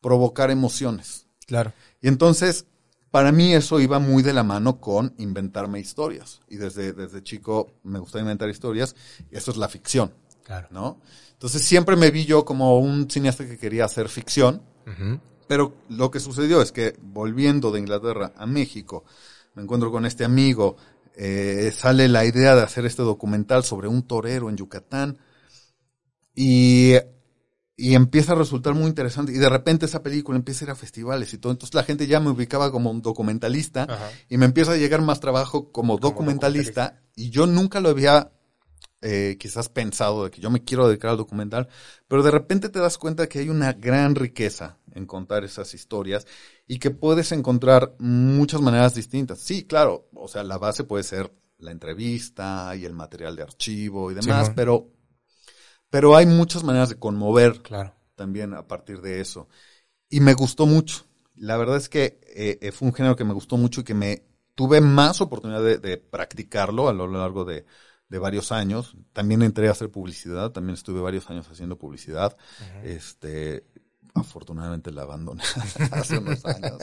provocar 0.00 0.50
emociones. 0.50 1.26
Claro. 1.46 1.72
Y 2.00 2.08
entonces, 2.08 2.66
para 3.10 3.32
mí 3.32 3.54
eso 3.54 3.80
iba 3.80 3.98
muy 3.98 4.22
de 4.22 4.32
la 4.32 4.42
mano 4.42 4.80
con 4.80 5.14
inventarme 5.18 5.80
historias. 5.80 6.40
Y 6.48 6.56
desde, 6.56 6.92
desde 6.92 7.22
chico 7.22 7.72
me 7.82 7.98
gustaba 7.98 8.22
inventar 8.22 8.48
historias, 8.48 8.94
y 9.30 9.36
eso 9.36 9.50
es 9.50 9.56
la 9.56 9.68
ficción, 9.68 10.12
Claro. 10.44 10.68
¿no? 10.70 11.00
Entonces 11.32 11.62
siempre 11.62 11.96
me 11.96 12.10
vi 12.10 12.24
yo 12.24 12.44
como 12.44 12.78
un 12.78 13.10
cineasta 13.10 13.46
que 13.46 13.58
quería 13.58 13.86
hacer 13.86 14.08
ficción, 14.08 14.62
pero 15.48 15.74
lo 15.88 16.10
que 16.10 16.20
sucedió 16.20 16.62
es 16.62 16.70
que 16.70 16.94
volviendo 17.00 17.72
de 17.72 17.80
Inglaterra 17.80 18.32
a 18.36 18.46
México, 18.46 19.04
me 19.54 19.62
encuentro 19.62 19.90
con 19.90 20.06
este 20.06 20.24
amigo, 20.24 20.76
eh, 21.16 21.72
sale 21.74 22.08
la 22.08 22.24
idea 22.24 22.54
de 22.54 22.62
hacer 22.62 22.86
este 22.86 23.02
documental 23.02 23.64
sobre 23.64 23.88
un 23.88 24.02
torero 24.02 24.48
en 24.48 24.56
Yucatán 24.56 25.18
y 26.34 26.94
y 27.76 27.94
empieza 27.94 28.32
a 28.32 28.36
resultar 28.36 28.74
muy 28.74 28.86
interesante. 28.86 29.32
Y 29.32 29.38
de 29.38 29.48
repente 29.48 29.86
esa 29.86 30.02
película 30.02 30.38
empieza 30.38 30.64
a 30.64 30.66
ir 30.66 30.70
a 30.70 30.76
festivales 30.76 31.32
y 31.34 31.38
todo. 31.38 31.52
Entonces 31.52 31.74
la 31.74 31.82
gente 31.82 32.06
ya 32.06 32.20
me 32.20 32.30
ubicaba 32.30 32.70
como 32.70 32.90
un 32.90 33.02
documentalista 33.02 33.82
Ajá. 33.84 34.10
y 34.28 34.38
me 34.38 34.46
empieza 34.46 34.72
a 34.72 34.76
llegar 34.76 35.02
más 35.02 35.20
trabajo 35.20 35.72
como, 35.72 35.98
documentalista, 35.98 37.00
Y 37.16 37.30
yo 37.30 37.46
nunca 37.46 37.80
lo 37.80 37.88
había 37.88 38.30
eh, 39.04 39.36
quizás 39.38 39.68
pensado 39.68 40.24
de 40.24 40.30
que 40.32 40.40
yo 40.40 40.50
me 40.50 40.64
quiero 40.64 40.88
dedicar 40.88 41.12
al 41.12 41.18
documental, 41.18 41.68
pero 42.08 42.22
de 42.24 42.32
repente 42.32 42.70
te 42.70 42.80
das 42.80 42.98
cuenta 42.98 43.28
que 43.28 43.38
hay 43.40 43.50
una 43.50 43.72
gran 43.74 44.14
riqueza 44.16 44.78
en 44.94 45.06
contar 45.06 45.44
esas 45.44 45.74
historias 45.74 46.26
y 46.66 46.78
que 46.80 46.90
puedes 46.90 47.32
encontrar 47.32 47.94
muchas 47.98 48.60
maneras 48.62 48.94
distintas. 48.94 49.40
Sí, 49.40 49.64
claro, 49.66 50.08
o 50.14 50.28
sea, 50.28 50.44
la 50.44 50.58
base 50.58 50.84
puede 50.84 51.04
ser 51.04 51.32
la 51.58 51.70
entrevista 51.72 52.74
y 52.76 52.84
el 52.84 52.94
material 52.94 53.36
de 53.36 53.42
archivo 53.44 54.10
y 54.10 54.14
demás, 54.14 54.50
pero, 54.50 54.88
pero 55.90 56.16
hay 56.16 56.26
muchas 56.26 56.64
maneras 56.64 56.88
de 56.88 56.98
conmover 56.98 57.62
Claro. 57.62 57.94
también 58.16 58.54
a 58.54 58.66
partir 58.66 59.00
de 59.00 59.20
eso. 59.20 59.48
Y 60.10 60.20
me 60.20 60.34
gustó 60.34 60.66
mucho. 60.66 61.04
La 61.36 61.56
verdad 61.56 61.76
es 61.78 61.88
que 61.88 62.20
eh, 62.36 62.58
eh, 62.62 62.72
fue 62.72 62.88
un 62.88 62.94
género 62.94 63.16
que 63.16 63.24
me 63.24 63.34
gustó 63.34 63.56
mucho 63.58 63.82
y 63.82 63.84
que 63.84 63.94
me 63.94 64.24
tuve 64.54 64.80
más 64.80 65.20
oportunidad 65.20 65.62
de, 65.62 65.78
de 65.78 65.98
practicarlo 65.98 66.88
a 66.88 66.92
lo 66.92 67.08
largo 67.08 67.44
de, 67.44 67.66
de 68.08 68.18
varios 68.18 68.52
años. 68.52 68.96
También 69.12 69.42
entré 69.42 69.68
a 69.68 69.72
hacer 69.72 69.90
publicidad, 69.90 70.50
también 70.52 70.74
estuve 70.74 71.00
varios 71.00 71.28
años 71.30 71.46
haciendo 71.50 71.76
publicidad. 71.78 72.36
Este, 72.82 73.64
afortunadamente 74.14 74.90
la 74.92 75.02
abandoné 75.02 75.42
hace 75.90 76.18
unos 76.18 76.44
años. 76.44 76.78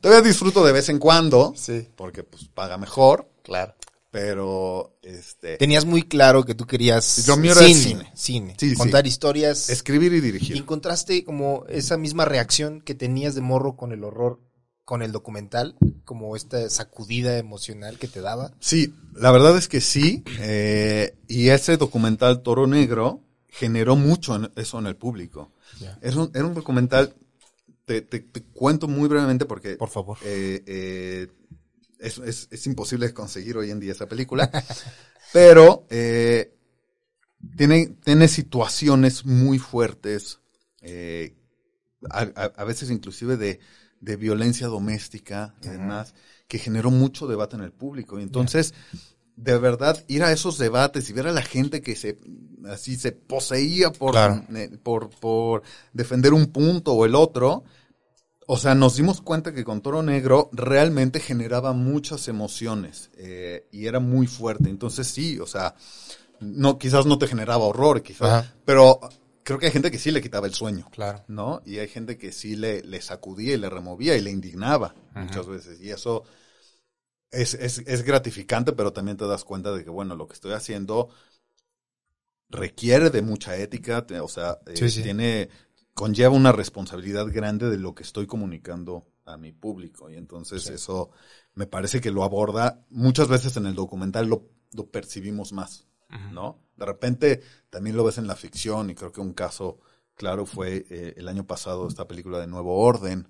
Todavía 0.00 0.22
disfruto 0.28 0.64
de 0.64 0.72
vez 0.72 0.88
en 0.88 0.98
cuando, 0.98 1.54
Sí. 1.56 1.88
porque 1.96 2.22
pues 2.24 2.48
paga 2.48 2.76
mejor, 2.76 3.30
Claro. 3.42 3.74
pero 4.10 4.96
este, 5.02 5.56
Tenías 5.56 5.84
muy 5.86 6.02
claro 6.02 6.44
que 6.44 6.54
tú 6.54 6.66
querías 6.66 7.24
mío 7.38 7.52
era 7.52 7.60
cine, 7.62 7.80
cine. 7.80 8.12
cine, 8.14 8.56
Sí, 8.58 8.70
sí. 8.70 8.76
contar 8.76 9.06
historias. 9.06 9.70
escribir 9.70 10.12
y 10.12 10.16
Y 10.16 10.20
dirigir. 10.20 10.56
encontraste 10.56 11.24
como 11.24 11.64
esa 11.68 11.96
misma 11.96 12.24
reacción 12.24 12.80
que 12.80 12.94
tenías 12.94 13.34
de 13.34 13.40
morro 13.40 13.76
con 13.76 13.92
el 13.92 14.04
horror, 14.04 14.40
con 14.84 15.02
el 15.02 15.12
documental, 15.12 15.76
como 16.04 16.36
esta 16.36 16.68
sacudida 16.68 17.38
emocional 17.38 17.98
que 17.98 18.08
te 18.08 18.20
daba. 18.20 18.52
Sí, 18.60 18.94
la 19.14 19.30
verdad 19.32 19.56
es 19.56 19.68
que 19.68 19.80
sí. 19.80 20.22
eh, 20.40 21.16
y 21.28 21.48
ese 21.48 21.76
documental 21.76 22.42
Toro 22.42 22.66
Negro 22.66 23.22
generó 23.48 23.96
mucho 23.96 24.36
en- 24.36 24.50
eso 24.56 24.78
en 24.78 24.86
el 24.86 24.96
público. 24.96 25.52
Ya. 25.80 25.98
Era 26.02 26.16
un, 26.20 26.30
era 26.34 26.44
un 26.44 26.54
documental, 26.54 27.14
te, 27.86 28.02
te- 28.02 28.20
te 28.20 28.42
cuento 28.42 28.88
muy 28.88 29.08
brevemente 29.08 29.46
porque 29.46 29.76
Por 29.76 29.88
favor. 29.88 30.18
eh, 30.24 30.62
eh, 30.66 31.28
es, 31.98 32.18
es- 32.18 32.48
es 32.50 32.66
imposible 32.66 33.12
conseguir 33.14 33.56
hoy 33.56 33.70
en 33.70 33.80
día 33.80 33.92
esa 33.92 34.06
película, 34.06 34.50
pero 35.32 35.86
eh, 35.90 36.52
tiene, 37.56 37.94
tiene 38.04 38.28
situaciones 38.28 39.24
muy 39.24 39.58
fuertes, 39.58 40.40
eh, 40.82 41.34
a, 42.10 42.20
a- 42.34 42.52
a 42.56 42.64
veces 42.64 42.90
inclusive 42.90 43.36
de, 43.36 43.60
de 44.04 44.16
violencia 44.16 44.66
doméstica 44.66 45.54
y 45.62 45.68
demás, 45.68 46.14
que 46.46 46.58
generó 46.58 46.90
mucho 46.90 47.26
debate 47.26 47.56
en 47.56 47.62
el 47.62 47.72
público. 47.72 48.18
Y 48.18 48.22
entonces, 48.22 48.74
de 49.36 49.58
verdad, 49.58 50.04
ir 50.08 50.22
a 50.22 50.30
esos 50.32 50.58
debates 50.58 51.08
y 51.08 51.12
ver 51.14 51.26
a 51.26 51.32
la 51.32 51.42
gente 51.42 51.80
que 51.80 51.96
se 51.96 52.18
así 52.70 52.96
se 52.96 53.12
poseía 53.12 53.90
por, 53.92 54.12
Claro. 54.12 54.44
eh, 54.54 54.70
por, 54.82 55.10
por 55.10 55.62
defender 55.92 56.32
un 56.32 56.46
punto 56.46 56.92
o 56.92 57.04
el 57.06 57.14
otro, 57.14 57.64
o 58.46 58.58
sea, 58.58 58.74
nos 58.74 58.96
dimos 58.96 59.20
cuenta 59.22 59.54
que 59.54 59.64
con 59.64 59.80
Toro 59.80 60.02
Negro 60.02 60.50
realmente 60.52 61.18
generaba 61.18 61.72
muchas 61.72 62.28
emociones 62.28 63.10
eh, 63.16 63.66
y 63.72 63.86
era 63.86 64.00
muy 64.00 64.26
fuerte. 64.26 64.68
Entonces 64.68 65.06
sí, 65.08 65.38
o 65.40 65.46
sea, 65.46 65.74
no, 66.40 66.78
quizás 66.78 67.06
no 67.06 67.16
te 67.18 67.26
generaba 67.26 67.64
horror, 67.64 68.02
quizás, 68.02 68.28
Ajá. 68.28 68.54
pero 68.66 69.00
creo 69.44 69.58
que 69.58 69.66
hay 69.66 69.72
gente 69.72 69.90
que 69.92 69.98
sí 69.98 70.10
le 70.10 70.20
quitaba 70.20 70.46
el 70.48 70.54
sueño. 70.54 70.88
Claro. 70.90 71.22
¿no? 71.28 71.62
Y 71.64 71.78
hay 71.78 71.86
gente 71.88 72.18
que 72.18 72.32
sí 72.32 72.56
le, 72.56 72.82
le 72.82 73.00
sacudía 73.00 73.54
y 73.54 73.58
le 73.58 73.70
removía 73.70 74.16
y 74.16 74.20
le 74.20 74.30
indignaba 74.30 74.94
muchas 75.14 75.46
veces. 75.46 75.80
Y 75.80 75.90
eso 75.90 76.24
es, 77.30 77.54
es, 77.54 77.78
es 77.86 78.02
gratificante, 78.02 78.72
pero 78.72 78.92
también 78.92 79.16
te 79.16 79.26
das 79.26 79.44
cuenta 79.44 79.70
de 79.72 79.84
que, 79.84 79.90
bueno, 79.90 80.16
lo 80.16 80.26
que 80.26 80.34
estoy 80.34 80.52
haciendo 80.52 81.10
requiere 82.48 83.10
de 83.10 83.22
mucha 83.22 83.56
ética, 83.56 84.04
o 84.22 84.28
sea, 84.28 84.58
eh, 84.66 84.76
Sí, 84.76 84.88
sí. 84.90 85.02
tiene, 85.02 85.48
conlleva 85.94 86.34
una 86.34 86.52
responsabilidad 86.52 87.26
grande 87.32 87.68
de 87.70 87.78
lo 87.78 87.94
que 87.94 88.02
estoy 88.04 88.26
comunicando 88.26 89.06
a 89.24 89.36
mi 89.36 89.52
público. 89.52 90.10
Y 90.10 90.14
entonces 90.16 90.62
Sí. 90.62 90.74
eso 90.74 91.10
me 91.54 91.66
parece 91.66 92.00
que 92.00 92.10
lo 92.10 92.24
aborda, 92.24 92.84
muchas 92.90 93.28
veces 93.28 93.56
en 93.56 93.66
el 93.66 93.74
documental 93.74 94.26
lo, 94.28 94.48
lo 94.72 94.90
percibimos 94.90 95.52
más. 95.52 95.86
¿No? 96.32 96.60
De 96.76 96.86
repente 96.86 97.42
también 97.70 97.96
lo 97.96 98.04
ves 98.04 98.18
en 98.18 98.26
la 98.26 98.36
ficción 98.36 98.90
y 98.90 98.94
creo 98.94 99.12
que 99.12 99.20
un 99.20 99.32
caso 99.32 99.78
claro 100.14 100.46
fue 100.46 100.86
eh, 100.90 101.14
el 101.16 101.28
año 101.28 101.46
pasado 101.46 101.86
esta 101.88 102.06
película 102.06 102.38
de 102.40 102.46
Nuevo 102.46 102.78
Orden 102.78 103.28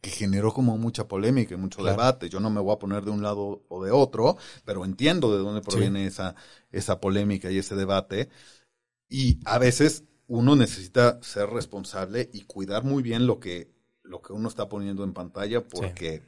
que 0.00 0.10
generó 0.10 0.52
como 0.54 0.78
mucha 0.78 1.06
polémica 1.08 1.54
y 1.54 1.58
mucho 1.58 1.80
Claro. 1.80 1.92
debate. 1.92 2.28
Yo 2.30 2.40
no 2.40 2.48
me 2.50 2.60
voy 2.60 2.74
a 2.74 2.78
poner 2.78 3.04
de 3.04 3.10
un 3.10 3.22
lado 3.22 3.64
o 3.68 3.84
de 3.84 3.90
otro, 3.90 4.36
pero 4.64 4.84
entiendo 4.84 5.30
de 5.36 5.42
dónde 5.42 5.60
proviene 5.60 6.06
esa, 6.06 6.34
esa 6.72 7.00
polémica 7.00 7.50
y 7.50 7.58
ese 7.58 7.74
debate. 7.76 8.30
Y 9.08 9.40
a 9.44 9.58
veces 9.58 10.04
uno 10.26 10.56
necesita 10.56 11.20
ser 11.22 11.50
responsable 11.50 12.30
y 12.32 12.42
cuidar 12.42 12.84
muy 12.84 13.02
bien 13.02 13.26
lo 13.26 13.40
que, 13.40 13.70
lo 14.02 14.22
que 14.22 14.32
uno 14.32 14.48
está 14.48 14.68
poniendo 14.68 15.04
en 15.04 15.12
pantalla 15.12 15.66
porque 15.66 16.22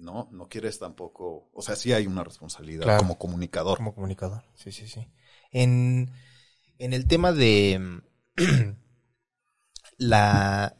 no, 0.00 0.28
no 0.32 0.48
quieres 0.48 0.78
tampoco, 0.78 1.50
o 1.52 1.62
sea, 1.62 1.76
sí 1.76 1.92
hay 1.92 2.06
una 2.06 2.24
responsabilidad 2.24 2.82
Claro. 2.82 2.98
como 3.00 3.18
comunicador. 3.18 3.76
Como 3.78 3.94
comunicador. 3.94 4.42
Sí, 4.54 4.72
sí, 4.72 4.88
sí. 4.88 5.06
En, 5.52 6.10
en 6.78 6.92
el 6.92 7.06
tema 7.06 7.32
de 7.32 8.00
la 9.98 10.76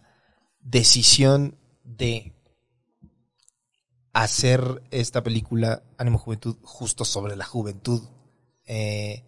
decisión 0.60 1.58
de 1.84 2.34
hacer 4.12 4.82
esta 4.90 5.22
película 5.22 5.82
Ánimo 5.98 6.18
Juventud 6.18 6.56
justo 6.62 7.04
sobre 7.04 7.36
la 7.36 7.44
juventud, 7.44 8.02
eh, 8.66 9.24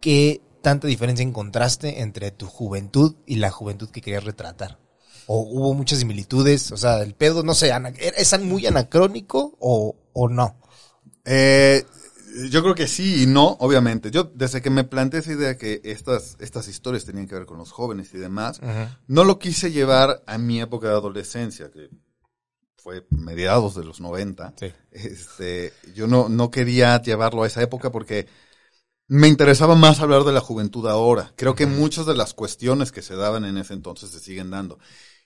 ¿qué 0.00 0.40
tanta 0.62 0.86
diferencia 0.86 1.22
encontraste 1.22 2.00
entre 2.00 2.30
tu 2.30 2.46
juventud 2.46 3.16
y 3.26 3.36
la 3.36 3.50
juventud 3.50 3.90
que 3.90 4.00
querías 4.00 4.24
retratar? 4.24 4.78
¿O 5.26 5.40
hubo 5.40 5.74
muchas 5.74 5.98
similitudes? 6.00 6.72
O 6.72 6.76
sea, 6.76 7.02
el 7.02 7.14
pedo, 7.14 7.42
no 7.42 7.54
sé, 7.54 7.72
ana- 7.72 7.92
¿es 7.98 8.40
muy 8.40 8.66
anacrónico 8.66 9.56
o, 9.60 9.96
o 10.12 10.28
no? 10.28 10.56
Eh, 11.24 11.84
yo 12.50 12.62
creo 12.62 12.74
que 12.74 12.86
sí 12.86 13.22
y 13.22 13.26
no, 13.26 13.56
obviamente. 13.60 14.10
Yo, 14.10 14.24
desde 14.34 14.62
que 14.62 14.70
me 14.70 14.84
planteé 14.84 15.20
esa 15.20 15.32
idea 15.32 15.56
que 15.56 15.80
estas, 15.84 16.36
estas 16.40 16.68
historias 16.68 17.04
tenían 17.04 17.26
que 17.26 17.34
ver 17.34 17.46
con 17.46 17.58
los 17.58 17.72
jóvenes 17.72 18.12
y 18.14 18.18
demás, 18.18 18.60
no 19.06 19.24
lo 19.24 19.38
quise 19.38 19.70
llevar 19.72 20.22
a 20.26 20.38
mi 20.38 20.60
época 20.60 20.88
de 20.88 20.94
adolescencia, 20.94 21.70
que 21.70 21.90
fue 22.76 23.06
mediados 23.10 23.74
de 23.74 23.84
los 23.84 24.00
90. 24.00 24.54
Sí. 24.58 24.72
Este, 24.90 25.72
yo 25.94 26.06
no, 26.06 26.28
no 26.28 26.50
quería 26.50 27.00
llevarlo 27.02 27.42
a 27.42 27.46
esa 27.46 27.62
época 27.62 27.90
porque 27.92 28.26
me 29.08 29.26
interesaba 29.28 29.74
más 29.74 30.00
hablar 30.00 30.22
de 30.24 30.32
la 30.32 30.40
juventud 30.40 30.86
ahora. 30.86 31.32
Creo 31.36 31.54
que 31.54 31.66
muchas 31.66 32.06
de 32.06 32.14
las 32.14 32.32
cuestiones 32.32 32.92
que 32.92 33.02
se 33.02 33.16
daban 33.16 33.44
en 33.44 33.58
ese 33.58 33.74
entonces 33.74 34.10
se 34.10 34.20
siguen 34.20 34.50
dando. 34.50 34.78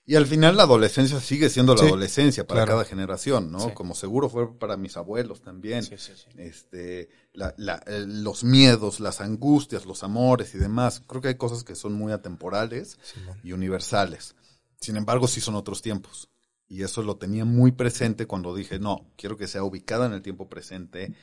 Y 0.07 0.15
al 0.15 0.27
final 0.27 0.55
la 0.55 0.63
adolescencia 0.63 1.19
sigue 1.19 1.49
siendo 1.49 1.73
la 1.73 1.81
Sí, 1.81 1.87
adolescencia 1.87 2.45
para 2.45 2.59
claro. 2.61 2.73
cada 2.73 2.85
generación, 2.85 3.51
¿no? 3.51 3.59
Sí. 3.59 3.71
Como 3.73 3.95
seguro 3.95 4.29
fue 4.29 4.53
para 4.57 4.77
mis 4.77 4.97
abuelos 4.97 5.41
también. 5.41 5.81
Sí, 5.83 5.95
sí, 5.97 6.11
sí. 6.15 6.27
Este, 6.37 7.09
la- 7.33 7.55
la- 7.57 7.81
eh, 7.87 8.03
los 8.07 8.43
miedos, 8.43 8.99
las 8.99 9.19
angustias, 9.19 9.85
los 9.87 10.03
amores 10.03 10.53
y 10.53 10.59
demás. 10.59 11.01
Creo 11.07 11.21
que 11.21 11.29
hay 11.29 11.35
cosas 11.35 11.63
que 11.63 11.73
son 11.73 11.93
muy 11.93 12.11
atemporales 12.11 12.99
y 13.43 13.51
universales. 13.53 14.35
Sin 14.79 14.95
embargo, 14.95 15.27
sí 15.27 15.41
son 15.41 15.55
otros 15.55 15.81
tiempos. 15.81 16.29
Y 16.67 16.83
eso 16.83 17.01
lo 17.01 17.17
tenía 17.17 17.45
muy 17.45 17.71
presente 17.71 18.27
cuando 18.27 18.53
dije, 18.55 18.77
no, 18.77 19.11
quiero 19.17 19.37
que 19.37 19.47
sea 19.47 19.63
ubicada 19.63 20.05
en 20.05 20.13
el 20.13 20.21
tiempo 20.21 20.47
presente, 20.49 21.15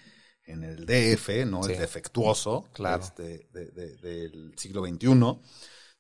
en 0.45 0.65
el 0.65 0.87
DF, 0.87 1.47
no 1.47 1.65
el 1.67 1.79
defectuoso 1.79 2.69
Claro. 2.73 3.05
este, 3.05 3.47
de- 3.53 3.71
de- 3.71 3.97
del 3.97 4.55
siglo 4.57 4.83
XXI, 4.85 5.41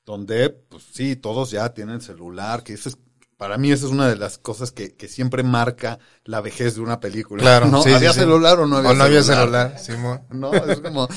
donde, 0.05 0.51
pues 0.51 0.85
sí, 0.93 1.17
todos 1.17 1.51
ya 1.51 1.73
tienen 1.75 2.01
celular, 2.01 2.63
que 2.63 2.75
eso 2.75 2.89
es, 2.89 2.99
para 3.37 3.59
mí 3.59 3.73
esa 3.73 3.87
es 3.87 3.93
una 3.93 4.09
de 4.09 4.17
las 4.17 4.39
cosas 4.39 4.73
que, 4.73 4.95
que 4.95 5.09
siempre 5.09 5.43
marca 5.43 5.99
la 6.25 6.41
vejez 6.41 6.75
de 6.77 6.81
una 6.81 7.01
película. 7.01 7.43
Claro, 7.43 7.67
¿no? 7.67 7.83
sí, 7.83 7.91
¿Había 7.93 8.13
sí. 8.13 8.21
celular 8.21 8.61
o 8.61 8.67
no 8.67 8.77
había 8.77 8.91
O 8.91 8.95
no 8.95 9.05
había 9.05 9.23
celular? 9.23 9.79
Simón. 9.79 10.23
No, 10.31 10.53
es 10.55 10.81
como, 10.81 11.09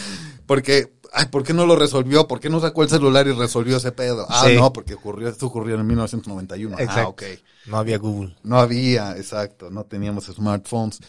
porque, 0.45 0.93
ay, 1.13 1.25
¿por 1.27 1.43
qué 1.43 1.53
no 1.53 1.65
lo 1.65 1.75
resolvió? 1.75 2.27
¿Por 2.27 2.39
qué 2.39 2.49
no 2.49 2.59
sacó 2.59 2.83
el 2.83 2.89
celular 2.89 3.27
y 3.27 3.31
resolvió 3.31 3.77
ese 3.77 3.91
pedo? 3.91 4.25
Ah, 4.29 4.47
no, 4.55 4.73
porque 4.73 4.93
ocurrió, 4.95 5.29
esto 5.29 5.47
ocurrió 5.47 5.75
en 5.75 5.85
1991. 5.87 6.75
Ah, 6.79 6.83
Exacto. 6.83 7.09
ok. 7.09 7.23
No 7.65 7.77
había 7.77 7.97
Google. 7.97 8.35
No 8.43 8.59
había, 8.59 9.17
exacto, 9.17 9.69
no 9.69 9.85
teníamos 9.85 10.25
smartphones. 10.25 10.99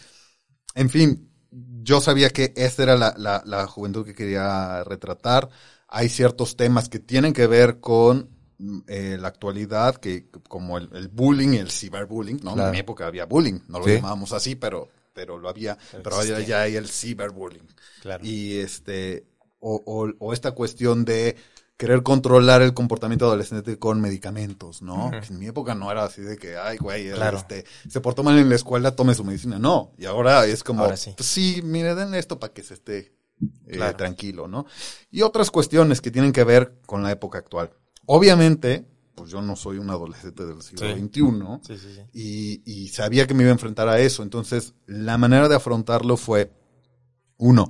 En 0.75 0.89
fin, 0.89 1.29
yo 1.51 2.01
sabía 2.01 2.29
que 2.29 2.53
esta 2.55 2.83
era 2.83 2.95
la, 2.95 3.13
la, 3.17 3.41
la 3.45 3.67
juventud 3.67 4.05
que 4.05 4.13
quería 4.13 4.83
retratar. 4.83 5.49
Hay 5.87 6.09
ciertos 6.09 6.55
temas 6.57 6.89
que 6.89 6.99
tienen 6.99 7.33
que 7.33 7.47
ver 7.47 7.79
con 7.79 8.29
mm, 8.57 8.79
eh, 8.87 9.17
la 9.19 9.27
actualidad, 9.29 9.95
que 9.97 10.29
como 10.49 10.77
el, 10.77 10.89
el 10.93 11.07
bullying 11.07 11.53
y 11.53 11.57
el 11.57 11.71
ciberbullying, 11.71 12.41
¿no? 12.43 12.53
Claro. 12.53 12.67
En 12.69 12.71
mi 12.73 12.79
época 12.79 13.07
había 13.07 13.25
bullying, 13.25 13.59
no 13.67 13.79
lo 13.79 13.85
Sí. 13.85 13.91
llamábamos 13.93 14.33
así, 14.33 14.55
pero, 14.55 14.89
pero 15.13 15.37
lo 15.37 15.47
había, 15.49 15.77
Pero 15.91 16.03
pero 16.03 16.39
ya 16.41 16.61
hay 16.61 16.75
el 16.75 16.87
ciberbullying. 16.89 17.67
Claro. 18.01 18.25
Y 18.25 18.57
este, 18.57 19.25
o, 19.59 19.81
o, 19.85 20.11
o 20.19 20.33
esta 20.33 20.51
cuestión 20.51 21.05
de 21.05 21.35
querer 21.77 22.01
controlar 22.01 22.63
el 22.63 22.73
comportamiento 22.73 23.25
adolescente 23.27 23.77
con 23.77 24.01
medicamentos, 24.01 24.81
¿no? 24.81 25.11
En 25.13 25.37
mi 25.39 25.45
época 25.45 25.75
no 25.75 25.91
era 25.91 26.05
así 26.05 26.21
de 26.23 26.35
que, 26.35 26.57
ay, 26.57 26.77
güey, 26.77 27.11
Claro. 27.11 27.37
este, 27.37 27.65
se 27.87 28.01
portó 28.01 28.23
mal 28.23 28.37
en 28.39 28.49
la 28.49 28.55
escuela, 28.55 28.95
tome 28.95 29.13
su 29.13 29.23
medicina. 29.23 29.59
No, 29.59 29.91
y 29.97 30.05
ahora 30.05 30.45
es 30.47 30.63
como, 30.63 30.83
Ahora 30.83 30.97
sí. 30.97 31.13
pues 31.15 31.29
sí, 31.29 31.61
mire, 31.63 31.93
denle 31.93 32.17
esto 32.17 32.39
para 32.39 32.51
que 32.51 32.63
se 32.63 32.73
esté 32.73 33.13
eh, 33.67 33.73
Claro. 33.73 33.97
tranquilo, 33.97 34.47
¿no? 34.47 34.65
Y 35.11 35.21
otras 35.21 35.51
cuestiones 35.51 36.01
que 36.01 36.11
tienen 36.11 36.31
que 36.31 36.43
ver 36.43 36.79
con 36.85 37.03
la 37.03 37.11
época 37.11 37.37
actual. 37.37 37.71
Obviamente, 38.05 38.85
pues 39.15 39.29
yo 39.31 39.41
no 39.41 39.55
soy 39.55 39.77
un 39.79 39.89
adolescente 39.89 40.45
del 40.45 40.61
siglo 40.61 40.87
Sí. 40.95 41.01
XXI, 41.01 41.59
Sí, 41.61 41.77
sí, 41.77 41.95
sí. 41.95 42.01
y, 42.13 42.61
y 42.83 42.87
sabía 42.89 43.25
que 43.27 43.33
me 43.33 43.43
iba 43.43 43.49
a 43.49 43.53
enfrentar 43.53 43.87
a 43.89 43.99
eso. 43.99 44.23
Entonces, 44.23 44.73
la 44.85 45.17
manera 45.17 45.49
de 45.49 45.55
afrontarlo 45.55 46.17
fue, 46.17 46.51
uno, 47.37 47.67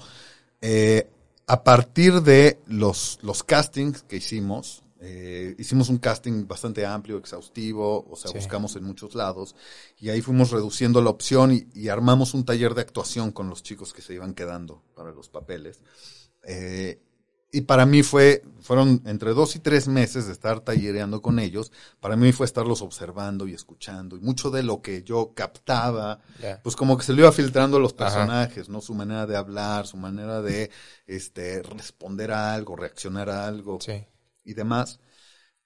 eh, 0.62 1.10
a 1.48 1.64
partir 1.64 2.22
de 2.22 2.60
los, 2.68 3.20
los 3.22 3.44
castings 3.44 4.04
que 4.04 4.18
hicimos, 4.18 4.84
eh, 5.00 5.56
hicimos 5.60 5.90
un 5.90 5.98
casting 5.98 6.48
bastante 6.48 6.86
amplio, 6.86 7.18
exhaustivo, 7.18 8.08
o 8.10 8.16
sea, 8.16 8.32
Sí. 8.32 8.38
buscamos 8.38 8.76
en 8.76 8.84
muchos 8.84 9.16
lados, 9.16 9.56
y 10.00 10.10
ahí 10.10 10.22
fuimos 10.22 10.52
reduciendo 10.52 11.02
la 11.02 11.10
opción 11.10 11.52
y, 11.54 11.68
y 11.74 11.90
armamos 11.90 12.34
un 12.34 12.46
taller 12.46 12.74
de 12.74 12.82
actuación 12.82 13.32
con 13.32 13.50
los 13.50 13.64
chicos 13.64 13.94
que 13.94 14.02
se 14.02 14.14
iban 14.14 14.34
quedando 14.34 14.84
para 14.96 15.12
los 15.12 15.30
papeles. 15.30 15.82
Eh, 16.44 17.02
y 17.50 17.62
para 17.62 17.86
mí 17.86 18.04
fue, 18.04 18.44
fueron 18.60 19.02
entre 19.06 19.32
dos 19.34 19.56
y 19.56 19.60
tres 19.60 19.88
meses 19.88 20.28
de 20.28 20.34
estar 20.34 20.60
tallereando 20.60 21.22
con 21.22 21.40
ellos. 21.40 21.72
Para 22.02 22.18
mí 22.18 22.34
fue 22.34 22.46
estarlos 22.46 22.82
observando 22.82 23.48
y 23.48 23.54
escuchando. 23.54 24.18
Y 24.18 24.20
mucho 24.20 24.52
de 24.52 24.64
lo 24.64 24.82
que 24.82 25.02
yo 25.04 25.32
captaba, 25.34 26.20
pues 26.62 26.76
como 26.76 26.98
que 26.98 27.06
se 27.06 27.14
le 27.14 27.22
iba 27.22 27.32
filtrando 27.32 27.78
a 27.78 27.80
los 27.80 27.94
Ajá. 27.94 27.98
personajes, 28.04 28.68
¿no? 28.68 28.82
Su 28.82 28.94
manera 28.94 29.26
de 29.26 29.38
hablar, 29.38 29.88
su 29.88 29.96
manera 29.96 30.42
de, 30.42 30.70
este, 31.08 31.64
responder 31.64 32.34
a 32.34 32.54
algo, 32.54 32.76
reaccionar 32.76 33.30
a 33.30 33.48
algo 33.48 33.80
Sí. 33.80 34.04
Y 34.48 34.54
demás. 34.54 35.00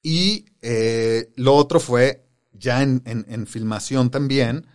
Y 0.01 0.45
eh, 0.61 1.31
lo 1.35 1.55
otro 1.55 1.79
fue, 1.79 2.25
ya 2.53 2.81
en, 2.83 3.01
en- 3.05 3.25
en 3.29 3.47
filmación 3.47 4.09
también, 4.09 4.65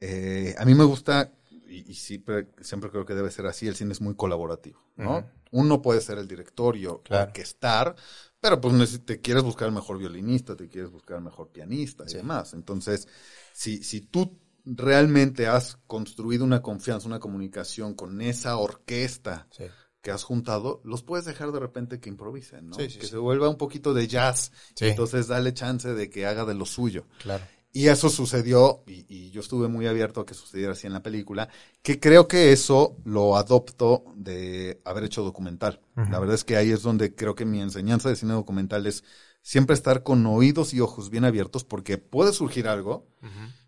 eh, 0.00 0.54
a 0.58 0.64
mí 0.64 0.74
me 0.74 0.84
gusta, 0.84 1.32
y, 1.68 1.90
y 1.90 1.94
siempre, 1.94 2.48
siempre 2.62 2.90
creo 2.90 3.04
que 3.04 3.14
debe 3.14 3.30
ser 3.30 3.46
así, 3.46 3.68
el 3.68 3.76
cine 3.76 3.92
es 3.92 4.00
muy 4.00 4.14
colaborativo, 4.16 4.80
¿no? 4.96 5.18
Ujú. 5.18 5.26
Uno 5.52 5.82
puede 5.82 6.00
ser 6.00 6.18
el 6.18 6.28
director 6.28 6.76
y 6.76 6.86
Claro. 6.86 7.26
orquestar, 7.26 7.94
pero 8.40 8.60
pues 8.60 9.04
te 9.04 9.20
quieres 9.20 9.42
buscar 9.42 9.68
el 9.68 9.74
mejor 9.74 9.98
violinista, 9.98 10.56
te 10.56 10.68
quieres 10.68 10.90
buscar 10.90 11.18
el 11.18 11.24
mejor 11.24 11.50
pianista 11.50 12.04
y 12.04 12.08
Sí. 12.10 12.16
demás. 12.18 12.54
Entonces, 12.54 13.08
si, 13.52 13.82
si 13.82 14.00
tú 14.00 14.38
realmente 14.64 15.46
has 15.46 15.76
construido 15.86 16.44
una 16.44 16.62
confianza, 16.62 17.06
una 17.08 17.20
comunicación 17.20 17.94
con 17.94 18.20
esa 18.20 18.56
orquesta 18.56 19.46
Sí. 19.50 19.64
Que 20.02 20.10
has 20.10 20.24
juntado, 20.24 20.80
los 20.84 21.02
puedes 21.02 21.26
dejar 21.26 21.52
de 21.52 21.60
repente 21.60 22.00
que 22.00 22.08
improvisen, 22.08 22.70
¿no? 22.70 22.76
Sí, 22.76 22.90
sí, 22.90 22.98
que 22.98 23.06
sí. 23.06 23.12
se 23.12 23.18
vuelva 23.18 23.48
un 23.48 23.56
poquito 23.56 23.92
de 23.92 24.06
jazz. 24.08 24.52
Sí. 24.74 24.86
Entonces 24.86 25.28
dale 25.28 25.52
chance 25.52 25.92
de 25.92 26.08
que 26.08 26.26
haga 26.26 26.44
de 26.44 26.54
lo 26.54 26.64
suyo. 26.64 27.06
Claro. 27.22 27.44
Y 27.72 27.86
eso 27.86 28.08
sucedió, 28.08 28.82
y, 28.88 29.06
y 29.08 29.30
yo 29.30 29.40
estuve 29.40 29.68
muy 29.68 29.86
abierto 29.86 30.20
a 30.20 30.26
que 30.26 30.34
sucediera 30.34 30.72
así 30.72 30.88
en 30.88 30.92
la 30.92 31.04
película, 31.04 31.48
que 31.82 32.00
creo 32.00 32.26
que 32.26 32.50
eso 32.50 32.96
lo 33.04 33.36
adopto 33.36 34.06
de 34.16 34.80
haber 34.84 35.04
hecho 35.04 35.22
documental. 35.22 35.80
La 35.94 36.18
verdad 36.18 36.34
es 36.34 36.44
que 36.44 36.56
ahí 36.56 36.72
es 36.72 36.82
donde 36.82 37.14
creo 37.14 37.36
que 37.36 37.44
mi 37.44 37.60
enseñanza 37.60 38.08
de 38.08 38.16
cine 38.16 38.32
documental 38.32 38.86
es 38.86 39.04
siempre 39.42 39.74
estar 39.74 40.02
con 40.02 40.24
oídos 40.26 40.74
y 40.74 40.80
ojos 40.80 41.10
bien 41.10 41.24
abiertos, 41.24 41.64
porque 41.64 41.98
puede 41.98 42.32
surgir 42.32 42.68
algo. 42.68 43.06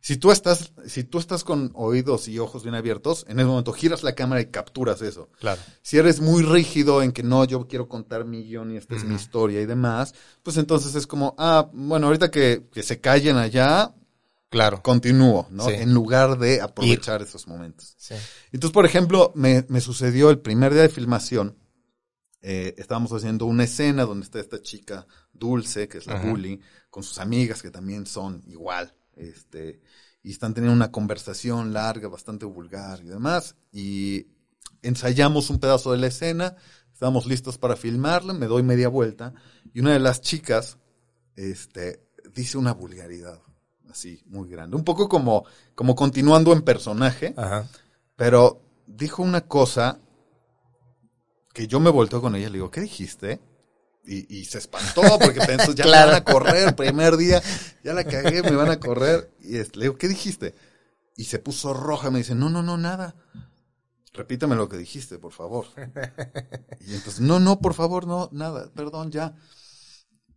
Si 0.01 0.17
tú 0.17 0.31
estás, 0.33 0.73
si 0.87 1.05
tú 1.05 1.19
estás 1.19 1.45
con 1.45 1.71
oídos 1.75 2.27
y 2.29 2.39
ojos 2.39 2.63
bien 2.65 2.75
abiertos, 2.75 3.25
en 3.29 3.39
ese 3.39 3.47
momento 3.47 3.73
giras 3.73 4.03
la 4.03 4.15
cámara 4.15 4.41
y 4.41 4.47
capturas 4.47 5.01
eso. 5.03 5.29
Claro. 5.39 5.61
Si 5.83 5.97
eres 5.97 6.21
muy 6.21 6.43
rígido 6.43 7.03
en 7.03 7.13
que 7.13 7.23
no, 7.23 7.45
yo 7.45 7.67
quiero 7.69 7.89
contar 7.89 8.25
mi 8.25 8.43
guion 8.43 8.73
y 8.73 8.77
esta 8.77 8.97
es 8.97 9.05
mi 9.05 9.15
historia 9.15 9.61
y 9.61 9.67
demás, 9.67 10.15
pues 10.43 10.57
entonces 10.57 10.95
es 10.95 11.07
como, 11.07 11.35
ah, 11.39 11.71
bueno, 11.73 12.07
ahorita 12.09 12.31
que, 12.31 12.67
que 12.73 12.83
se 12.83 13.01
callen 13.01 13.37
allá, 13.37 13.95
Claro. 14.51 14.83
continúo, 14.83 15.47
¿no? 15.51 15.67
Sí. 15.67 15.75
En 15.77 15.95
lugar 15.95 16.39
de 16.39 16.61
aprovechar 16.61 17.23
esos 17.23 17.47
momentos. 17.47 17.95
Sí. 17.97 18.15
Entonces, 18.53 18.73
por 18.75 18.85
ejemplo, 18.85 19.33
me, 19.35 19.65
me 19.69 19.81
sucedió 19.81 20.29
el 20.31 20.41
primer 20.41 20.75
día 20.75 20.83
de 20.83 20.89
filmación, 20.91 21.57
eh, 22.43 22.75
estábamos 22.77 23.13
haciendo 23.13 23.47
una 23.47 23.65
escena 23.65 24.05
donde 24.05 24.25
está 24.25 24.41
esta 24.41 24.61
chica 24.61 25.07
Dulce, 25.33 25.87
que 25.89 25.99
es 25.99 26.07
la 26.07 26.15
Ajá. 26.15 26.29
bully, 26.29 26.61
con 26.91 27.05
sus 27.05 27.19
amigas 27.19 27.63
que 27.63 27.71
también 27.71 28.05
son 28.05 28.43
igual, 28.49 28.95
este, 29.17 29.81
y 30.25 30.33
están 30.33 30.53
teniendo 30.53 30.75
una 30.75 30.91
conversación 30.91 31.73
larga, 31.73 32.09
bastante 32.09 32.45
vulgar 32.45 33.01
y 33.01 33.09
demás, 33.09 33.55
y 33.73 34.27
ensayamos 34.83 35.51
un 35.51 35.61
pedazo 35.61 35.93
de 35.93 35.99
la 35.99 36.09
escena, 36.09 36.57
estábamos 36.93 37.27
listos 37.27 37.59
para 37.59 37.77
filmarla, 37.77 38.33
me 38.33 38.47
doy 38.47 38.65
media 38.65 38.89
vuelta, 38.89 39.33
y 39.73 39.81
una 39.81 39.93
de 39.93 40.01
las 40.01 40.21
chicas, 40.21 40.79
este, 41.37 42.05
dice 42.35 42.59
una 42.59 42.73
vulgaridad, 42.75 43.41
así, 43.89 44.23
muy 44.27 44.49
grande, 44.49 44.77
un 44.77 44.85
poco 44.85 45.09
como, 45.09 45.45
como 45.77 45.95
continuando 45.95 46.53
en 46.53 46.63
personaje, 46.63 47.35
Ajá. 47.37 47.69
pero 48.17 48.61
dijo 48.87 49.23
una 49.23 49.43
cosa 49.43 50.01
que 51.53 51.67
yo 51.67 51.81
me 51.81 51.91
volteo 51.91 52.21
con 52.21 52.35
ella 52.35 52.47
y 52.47 52.51
le 52.51 52.55
digo, 52.59 52.71
¿qué 52.71 52.81
dijiste? 52.81 53.41
Y, 54.05 54.39
y 54.41 54.45
se 54.47 54.59
espantó 54.59 55.03
porque 55.19 55.41
pensó, 55.47 55.73
ya 55.73 55.85
Claro. 55.85 56.07
me 56.09 56.13
van 56.13 56.23
a 56.23 56.25
correr, 56.25 56.75
primer 56.77 57.17
día, 57.17 57.43
ya 57.85 57.93
la 57.95 58.05
cagué, 58.05 58.43
me 58.43 58.57
van 58.57 58.71
a 58.71 58.81
correr. 58.81 59.31
Y 59.41 59.57
es- 59.59 59.77
le 59.77 59.85
digo, 59.85 59.97
¿qué 59.97 60.09
dijiste? 60.09 60.55
Y 61.17 61.25
se 61.25 61.39
puso 61.39 61.75
roja, 61.75 62.11
me 62.11 62.19
dice, 62.19 62.35
no, 62.35 62.49
no, 62.51 62.63
no, 62.63 62.77
nada. 62.79 63.15
Repítame 64.15 64.57
lo 64.57 64.69
que 64.69 64.77
dijiste, 64.77 65.19
por 65.19 65.33
favor. 65.33 65.67
Y 66.81 66.95
entonces, 66.95 67.21
no, 67.21 67.41
no, 67.41 67.61
por 67.61 67.75
favor, 67.75 68.07
no, 68.07 68.29
nada, 68.33 68.71
perdón, 68.75 69.11
ya. 69.11 69.35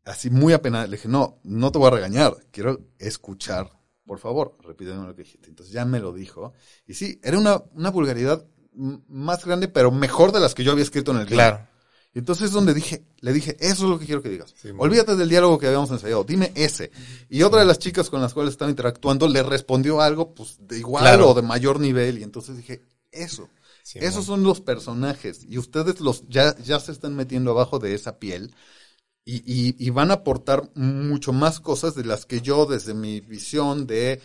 Así 0.06 0.30
muy 0.30 0.54
apenada, 0.54 0.86
le 0.86 0.98
dije, 0.98 1.10
no, 1.10 1.40
no 1.44 1.72
te 1.72 1.80
voy 1.80 1.88
a 1.88 1.92
regañar, 1.92 2.36
quiero 2.52 2.80
escuchar, 3.00 3.72
por 4.06 4.20
favor, 4.20 4.56
repíteme 4.62 5.06
lo 5.08 5.16
que 5.16 5.24
dijiste. 5.24 5.50
Entonces 5.50 5.74
ya 5.74 5.84
me 5.84 6.00
lo 6.00 6.14
dijo. 6.14 6.54
Y 6.86 6.94
sí, 6.94 7.20
era 7.24 7.40
una, 7.40 7.64
una 7.72 7.90
vulgaridad 7.90 8.46
más 8.76 9.46
grande, 9.46 9.68
pero 9.68 9.92
mejor 9.92 10.32
de 10.32 10.40
las 10.40 10.54
que 10.56 10.64
yo 10.64 10.72
había 10.72 10.84
escrito 10.84 11.12
en 11.12 11.18
el 11.18 11.26
guion. 11.26 11.36
Claro. 11.38 11.68
Y 12.14 12.20
entonces 12.20 12.46
es 12.46 12.52
donde 12.52 12.74
dije, 12.74 13.04
le 13.20 13.34
dije, 13.34 13.58
eso 13.60 13.84
es 13.84 13.90
lo 13.90 14.00
que 14.00 14.06
quiero 14.06 14.22
que 14.22 14.30
digas. 14.30 14.54
Sí, 14.62 14.70
Olvídate 14.78 15.16
del 15.18 15.28
diálogo 15.28 15.60
que 15.60 15.68
habíamos 15.68 15.92
ensayado, 15.92 16.24
dime 16.24 16.52
ese. 16.56 16.92
Y 17.30 17.44
otra 17.44 17.60
de 17.60 17.66
las 17.66 17.78
chicas 17.78 18.10
con 18.10 18.22
las 18.22 18.34
cuales 18.34 18.52
estaba 18.54 18.72
interactuando 18.72 19.28
le 19.28 19.44
respondió 19.44 20.00
algo 20.02 20.34
pues 20.34 20.58
de 20.62 20.80
igual 20.80 21.04
Claro. 21.04 21.32
o 21.32 21.34
de 21.34 21.42
mayor 21.42 21.80
nivel. 21.80 22.18
Y 22.20 22.24
entonces 22.24 22.56
dije, 22.56 22.82
eso. 23.12 23.50
Sí, 23.84 24.00
Esos 24.02 24.26
son 24.26 24.44
los 24.44 24.62
personajes. 24.62 25.46
Y 25.48 25.58
ustedes 25.58 26.00
los 26.00 26.24
ya, 26.30 26.56
ya 26.60 26.80
se 26.80 26.92
están 26.94 27.16
metiendo 27.16 27.52
abajo 27.52 27.80
de 27.80 27.94
esa 27.94 28.18
piel. 28.18 28.54
Y, 29.26 29.38
y, 29.46 29.76
y 29.78 29.90
van 29.90 30.10
a 30.12 30.16
aportar 30.16 30.70
mucho 30.76 31.34
más 31.34 31.60
cosas 31.60 31.96
de 31.96 32.06
las 32.06 32.26
que 32.26 32.40
yo, 32.42 32.66
desde 32.66 32.94
mi 32.94 33.20
visión 33.20 33.88
de 33.88 34.22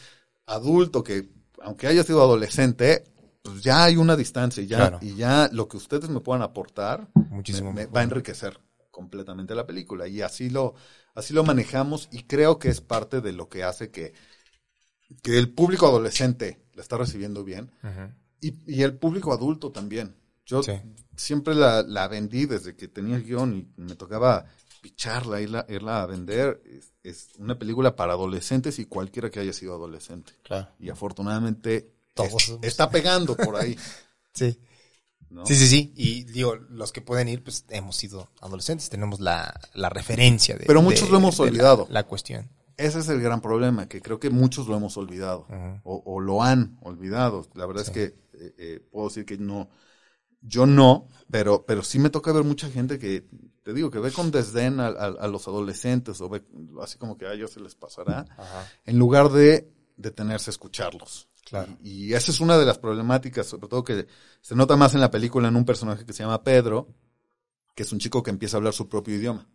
adulto, 0.46 1.03
que 1.03 1.28
aunque 1.62 1.86
haya 1.88 2.05
sido 2.05 2.22
adolescente, 2.22 3.05
pues 3.43 3.62
ya 3.62 3.84
hay 3.84 3.97
una 3.97 4.16
distancia 4.16 4.62
y 4.62 4.66
ya, 4.66 4.76
Claro. 4.76 4.99
y 5.03 5.14
ya 5.16 5.49
lo 5.53 5.68
que 5.68 5.76
ustedes 5.76 6.09
me 6.11 6.20
puedan 6.20 6.43
aportar 6.43 7.09
Muchísimo 7.14 7.70
me- 7.70 7.74
me 7.74 7.80
mejor. 7.82 7.97
va 7.97 8.01
a 8.01 8.05
enriquecer 8.05 8.61
completamente 8.91 9.55
la 9.55 9.66
película. 9.66 10.07
Y 10.09 10.20
así 10.22 10.51
lo, 10.51 10.74
así 11.14 11.32
lo 11.32 11.45
manejamos 11.45 12.09
y 12.12 12.24
creo 12.24 12.59
que 12.59 12.68
es 12.68 12.80
parte 12.80 13.20
de 13.20 13.32
lo 13.32 13.49
que 13.49 13.64
hace 13.64 13.91
que, 13.91 14.12
que 15.22 15.38
el 15.38 15.51
público 15.53 15.86
adolescente 15.86 16.62
la 16.74 16.82
está 16.82 16.97
recibiendo 16.99 17.43
bien 17.45 17.70
y, 18.41 18.55
y 18.66 18.82
el 18.82 18.97
público 18.99 19.32
adulto 19.32 19.70
también. 19.72 20.16
Yo 20.47 20.62
Sí. 20.62 20.72
siempre 21.16 21.55
la, 21.55 21.82
la 21.82 22.09
vendí 22.09 22.47
desde 22.47 22.74
que 22.76 22.88
tenía 22.88 23.16
el 23.16 23.24
guion 23.24 23.57
y 23.57 23.80
me 23.80 23.95
tocaba 23.97 24.47
picharla, 24.82 25.41
irla, 25.41 25.64
irla 25.68 26.03
a 26.03 26.07
vender. 26.07 26.62
Es, 26.66 26.93
es 27.03 27.28
una 27.38 27.59
película 27.59 27.95
para 27.97 28.14
adolescentes 28.14 28.78
y 28.78 28.86
cualquiera 28.86 29.30
que 29.30 29.41
haya 29.41 29.53
sido 29.53 29.74
adolescente. 29.74 30.32
Claro. 30.43 30.68
Y 30.78 30.91
afortunadamente 30.91 31.93
Todos 32.29 32.59
está 32.62 32.91
pegando 32.91 33.37
por 33.37 33.57
ahí. 33.57 33.77
Sí. 34.33 34.59
¿no? 35.29 35.45
Sí, 35.45 35.55
sí, 35.57 35.66
sí. 35.66 35.93
Y 35.97 36.25
digo, 36.25 36.55
los 36.57 36.93
que 36.93 37.01
pueden 37.03 37.29
ir, 37.29 37.43
pues 37.43 37.64
hemos 37.71 37.97
sido 37.97 38.31
adolescentes, 38.41 38.89
tenemos 38.91 39.18
la, 39.21 39.53
la 39.75 39.89
referencia 39.89 40.57
de. 40.57 40.66
Pero 40.66 40.83
muchos 40.83 41.07
de- 41.07 41.11
lo 41.11 41.18
hemos 41.18 41.39
la- 41.39 41.45
olvidado. 41.47 41.87
La, 41.91 42.05
cuestión. 42.07 42.49
Ese 42.77 43.01
es 43.01 43.09
el 43.09 43.21
gran 43.21 43.41
problema, 43.41 43.89
que 43.89 44.01
creo 44.01 44.18
que 44.21 44.31
muchos 44.31 44.66
lo 44.68 44.77
hemos 44.77 44.97
olvidado. 44.97 45.47
O, 45.83 46.03
o 46.07 46.21
lo 46.21 46.43
han 46.43 46.79
olvidado. 46.83 47.47
La 47.55 47.66
verdad 47.66 47.83
Sí. 47.85 47.91
es 47.91 47.95
que 47.95 48.05
eh, 48.39 48.55
eh, 48.59 48.81
puedo 48.91 49.09
decir 49.09 49.27
que 49.27 49.37
no, 49.37 49.68
yo 50.41 50.64
no, 50.64 51.09
pero, 51.31 51.66
pero 51.66 51.83
sí 51.83 51.99
me 51.99 52.09
toca 52.11 52.33
ver 52.33 52.45
mucha 52.45 52.71
gente 52.71 52.99
que, 52.99 53.27
te 53.64 53.75
digo, 53.75 53.91
que 53.91 53.99
ve 53.99 54.12
con 54.12 54.31
desdén 54.31 54.81
a, 54.81 54.87
a- 54.87 55.16
a 55.21 55.29
los 55.29 55.47
adolescentes 55.49 56.21
o 56.21 56.29
ve 56.29 56.43
así 56.83 56.97
como 56.99 57.18
que 57.18 57.27
a 57.27 57.33
ellos 57.35 57.51
se 57.51 57.61
les 57.61 57.75
pasará, 57.75 58.25
en 58.87 58.99
lugar 58.99 59.29
de 59.31 59.71
detenerse 59.97 60.49
a 60.51 60.53
escucharlos. 60.53 61.29
Claro. 61.45 61.76
Y, 61.82 62.07
y 62.07 62.14
esa 62.14 62.30
es 62.30 62.41
una 62.41 62.59
de 62.59 62.64
las 62.66 62.78
problemáticas, 62.78 63.47
sobre 63.47 63.68
todo 63.68 63.84
que 63.84 64.07
se 64.41 64.55
nota 64.55 64.76
más 64.76 64.95
en 64.95 65.01
la 65.01 65.11
película 65.11 65.49
en 65.49 65.57
un 65.57 65.64
personaje 65.64 66.05
que 66.05 66.12
se 66.12 66.22
llama 66.22 66.43
Pedro, 66.45 66.88
que 67.74 67.82
es 67.84 67.93
un 67.93 67.99
chico 67.99 68.22
que 68.22 68.30
empieza 68.30 68.57
a 68.57 68.59
hablar 68.59 68.72
su 68.74 68.88
propio 68.88 69.14
idioma. 69.16 69.49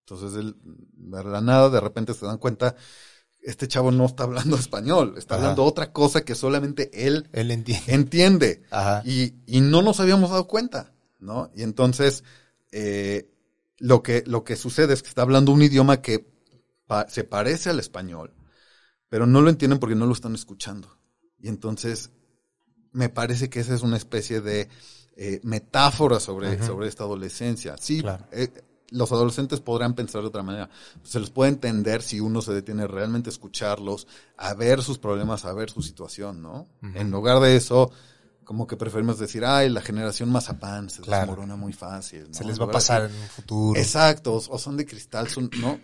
Entonces 0.00 0.38
él, 0.38 0.56
de 0.62 1.24
la 1.24 1.40
nada, 1.40 1.70
de 1.70 1.80
repente 1.80 2.14
se 2.14 2.26
dan 2.26 2.38
cuenta, 2.38 2.76
este 3.42 3.68
chavo 3.68 3.90
no 3.90 4.06
está 4.06 4.24
hablando 4.24 4.56
español, 4.58 5.14
está 5.18 5.34
Ajá. 5.34 5.44
hablando 5.44 5.64
otra 5.64 5.92
cosa 5.92 6.24
que 6.24 6.34
solamente 6.34 6.90
él 7.06 7.28
Él 7.32 7.50
entiende. 7.50 7.92
entiende. 7.94 8.62
Ajá. 8.70 9.02
Y, 9.04 9.34
y 9.46 9.60
no 9.60 9.82
nos 9.82 10.00
habíamos 10.00 10.30
dado 10.30 10.46
cuenta, 10.46 10.92
¿no? 11.20 11.50
Y 11.54 11.62
entonces, 11.62 12.24
eh, 12.72 13.30
lo 13.78 14.02
que, 14.02 14.24
lo 14.26 14.44
que 14.44 14.56
sucede 14.56 14.94
es 14.94 15.02
que 15.02 15.08
está 15.08 15.22
hablando 15.22 15.52
un 15.52 15.62
idioma 15.62 16.00
que 16.02 16.26
pa- 16.86 17.08
se 17.08 17.24
parece 17.24 17.70
al 17.70 17.80
español, 17.80 18.34
pero 19.08 19.26
no 19.26 19.40
lo 19.42 19.50
entienden 19.50 19.78
porque 19.78 19.94
no 19.96 20.06
lo 20.06 20.12
están 20.12 20.34
escuchando. 20.34 20.96
Y 21.44 21.48
entonces, 21.48 22.10
me 22.92 23.10
parece 23.10 23.50
que 23.50 23.60
esa 23.60 23.74
es 23.74 23.82
una 23.82 23.98
especie 23.98 24.40
de 24.40 24.70
eh, 25.16 25.40
metáfora 25.42 26.18
sobre, 26.18 26.62
sobre 26.64 26.88
esta 26.88 27.04
adolescencia. 27.04 27.76
Sí, 27.78 28.00
Claro. 28.00 28.26
eh, 28.32 28.48
los 28.88 29.12
adolescentes 29.12 29.60
podrán 29.60 29.94
pensar 29.94 30.22
de 30.22 30.28
otra 30.28 30.42
manera. 30.42 30.70
Se 31.02 31.20
los 31.20 31.30
puede 31.30 31.50
entender 31.50 32.00
si 32.00 32.18
uno 32.18 32.40
se 32.40 32.54
detiene 32.54 32.86
realmente 32.86 33.28
a 33.28 33.32
escucharlos, 33.32 34.06
a 34.38 34.54
ver 34.54 34.82
sus 34.82 34.96
problemas, 34.98 35.44
a 35.44 35.52
ver 35.52 35.68
su 35.70 35.82
situación, 35.82 36.40
¿no? 36.40 36.66
En 36.80 37.10
lugar 37.10 37.40
de 37.40 37.56
eso, 37.56 37.90
como 38.44 38.66
que 38.66 38.76
preferimos 38.78 39.18
decir, 39.18 39.44
ay, 39.44 39.68
la 39.68 39.82
generación 39.82 40.30
mazapán 40.32 40.88
se 40.88 41.02
Claro. 41.02 41.26
desmorona 41.32 41.56
muy 41.56 41.74
fácil. 41.74 42.28
¿no? 42.28 42.34
Se 42.34 42.44
les 42.44 42.58
va 42.58 42.64
a 42.64 42.70
pasar 42.70 43.04
en 43.10 43.14
un 43.14 43.28
futuro. 43.28 43.78
Exacto, 43.78 44.34
o 44.48 44.58
son 44.58 44.78
de 44.78 44.86
cristal, 44.86 45.28
son, 45.28 45.50
¿no? 45.60 45.78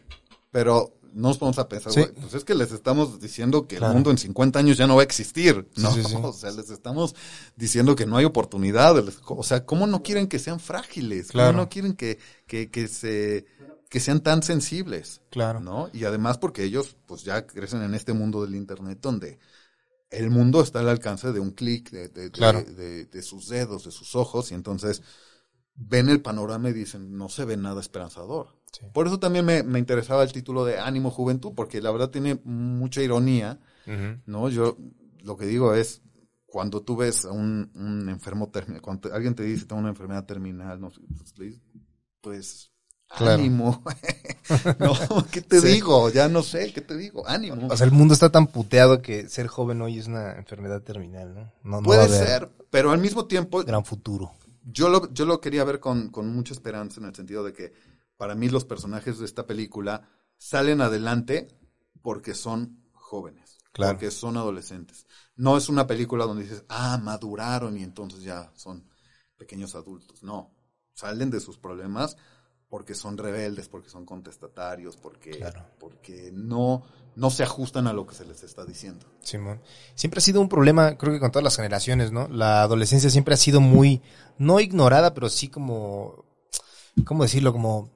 Pero 0.50 0.99
no 1.12 1.28
nos 1.28 1.38
vamos 1.38 1.58
a 1.58 1.68
pensar, 1.68 1.92
Sí. 1.92 2.00
güey, 2.00 2.12
pues 2.14 2.34
es 2.34 2.44
que 2.44 2.54
les 2.54 2.72
estamos 2.72 3.20
diciendo 3.20 3.66
que 3.66 3.76
Claro. 3.76 3.92
el 3.92 3.94
mundo 3.96 4.11
en 4.11 4.18
50 4.18 4.58
años 4.58 4.76
ya 4.78 4.86
no 4.86 4.96
va 4.96 5.02
a 5.02 5.04
existir, 5.04 5.68
¿no? 5.76 5.92
sí, 5.92 6.02
sí. 6.04 6.14
O 6.22 6.32
sea, 6.32 6.50
les 6.52 6.70
estamos 6.70 7.14
diciendo 7.56 7.96
que 7.96 8.06
no 8.06 8.16
hay 8.16 8.24
oportunidades. 8.24 9.18
O 9.26 9.42
sea, 9.42 9.64
¿cómo 9.66 9.86
no 9.86 10.02
quieren 10.02 10.26
que 10.28 10.38
sean 10.38 10.61
frágiles? 10.61 11.28
¿Cómo 11.28 11.32
Claro. 11.42 11.56
no 11.56 11.68
quieren 11.68 11.94
que, 11.94 12.18
que, 12.46 12.70
que 12.70 12.88
se, 12.88 13.46
que 13.88 14.00
sean 14.00 14.20
tan 14.20 14.42
sensibles? 14.42 15.20
Claro. 15.30 15.61
¿No? 15.61 15.88
Y 15.92 16.04
además 16.04 16.38
porque 16.38 16.64
ellos, 16.64 16.96
pues 17.06 17.24
ya 17.24 17.46
crecen 17.46 17.82
en 17.82 17.94
este 17.94 18.12
mundo 18.12 18.42
del 18.42 18.54
internet 18.54 18.98
donde 19.00 19.38
el 20.11 20.30
mundo 20.30 20.61
está 20.62 20.80
al 20.80 20.88
alcance 20.88 21.32
de 21.32 21.38
un 21.40 21.52
clic, 21.52 21.90
de, 21.90 22.08
de- 22.08 22.22
de- 22.24 22.30
Claro. 22.30 22.62
de- 22.64 23.04
de 23.06 23.22
sus 23.22 23.48
dedos, 23.48 23.84
de 23.84 23.90
sus 23.92 24.16
ojos, 24.16 24.50
y 24.50 24.54
entonces 24.54 25.02
ven 25.76 26.08
el 26.08 26.20
panorama 26.20 26.68
y 26.68 26.72
dicen, 26.72 27.16
no 27.16 27.28
se 27.28 27.44
ve 27.44 27.56
nada 27.56 27.80
esperanzador. 27.80 28.48
Sí. 28.73 28.87
Por 28.93 29.07
eso 29.07 29.18
también 29.18 29.45
me, 29.45 29.62
me 29.62 29.79
interesaba 29.79 30.23
el 30.23 30.33
título 30.33 30.64
de 30.64 30.79
Ánimo 30.79 31.11
Juventud, 31.11 31.53
porque 31.57 31.81
la 31.81 31.91
verdad 31.91 32.11
tiene 32.11 32.41
mucha 32.45 33.03
ironía. 33.03 33.59
¿no? 34.27 34.49
Yo 34.49 34.77
lo 35.25 35.37
que 35.37 35.47
digo 35.47 35.75
es, 35.75 36.03
cuando 36.47 36.81
tú 36.83 36.97
ves 36.97 37.25
a 37.25 37.33
un, 37.33 37.71
un 37.75 38.09
enfermo 38.09 38.49
terminal, 38.51 38.81
cuando 38.83 39.09
te- 39.09 39.14
alguien 39.14 39.35
te 39.35 39.43
dice 39.43 39.66
tengo 39.66 39.81
una 39.81 39.91
enfermedad 39.91 40.25
terminal, 40.27 40.81
no 40.81 40.91
pues, 40.91 41.39
le 41.39 41.45
dices, 41.47 41.62
pues, 42.21 42.71
Claro. 43.09 43.35
ánimo. 43.43 43.83
no, 44.79 44.95
¿qué 45.33 45.41
te 45.41 45.61
Sí. 45.61 45.66
digo? 45.66 46.09
Ya 46.11 46.29
no 46.29 46.43
sé, 46.45 46.73
¿qué 46.73 46.81
te 46.81 46.97
digo? 46.97 47.27
Ánimo. 47.27 47.66
O 47.68 47.77
sea, 47.77 47.85
el 47.87 47.93
mundo 47.93 48.14
está 48.14 48.31
tan 48.31 48.47
puteado 48.47 49.03
que 49.03 49.29
ser 49.29 49.49
joven 49.49 49.83
hoy 49.83 49.99
es 49.99 50.07
una 50.07 50.35
enfermedad 50.37 50.83
terminal, 50.83 51.35
¿no? 51.35 51.53
No, 51.64 51.83
Puede 51.83 52.09
ser, 52.09 52.49
pero 52.71 52.93
al 52.93 53.01
mismo 53.01 53.27
tiempo, 53.27 53.64
gran 53.64 53.85
futuro. 53.85 54.33
yo 54.64 54.89
lo, 54.89 55.12
yo 55.12 55.25
lo 55.25 55.41
quería 55.41 55.64
ver 55.64 55.81
con, 55.81 56.11
con 56.11 56.33
mucha 56.33 56.53
esperanza 56.53 57.01
en 57.01 57.07
el 57.07 57.14
sentido 57.16 57.43
de 57.43 57.53
que 57.53 57.73
para 58.21 58.35
mí 58.35 58.51
los 58.51 58.66
personajes 58.66 59.18
de 59.18 59.25
esta 59.25 59.47
película 59.47 60.07
salen 60.37 60.83
adelante 60.83 61.49
porque 62.03 62.35
son 62.35 62.83
jóvenes, 62.93 63.57
Claro. 63.73 63.95
porque 63.95 64.11
son 64.11 64.37
adolescentes. 64.37 65.07
No 65.37 65.57
es 65.57 65.71
una 65.71 65.87
película 65.87 66.27
donde 66.27 66.43
dices, 66.43 66.62
ah, 66.68 66.99
maduraron 67.03 67.79
y 67.79 67.83
entonces 67.83 68.23
ya 68.23 68.53
son 68.55 68.85
pequeños 69.39 69.75
adultos. 69.75 70.23
No, 70.23 70.51
salen 70.93 71.31
de 71.31 71.41
sus 71.41 71.57
problemas 71.57 72.18
porque 72.68 72.95
son 72.95 73.16
rebeldes, 73.16 73.71
porque 73.71 73.89
son 73.89 74.05
contestatarios, 74.05 74.99
porque, 74.99 75.31
Claro. 75.31 75.64
porque 75.79 76.31
no, 76.35 76.83
no 77.16 77.31
se 77.31 77.43
ajustan 77.43 77.87
a 77.87 77.95
lo 77.95 78.07
que 78.07 78.14
se 78.14 78.27
les 78.27 78.43
está 78.43 78.66
diciendo. 78.66 79.07
Simón. 79.23 79.62
Siempre 79.95 80.18
ha 80.18 80.21
sido 80.21 80.43
un 80.43 80.51
problema, 80.51 80.99
creo 80.99 81.14
que 81.14 81.21
con 81.21 81.33
todas 81.33 81.45
las 81.45 81.57
generaciones, 81.57 82.12
¿no? 82.12 82.29
La 82.29 82.61
adolescencia 82.61 83.09
siempre 83.09 83.33
ha 83.33 83.39
sido 83.39 83.62
muy, 83.62 84.03
no 84.37 84.61
ignorada, 84.61 85.14
pero 85.14 85.31
sí 85.31 85.49
como, 85.49 86.27
¿cómo 87.07 87.23
decirlo? 87.23 87.53
Como, 87.53 87.91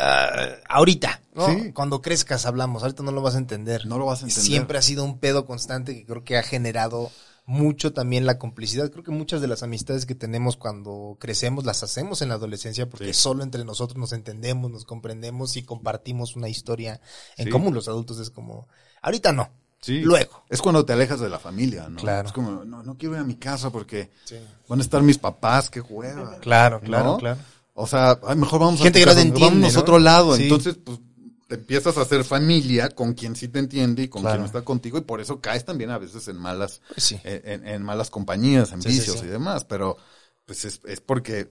ah, 0.00 0.46
ahorita, 0.68 1.20
¿no? 1.34 1.46
Sí. 1.46 1.72
Cuando 1.72 2.00
crezcas 2.02 2.46
hablamos, 2.46 2.82
ahorita 2.82 3.02
no 3.02 3.12
lo 3.12 3.22
vas 3.22 3.34
a 3.34 3.38
entender. 3.38 3.86
No 3.86 3.98
lo 3.98 4.06
vas 4.06 4.20
a 4.22 4.26
entender. 4.26 4.44
Siempre 4.44 4.78
ha 4.78 4.82
sido 4.82 5.04
un 5.04 5.18
pedo 5.18 5.46
constante 5.46 5.94
que 5.94 6.04
creo 6.04 6.24
que 6.24 6.36
ha 6.38 6.42
generado 6.42 7.10
mucho 7.46 7.94
también 7.94 8.26
la 8.26 8.38
complicidad. 8.38 8.90
Creo 8.90 9.02
que 9.02 9.10
muchas 9.10 9.40
de 9.40 9.48
las 9.48 9.62
amistades 9.62 10.04
que 10.04 10.14
tenemos 10.14 10.56
cuando 10.58 11.16
crecemos 11.18 11.64
las 11.64 11.82
hacemos 11.82 12.20
en 12.20 12.28
la 12.28 12.34
adolescencia 12.34 12.88
porque 12.90 13.14
Sí. 13.14 13.20
solo 13.22 13.42
entre 13.42 13.64
nosotros 13.64 13.96
nos 13.98 14.12
entendemos, 14.12 14.70
nos 14.70 14.84
comprendemos 14.84 15.56
y 15.56 15.62
compartimos 15.62 16.36
una 16.36 16.48
historia 16.50 17.00
en 17.38 17.46
Sí. 17.46 17.50
común. 17.50 17.72
Los 17.72 17.88
adultos 17.88 18.18
es 18.18 18.28
como, 18.28 18.68
ahorita 19.00 19.32
no, 19.32 19.48
Sí. 19.80 20.00
luego. 20.00 20.44
Es 20.50 20.60
cuando 20.60 20.84
te 20.84 20.92
alejas 20.92 21.20
de 21.20 21.30
la 21.30 21.38
familia, 21.38 21.88
¿no? 21.88 21.96
Claro. 21.98 22.26
Es 22.28 22.34
como, 22.34 22.64
no, 22.66 22.82
no 22.82 22.98
quiero 22.98 23.14
ir 23.14 23.20
a 23.22 23.24
mi 23.24 23.36
casa 23.36 23.70
porque 23.70 24.10
van 24.68 24.80
a 24.80 24.82
estar 24.82 25.00
mis 25.02 25.16
papás, 25.16 25.70
qué 25.70 25.80
hueva. 25.80 26.36
Claro, 26.40 26.80
claro, 26.80 27.12
¿No? 27.12 27.16
claro. 27.16 27.38
O 27.80 27.86
sea, 27.86 28.18
ay, 28.26 28.36
mejor 28.36 28.60
vamos 28.60 28.80
Gente 28.80 28.98
a 28.98 29.02
que 29.02 29.06
no 29.06 29.14
te 29.14 29.20
entiende, 29.20 29.46
vámonos 29.46 29.72
a 29.74 29.76
¿no? 29.76 29.80
otro 29.82 29.98
lado. 30.00 30.36
Sí. 30.36 30.42
Entonces, 30.44 30.78
pues, 30.82 30.98
te 31.46 31.54
empiezas 31.54 31.96
a 31.96 32.02
hacer 32.02 32.24
familia 32.24 32.88
con 32.90 33.14
quien 33.14 33.36
sí 33.36 33.48
te 33.48 33.60
entiende 33.60 34.02
y 34.02 34.08
con 34.08 34.22
Claro. 34.22 34.36
quien 34.38 34.46
está 34.46 34.62
contigo 34.64 34.98
y 34.98 35.02
por 35.02 35.20
eso 35.20 35.40
caes 35.40 35.64
también 35.64 35.90
a 35.90 35.98
veces 35.98 36.26
en 36.28 36.36
malas, 36.38 36.82
sí. 36.96 37.18
en, 37.24 37.66
en 37.66 37.82
malas 37.82 38.10
compañías, 38.10 38.72
en 38.72 38.82
Sí, 38.82 38.88
vicios 38.88 39.20
sí. 39.20 39.26
y 39.26 39.28
demás. 39.28 39.64
Pero, 39.64 39.96
pues, 40.44 40.64
es, 40.64 40.80
es 40.86 41.00
porque 41.00 41.50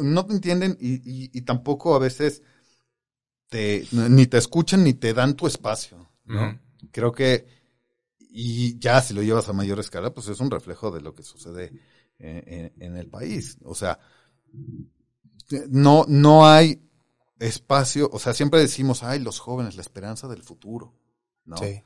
no 0.00 0.26
te 0.26 0.32
entienden 0.34 0.76
y, 0.80 0.94
y, 1.08 1.30
y 1.32 1.40
tampoco 1.42 1.94
a 1.94 1.98
veces 2.00 2.42
te, 3.48 3.86
ni 3.92 4.26
te 4.26 4.38
escuchan 4.38 4.82
ni 4.84 4.94
te 4.94 5.14
dan 5.14 5.34
tu 5.34 5.46
espacio, 5.46 6.08
¿no? 6.24 6.58
Creo 6.92 7.12
que, 7.12 7.46
y 8.18 8.78
ya 8.78 9.00
si 9.02 9.14
lo 9.14 9.22
llevas 9.22 9.48
a 9.48 9.52
mayor 9.52 9.78
escala, 9.80 10.12
pues 10.14 10.28
es 10.28 10.40
un 10.40 10.50
reflejo 10.50 10.90
de 10.90 11.00
lo 11.00 11.14
que 11.14 11.22
sucede 11.22 11.72
en, 12.18 12.42
en- 12.46 12.72
en 12.78 12.96
el 12.96 13.06
país. 13.08 13.56
O 13.64 13.74
sea, 13.74 13.98
no, 15.68 16.04
no 16.08 16.48
hay 16.48 16.80
espacio, 17.38 18.08
o 18.12 18.18
sea, 18.18 18.34
siempre 18.34 18.60
decimos, 18.60 19.02
ay, 19.02 19.18
los 19.18 19.38
jóvenes, 19.40 19.74
la 19.76 19.82
esperanza 19.82 20.28
del 20.28 20.42
futuro, 20.42 20.92
¿no? 21.44 21.56
Sí. 21.56 21.82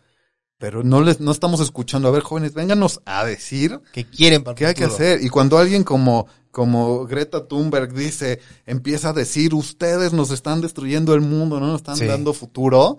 Pero 0.58 0.82
no 0.82 1.00
les, 1.02 1.20
no 1.20 1.30
estamos 1.32 1.60
escuchando, 1.60 2.08
a 2.08 2.10
ver, 2.12 2.22
jóvenes, 2.22 2.54
vénganos 2.54 3.00
a 3.04 3.24
decir 3.24 3.80
Que 3.92 4.04
quieren 4.08 4.42
para 4.44 4.54
¿Qué 4.54 4.66
hay 4.66 4.74
que 4.74 4.84
hacer? 4.84 5.22
Y 5.22 5.28
cuando 5.28 5.58
alguien 5.58 5.82
como, 5.84 6.26
como 6.50 7.04
Greta 7.06 7.46
Thunberg 7.46 7.92
dice, 7.92 8.40
empieza 8.64 9.10
a 9.10 9.12
decir, 9.12 9.52
ustedes 9.54 10.12
nos 10.12 10.30
están 10.30 10.60
destruyendo 10.60 11.12
el 11.14 11.20
mundo, 11.20 11.60
no 11.60 11.66
nos 11.66 11.76
están 11.80 11.96
Sí. 11.96 12.06
dando 12.06 12.32
futuro, 12.32 12.98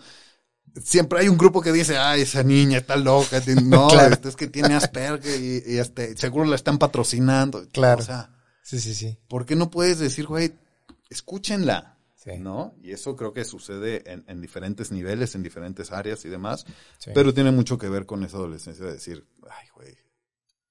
siempre 0.81 1.19
hay 1.21 1.29
un 1.29 1.37
grupo 1.37 1.61
que 1.61 1.71
dice, 1.71 1.97
ay, 1.97 2.21
esa 2.21 2.43
niña 2.43 2.77
está 2.77 2.97
loca, 2.97 3.41
no, 3.63 3.87
Claro. 3.87 4.13
este, 4.13 4.29
es 4.29 4.35
que 4.35 4.47
tiene 4.47 4.75
Asperger 4.75 5.41
y, 5.41 5.63
y, 5.73 5.77
este, 5.77 6.15
seguro 6.17 6.45
la 6.45 6.55
están 6.55 6.77
patrocinando. 6.77 7.65
Claro. 7.71 8.01
O 8.01 8.05
sea, 8.05 8.34
Sí, 8.65 8.79
sí, 8.79 8.95
sí. 8.95 9.15
¿por 9.27 9.45
qué 9.45 9.55
no 9.55 9.69
puedes 9.69 9.99
decir, 9.99 10.25
güey, 10.25 10.53
escúchenla? 11.09 11.97
Sí. 12.15 12.31
¿No? 12.39 12.73
Y 12.81 12.91
eso 12.91 13.15
creo 13.15 13.33
que 13.33 13.45
sucede 13.45 14.11
en, 14.11 14.23
en 14.27 14.41
diferentes 14.41 14.91
niveles, 14.91 15.35
en 15.35 15.43
diferentes 15.43 15.91
áreas 15.91 16.25
y 16.25 16.29
demás. 16.29 16.65
Sí. 16.97 17.11
Pero 17.13 17.31
tiene 17.35 17.51
mucho 17.51 17.77
que 17.77 17.87
ver 17.87 18.07
con 18.07 18.23
esa 18.23 18.37
adolescencia 18.37 18.83
de 18.85 18.93
decir, 18.93 19.27
ay, 19.47 19.67
güey. 19.75 19.95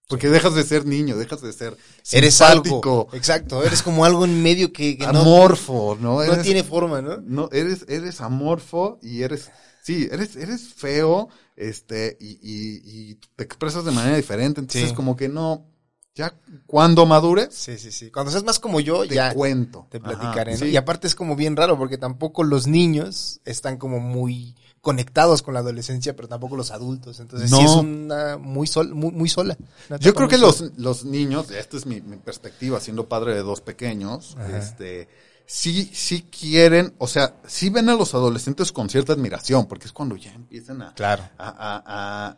Porque 0.08 0.28
dejas 0.28 0.54
de 0.56 0.64
ser 0.64 0.84
niño, 0.84 1.16
dejas 1.16 1.40
de 1.42 1.52
ser 1.52 1.76
eres 2.12 2.34
simpático, 2.34 3.02
algo. 3.02 3.08
Exacto, 3.16 3.62
eres 3.64 3.82
como 3.82 4.04
algo 4.04 4.24
en 4.24 4.42
medio 4.42 4.72
que, 4.72 4.98
que 4.98 5.06
amorfo, 5.06 5.96
¿no? 6.00 6.14
no 6.16 6.22
Eres, 6.22 6.42
tiene 6.42 6.62
forma, 6.64 7.00
¿no? 7.00 7.18
no, 7.22 7.48
eres, 7.52 7.86
eres 7.88 8.20
amorfo 8.20 8.98
y 9.00 9.22
eres, 9.22 9.50
sí, 9.82 10.08
eres, 10.10 10.34
eres 10.36 10.74
feo, 10.74 11.28
este, 11.56 12.18
y, 12.20 12.32
y, 12.42 12.82
y 12.84 13.14
te 13.36 13.44
expresas 13.44 13.84
de 13.84 13.92
manera 13.92 14.16
diferente. 14.16 14.60
Entonces, 14.60 14.90
Sí. 14.90 14.94
como 14.94 15.16
que 15.16 15.28
no, 15.28 15.70
ya 16.14 16.32
cuando 16.66 17.06
madures, 17.06 17.48
Sí, 17.52 17.76
sí, 17.78 17.90
sí. 17.90 18.10
Cuando 18.10 18.30
seas 18.30 18.44
más 18.44 18.58
como 18.60 18.80
yo, 18.80 19.06
te 19.06 19.14
ya 19.16 19.34
cuento. 19.34 19.86
te 19.90 19.98
Ajá, 19.98 20.06
platicaré. 20.08 20.68
Y 20.68 20.76
aparte 20.76 21.06
es 21.06 21.14
como 21.14 21.34
bien 21.34 21.56
raro 21.56 21.76
porque 21.76 21.98
tampoco 21.98 22.44
los 22.44 22.66
niños 22.66 23.40
están 23.44 23.78
como 23.78 23.98
muy 24.00 24.54
conectados 24.80 25.42
con 25.42 25.54
la 25.54 25.60
adolescencia, 25.60 26.14
pero 26.14 26.28
tampoco 26.28 26.56
los 26.56 26.70
adultos. 26.70 27.18
Entonces 27.18 27.50
sí 27.50 27.64
es 27.64 27.70
una 27.72 28.36
muy 28.36 28.66
sol, 28.66 28.94
muy, 28.94 29.10
muy 29.10 29.28
sola. 29.28 29.56
Yo 29.98 30.14
creo 30.14 30.28
que 30.28 30.38
los, 30.38 30.72
los 30.76 31.04
niños, 31.04 31.50
esta 31.50 31.76
es 31.76 31.86
mi, 31.86 32.00
mi 32.00 32.16
perspectiva, 32.18 32.78
siendo 32.80 33.08
padre 33.08 33.34
de 33.34 33.42
dos 33.42 33.60
pequeños, 33.60 34.36
Ajá. 34.38 34.58
este, 34.58 35.08
sí, 35.46 35.90
sí 35.92 36.22
quieren, 36.30 36.94
o 36.98 37.06
sea, 37.06 37.36
sí 37.46 37.68
ven 37.70 37.88
a 37.88 37.94
los 37.94 38.14
adolescentes 38.14 38.72
con 38.72 38.88
cierta 38.88 39.12
admiración, 39.12 39.66
porque 39.66 39.86
es 39.86 39.92
cuando 39.92 40.16
ya 40.16 40.32
empiezan 40.32 40.82
a, 40.82 40.94
Claro. 40.94 41.22
a, 41.38 41.48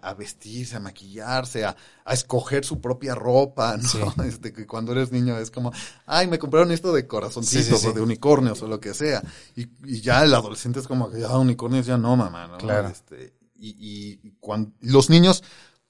a- 0.01 0.09
a- 0.11 0.15
vestirse, 0.15 0.77
a 0.77 0.81
maquillarse, 0.81 1.65
a, 1.65 1.77
a 2.05 2.15
escoger 2.15 2.65
su 2.65 2.81
propia 2.81 3.15
ropa, 3.15 3.77
¿no? 3.83 3.89
Sí. 3.89 3.99
Este, 4.27 4.53
que 4.53 4.67
cuando 4.67 4.93
eres 4.93 5.13
niño 5.13 5.39
es 5.39 5.51
como, 5.51 5.73
ay, 6.07 6.27
me 6.27 6.39
compraron 6.39 6.73
esto 6.73 6.93
de 6.93 7.07
corazoncitos 7.07 7.65
Sí, 7.67 7.73
sí, 7.75 7.79
sí. 7.83 7.87
o 7.89 7.93
de 7.93 8.01
unicornios 8.01 8.61
o 8.63 8.67
lo 8.69 8.81
que 8.81 8.93
sea. 8.95 9.23
Y, 9.55 9.67
y 9.85 10.01
ya 10.01 10.23
el 10.25 10.35
adolescente 10.35 10.81
es 10.81 10.87
como 10.89 11.11
que, 11.11 11.21
ya 11.21 11.37
unicornios 11.39 11.87
ya 11.87 11.97
no, 11.99 12.17
mamá, 12.17 12.49
¿no? 12.49 12.59
Claro. 12.59 12.89
Este, 12.89 13.35
y, 13.55 14.19
y 14.23 14.33
cuando, 14.41 14.73
los 14.81 15.11
niños 15.11 15.43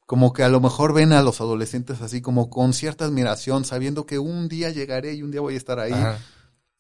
como 0.05 0.33
que 0.33 0.45
a 0.45 0.49
lo 0.49 0.61
mejor 0.61 0.93
ven 0.93 1.13
a 1.13 1.21
los 1.21 1.41
adolescentes 1.41 2.01
así 2.01 2.21
como 2.21 2.49
con 2.49 2.73
cierta 2.75 3.07
admiración, 3.07 3.65
sabiendo 3.65 4.07
que 4.07 4.21
un 4.21 4.49
día 4.49 4.71
llegaré 4.71 5.15
y 5.15 5.23
un 5.25 5.33
día 5.33 5.41
voy 5.41 5.55
a 5.55 5.57
estar 5.57 5.81
ahí, 5.81 5.93
Ajá. 5.93 6.19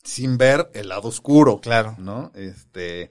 Sin 0.07 0.39
ver 0.39 0.71
el 0.75 0.89
lado 0.89 1.09
oscuro. 1.09 1.61
Claro. 1.61 1.95
¿no? 1.99 2.31
Este, 2.35 3.11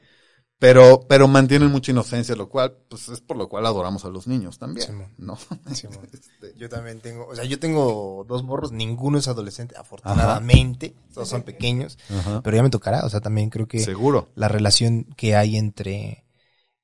pero, 0.57 1.05
pero 1.07 1.27
mantienen 1.27 1.69
mucha 1.69 1.91
inocencia, 1.91 2.35
lo 2.35 2.49
cual, 2.49 2.77
pues 2.89 3.09
es 3.09 3.19
por 3.21 3.35
lo 3.37 3.49
cual 3.49 3.65
adoramos 3.65 4.05
a 4.05 4.09
los 4.09 4.25
niños 4.25 4.57
también, 4.57 4.87
Simón. 4.87 5.13
¿no? 5.17 5.37
Simón. 5.73 6.07
Este, 6.13 6.57
Yo 6.57 6.69
también 6.69 7.01
tengo, 7.01 7.27
o 7.27 7.35
sea, 7.35 7.43
yo 7.43 7.59
tengo 7.59 8.25
dos 8.27 8.43
morros, 8.43 8.71
ninguno 8.71 9.17
es 9.17 9.27
adolescente, 9.27 9.75
afortunadamente, 9.77 10.95
todos 11.13 11.27
son 11.29 11.43
pequeños, 11.43 11.97
ajá. 12.09 12.41
pero 12.41 12.55
ya 12.55 12.63
me 12.63 12.69
tocará, 12.69 13.05
o 13.05 13.09
sea, 13.09 13.19
también 13.19 13.49
creo 13.49 13.67
que 13.67 13.79
Seguro. 13.79 14.29
la 14.35 14.47
relación 14.47 15.03
que 15.17 15.35
hay 15.35 15.57
entre, 15.57 16.25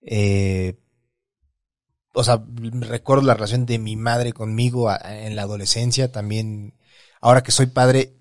eh, 0.01 0.77
o 2.13 2.23
sea, 2.25 2.43
recuerdo 2.81 3.23
la 3.23 3.35
relación 3.35 3.65
de 3.65 3.79
mi 3.79 3.95
madre 3.95 4.33
conmigo 4.33 4.89
a- 4.89 4.97
en 5.25 5.35
la 5.37 5.43
adolescencia, 5.43 6.11
también, 6.11 6.73
ahora 7.21 7.41
que 7.41 7.51
soy 7.53 7.67
padre, 7.67 8.17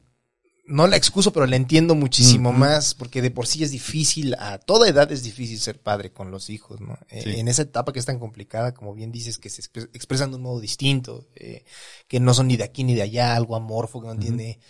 no 0.71 0.87
la 0.87 0.97
excuso, 0.97 1.33
pero 1.33 1.47
la 1.47 1.57
entiendo 1.57 1.95
muchísimo 1.95 2.53
más, 2.53 2.95
porque 2.95 3.21
de 3.23 3.33
por 3.33 3.47
sí 3.49 3.65
es 3.65 3.73
difícil, 3.73 4.37
a 4.39 4.59
toda 4.59 4.89
edad 4.89 5.11
es 5.11 5.25
difícil 5.25 5.59
ser 5.59 5.81
padre 5.81 6.13
con 6.13 6.31
los 6.31 6.49
hijos, 6.49 6.81
¿no? 6.81 6.97
Eh. 7.09 7.35
En 7.39 7.49
esa 7.49 7.63
etapa 7.63 7.93
que 7.93 7.99
es 7.99 8.07
tan 8.07 8.21
complicada, 8.21 8.73
como 8.73 8.95
bien 8.95 9.11
dices, 9.11 9.39
que 9.39 9.51
se 9.51 9.63
expre- 9.63 9.91
expresan 9.93 10.31
de 10.31 10.37
un 10.37 10.43
modo 10.43 10.61
distinto, 10.61 11.27
eh, 11.35 11.65
que 12.07 12.21
no 12.21 12.35
son 12.35 12.47
ni 12.47 12.57
de 12.57 12.65
aquí 12.65 12.85
ni 12.85 12.95
de 12.95 13.03
allá, 13.03 13.35
algo 13.35 13.57
amorfo, 13.57 14.01
que 14.01 14.09
no 14.09 14.17
tiene 14.17 14.61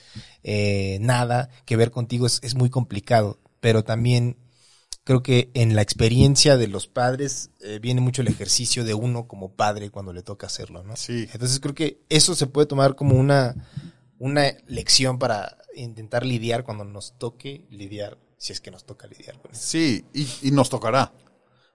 eh, 0.42 0.98
nada 1.02 1.50
que 1.66 1.76
ver 1.76 1.90
contigo, 1.90 2.26
es, 2.26 2.40
es 2.42 2.54
muy 2.54 2.70
complicado, 2.70 3.38
pero 3.60 3.84
también 3.84 4.38
creo 5.04 5.22
que 5.22 5.50
en 5.54 5.74
la 5.74 5.82
experiencia 5.82 6.56
de 6.56 6.68
los 6.68 6.86
padres 6.86 7.50
eh, 7.60 7.78
viene 7.78 8.00
mucho 8.00 8.22
el 8.22 8.28
ejercicio 8.28 8.84
de 8.84 8.94
uno 8.94 9.28
como 9.28 9.52
padre 9.52 9.90
cuando 9.90 10.12
le 10.14 10.22
toca 10.22 10.46
hacerlo, 10.46 10.82
¿no? 10.82 10.96
Sí. 10.96 11.28
Entonces 11.32 11.60
creo 11.60 11.74
que 11.74 12.00
eso 12.08 12.34
se 12.34 12.46
puede 12.46 12.66
tomar 12.66 12.96
como 12.96 13.16
una, 13.16 13.54
una 14.18 14.54
lección 14.66 15.18
para 15.18 15.58
intentar 15.74 16.24
lidiar 16.24 16.64
cuando 16.64 16.84
nos 16.84 17.16
toque 17.18 17.66
lidiar, 17.70 18.18
si 18.36 18.52
es 18.52 18.60
que 18.60 18.70
nos 18.70 18.84
toca 18.84 19.06
lidiar 19.06 19.38
con 19.40 19.50
eso. 19.52 19.60
Sí, 19.62 20.04
y, 20.12 20.26
y 20.42 20.50
nos 20.50 20.70
tocará. 20.70 21.12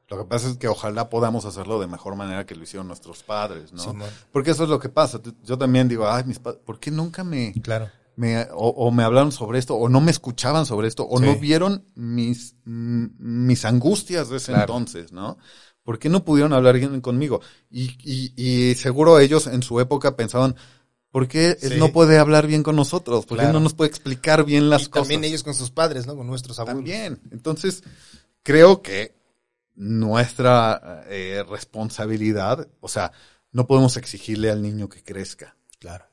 Lo 0.08 0.18
que 0.20 0.26
pasa 0.26 0.50
es 0.50 0.58
que 0.58 0.68
ojalá 0.68 1.10
podamos 1.10 1.46
hacerlo 1.46 1.80
de 1.80 1.88
mejor 1.88 2.16
manera 2.16 2.46
que 2.46 2.54
lo 2.56 2.64
hicieron 2.64 2.88
nuestros 2.88 3.24
padres, 3.24 3.74
¿no? 3.74 3.96
Porque 4.32 4.52
eso 4.52 4.64
es 4.64 4.70
lo 4.70 4.80
que 4.80 4.90
pasa. 4.90 5.20
Yo 5.44 5.58
también 5.58 5.88
digo, 5.88 6.08
ay, 6.08 6.24
mis 6.26 6.38
padres, 6.38 6.62
¿por 6.64 6.80
qué 6.80 6.92
nunca 6.92 7.24
me, 7.24 7.54
Claro. 7.64 7.90
me 8.16 8.44
o, 8.54 8.68
o 8.70 8.92
me 8.92 9.04
hablaron 9.04 9.32
sobre 9.32 9.58
esto, 9.58 9.74
o 9.76 9.90
no 9.90 10.02
me 10.02 10.12
escuchaban 10.12 10.68
sobre 10.68 10.88
esto, 10.90 11.08
o 11.10 11.18
Sí. 11.18 11.26
no 11.26 11.36
vieron 11.40 11.86
mis, 11.96 12.56
mm, 12.66 13.06
mis 13.18 13.66
angustias 13.66 14.30
de 14.30 14.38
ese 14.38 14.52
Claro. 14.52 14.62
entonces, 14.78 15.12
¿no? 15.12 15.40
¿Por 15.84 15.98
qué 15.98 16.10
no 16.10 16.24
pudieron 16.24 16.54
hablar 16.54 16.76
conmigo? 17.02 17.42
Y, 17.72 17.96
y, 18.04 18.34
y 18.72 18.76
seguro 18.76 19.20
ellos 19.20 19.48
en 19.48 19.64
su 19.64 19.80
época 19.80 20.16
pensaban, 20.16 20.56
¿por 21.16 21.30
qué 21.30 21.58
él 21.62 21.80
no 21.80 21.94
puede 21.94 22.18
hablar 22.18 22.46
bien 22.46 22.62
con 22.62 22.76
nosotros? 22.76 23.26
¿Por 23.26 23.38
qué 23.38 23.44
Claro. 23.44 23.54
no 23.60 23.64
nos 23.64 23.74
puede 23.74 23.88
explicar 23.88 24.44
bien 24.44 24.70
las 24.70 24.82
y 24.82 24.86
cosas? 24.88 25.04
también 25.08 25.24
ellos 25.24 25.44
con 25.44 25.54
sus 25.54 25.72
padres, 25.72 26.06
¿no? 26.06 26.14
Con 26.18 26.28
nuestros 26.28 26.60
abuelos. 26.60 26.80
También. 26.80 27.22
Entonces, 27.32 27.84
creo 28.44 28.82
que 28.82 29.16
nuestra 29.76 31.06
eh, 31.08 31.42
responsabilidad, 31.48 32.68
o 32.82 32.90
sea, 32.90 33.14
no 33.54 33.66
podemos 33.66 33.96
exigirle 33.96 34.52
al 34.52 34.62
niño 34.62 34.90
que 34.90 35.04
crezca, 35.04 35.56
Claro. 35.80 36.04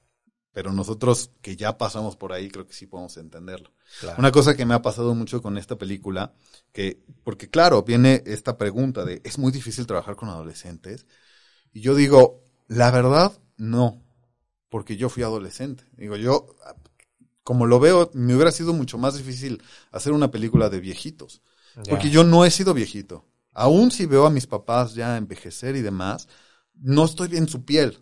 pero 0.53 0.73
nosotros 0.73 1.31
que 1.41 1.57
ya 1.57 1.77
pasamos 1.79 2.15
por 2.15 2.33
ahí, 2.33 2.49
creo 2.49 2.65
que 2.69 2.73
sí 2.73 2.87
podemos 2.87 3.17
entenderlo. 3.17 3.73
claro. 3.99 4.21
Una 4.21 4.31
cosa 4.31 4.55
que 4.57 4.67
me 4.67 4.75
ha 4.75 4.83
pasado 4.83 5.17
mucho 5.17 5.43
con 5.43 5.59
esta 5.59 5.77
película, 5.77 6.33
que, 6.73 7.03
porque 7.25 7.51
claro, 7.51 7.83
viene 7.83 8.23
esta 8.25 8.57
pregunta 8.57 9.05
de, 9.05 9.21
¿es 9.25 9.37
muy 9.37 9.51
difícil 9.51 9.85
trabajar 9.85 10.15
con 10.15 10.29
adolescentes? 10.29 11.07
Y 11.73 11.81
yo 11.81 11.97
digo, 11.97 12.45
la 12.69 12.93
verdad, 12.93 13.33
no, 13.57 14.02
porque 14.73 14.97
yo 14.99 15.11
fui 15.11 15.23
adolescente. 15.23 15.85
Digo, 15.99 16.17
yo, 16.17 16.49
como 17.45 17.67
lo 17.67 17.81
veo, 17.81 18.11
me 18.15 18.35
hubiera 18.35 18.53
sido 18.53 18.73
mucho 18.73 18.99
más 18.99 19.17
difícil 19.17 19.63
hacer 19.91 20.13
una 20.13 20.31
película 20.31 20.71
de 20.71 20.81
viejitos. 20.81 21.43
Porque 21.89 22.11
yo 22.11 22.25
no 22.25 22.45
he 22.45 22.51
sido 22.51 22.75
viejito. 22.75 23.27
Aún 23.53 23.91
si 23.91 24.07
veo 24.07 24.27
a 24.27 24.31
mis 24.31 24.47
papás 24.47 24.95
ya 24.95 25.17
envejecer 25.17 25.77
y 25.77 25.83
demás, 25.83 26.29
no 26.75 27.05
estoy 27.05 27.37
en 27.37 27.49
su 27.49 27.65
piel. 27.65 27.99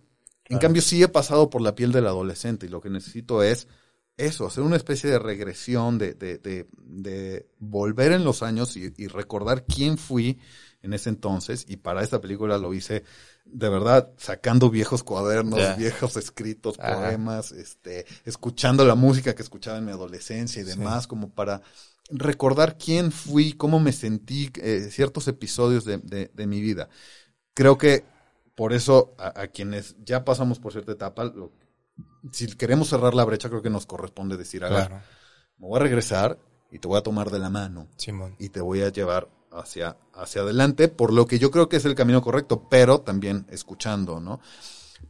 En 0.48 0.58
Claro. 0.58 0.58
cambio, 0.58 0.82
sí 0.82 1.02
he 1.02 1.08
pasado 1.08 1.50
por 1.50 1.62
la 1.62 1.74
piel 1.74 1.92
del 1.92 2.06
adolescente 2.06 2.66
y 2.66 2.68
lo 2.68 2.80
que 2.80 2.90
necesito 2.90 3.42
es 3.42 3.68
eso, 4.16 4.46
hacer 4.46 4.62
una 4.64 4.76
especie 4.76 5.08
de 5.10 5.18
regresión, 5.18 5.96
de, 5.98 6.14
de, 6.14 6.38
de, 6.38 6.68
de 6.76 7.48
volver 7.58 8.12
en 8.12 8.24
los 8.24 8.42
años 8.42 8.76
y, 8.76 8.92
y 8.96 9.06
recordar 9.06 9.64
quién 9.64 9.96
fui 9.96 10.38
en 10.82 10.92
ese 10.94 11.08
entonces. 11.10 11.64
Y 11.68 11.76
para 11.76 12.02
esta 12.02 12.20
película 12.20 12.58
lo 12.58 12.72
hice 12.74 13.04
de 13.44 13.68
verdad 13.68 14.10
sacando 14.16 14.70
viejos 14.70 15.02
cuadernos, 15.02 15.76
viejos 15.76 16.16
escritos, 16.16 16.78
Ajá. 16.78 16.96
poemas, 16.96 17.52
este, 17.52 18.06
escuchando 18.24 18.84
la 18.84 18.94
música 18.94 19.34
que 19.34 19.42
escuchaba 19.42 19.78
en 19.78 19.84
mi 19.86 19.90
adolescencia 19.92 20.62
y 20.62 20.64
Sí. 20.64 20.70
demás, 20.70 21.06
como 21.06 21.30
para 21.30 21.62
recordar 22.10 22.76
quién 22.78 23.12
fui, 23.12 23.52
cómo 23.52 23.78
me 23.80 23.92
sentí, 23.92 24.50
eh, 24.60 24.88
ciertos 24.90 25.28
episodios 25.28 25.84
de, 25.84 25.98
de- 25.98 26.30
de 26.34 26.46
mi 26.46 26.60
vida. 26.60 26.88
Creo 27.54 27.78
que 27.78 28.04
por 28.56 28.72
eso 28.72 29.14
a, 29.18 29.42
a 29.42 29.48
quienes 29.48 29.96
ya 30.04 30.24
pasamos 30.24 30.58
por 30.58 30.72
cierta 30.72 30.92
etapa, 30.92 31.24
lo- 31.24 31.52
si 32.32 32.46
queremos 32.56 32.88
cerrar 32.88 33.14
la 33.14 33.24
brecha, 33.24 33.48
creo 33.48 33.62
que 33.62 33.70
nos 33.70 33.86
corresponde 33.86 34.36
decir, 34.36 34.64
a 34.64 34.68
ver, 34.68 34.86
Claro. 34.88 35.02
me 35.58 35.66
voy 35.68 35.76
a 35.78 35.82
regresar 35.82 36.38
y 36.70 36.78
te 36.78 36.88
voy 36.88 36.98
a 36.98 37.02
tomar 37.02 37.30
de 37.30 37.38
la 37.38 37.50
mano 37.50 37.88
Simón. 37.96 38.36
y 38.38 38.48
te 38.50 38.60
voy 38.60 38.82
a 38.82 38.88
llevar 38.90 39.28
hacia, 39.52 39.96
hacia 40.14 40.42
adelante, 40.42 40.88
por 40.88 41.12
lo 41.12 41.26
que 41.26 41.38
yo 41.38 41.50
creo 41.50 41.68
que 41.68 41.76
es 41.76 41.84
el 41.84 41.94
camino 41.94 42.22
correcto, 42.22 42.68
pero 42.68 43.00
también 43.00 43.46
escuchando, 43.50 44.20
¿no? 44.20 44.40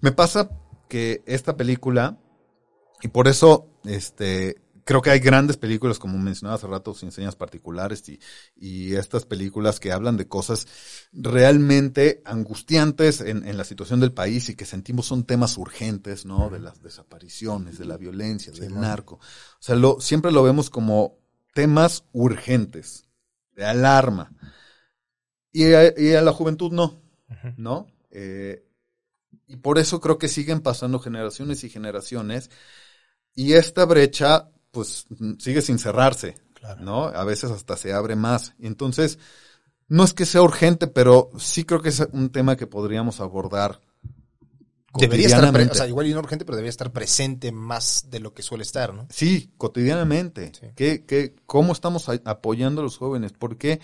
Me 0.01 0.12
pasa 0.12 0.51
que 0.88 1.22
esta 1.26 1.57
película, 1.57 2.18
y 3.03 3.09
por 3.09 3.28
eso, 3.28 3.68
este, 3.84 4.61
creo 4.84 5.03
que 5.03 5.11
hay 5.11 5.20
grandes 5.20 5.57
películas, 5.57 5.99
como 5.99 6.18
mencionaba 6.18 6.57
hace 6.57 6.66
rato, 6.66 6.95
sin 6.95 7.12
señas 7.12 7.36
particulares, 7.36 8.09
y, 8.09 8.18
y 8.57 8.95
estas 8.95 9.24
películas 9.24 9.78
que 9.78 9.93
hablan 9.93 10.16
de 10.16 10.26
cosas 10.26 10.66
realmente 11.12 12.22
angustiantes 12.24 13.20
en, 13.20 13.47
en 13.47 13.57
la 13.57 13.64
situación 13.64 14.01
del 14.01 14.12
país 14.12 14.49
y 14.49 14.57
que 14.57 14.64
sentimos 14.64 15.07
son 15.07 15.24
temas 15.24 15.57
urgentes, 15.59 16.24
¿no? 16.24 16.51
De 16.51 16.59
las 16.59 16.82
desapariciones, 16.82 17.78
de 17.78 17.84
la 17.84 17.97
violencia, 17.97 18.53
del 18.53 18.80
narco. 18.80 19.16
O 19.16 19.62
sea, 19.62 19.76
lo, 19.76 20.01
siempre 20.01 20.32
lo 20.32 20.43
vemos 20.43 20.70
como 20.70 21.18
temas 21.55 22.05
urgentes, 22.12 23.05
de 23.61 23.66
alarma. 23.66 24.32
Y 25.52 25.74
a, 25.74 25.92
y 25.98 26.14
a 26.14 26.22
la 26.22 26.32
juventud 26.32 26.72
no. 26.72 27.02
¿no? 27.58 27.86
Eh, 28.11 28.64
y 29.46 29.56
por 29.56 29.78
eso 29.78 30.00
creo 30.00 30.16
que 30.16 30.28
siguen 30.28 30.61
pasando 30.61 30.98
generaciones 30.98 31.62
y 31.62 31.68
generaciones. 31.68 32.50
Y 33.34 33.52
esta 33.52 33.84
brecha, 33.84 34.48
pues, 34.70 35.06
sigue 35.38 35.61
sin 35.61 35.78
cerrarse, 35.78 36.38
Claro. 36.54 36.80
¿no? 36.82 37.04
A 37.04 37.24
veces 37.24 37.50
hasta 37.50 37.76
se 37.76 37.92
abre 37.92 38.16
más. 38.16 38.54
Y 38.58 38.66
entonces, 38.66 39.18
no 39.88 40.04
es 40.04 40.14
que 40.14 40.24
sea 40.24 40.40
urgente, 40.42 40.86
pero 40.86 41.30
sí 41.38 41.64
creo 41.64 41.82
que 41.82 41.90
es 41.90 42.00
un 42.12 42.30
tema 42.30 42.56
que 42.56 42.66
podríamos 42.66 43.20
abordar. 43.20 43.82
Debería 44.99 45.26
estar, 45.26 45.55
o 45.55 45.74
sea, 45.74 45.86
igual 45.86 46.09
y 46.09 46.12
no 46.12 46.18
urgente, 46.18 46.45
pero 46.45 46.57
debería 46.57 46.70
estar 46.70 46.93
presente 46.93 47.53
más 47.53 48.07
de 48.11 48.18
lo 48.18 48.34
que 48.34 48.43
suele 48.43 48.64
estar, 48.64 48.93
¿no? 48.93 49.07
Sí, 49.11 49.53
cotidianamente. 49.57 50.53
Sí. 50.59 50.66
¿Qué, 50.74 51.05
qué, 51.07 51.36
¿Cómo 51.47 51.72
estamos 51.72 52.09
apoyando 52.24 52.80
a 52.80 52.84
los 52.84 52.97
jóvenes? 52.97 53.32
¿Por 53.32 53.57
qué 53.57 53.80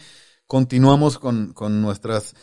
continuamos 0.49 1.19
con, 1.19 1.53
con 1.53 1.81
nuestras 1.81 2.35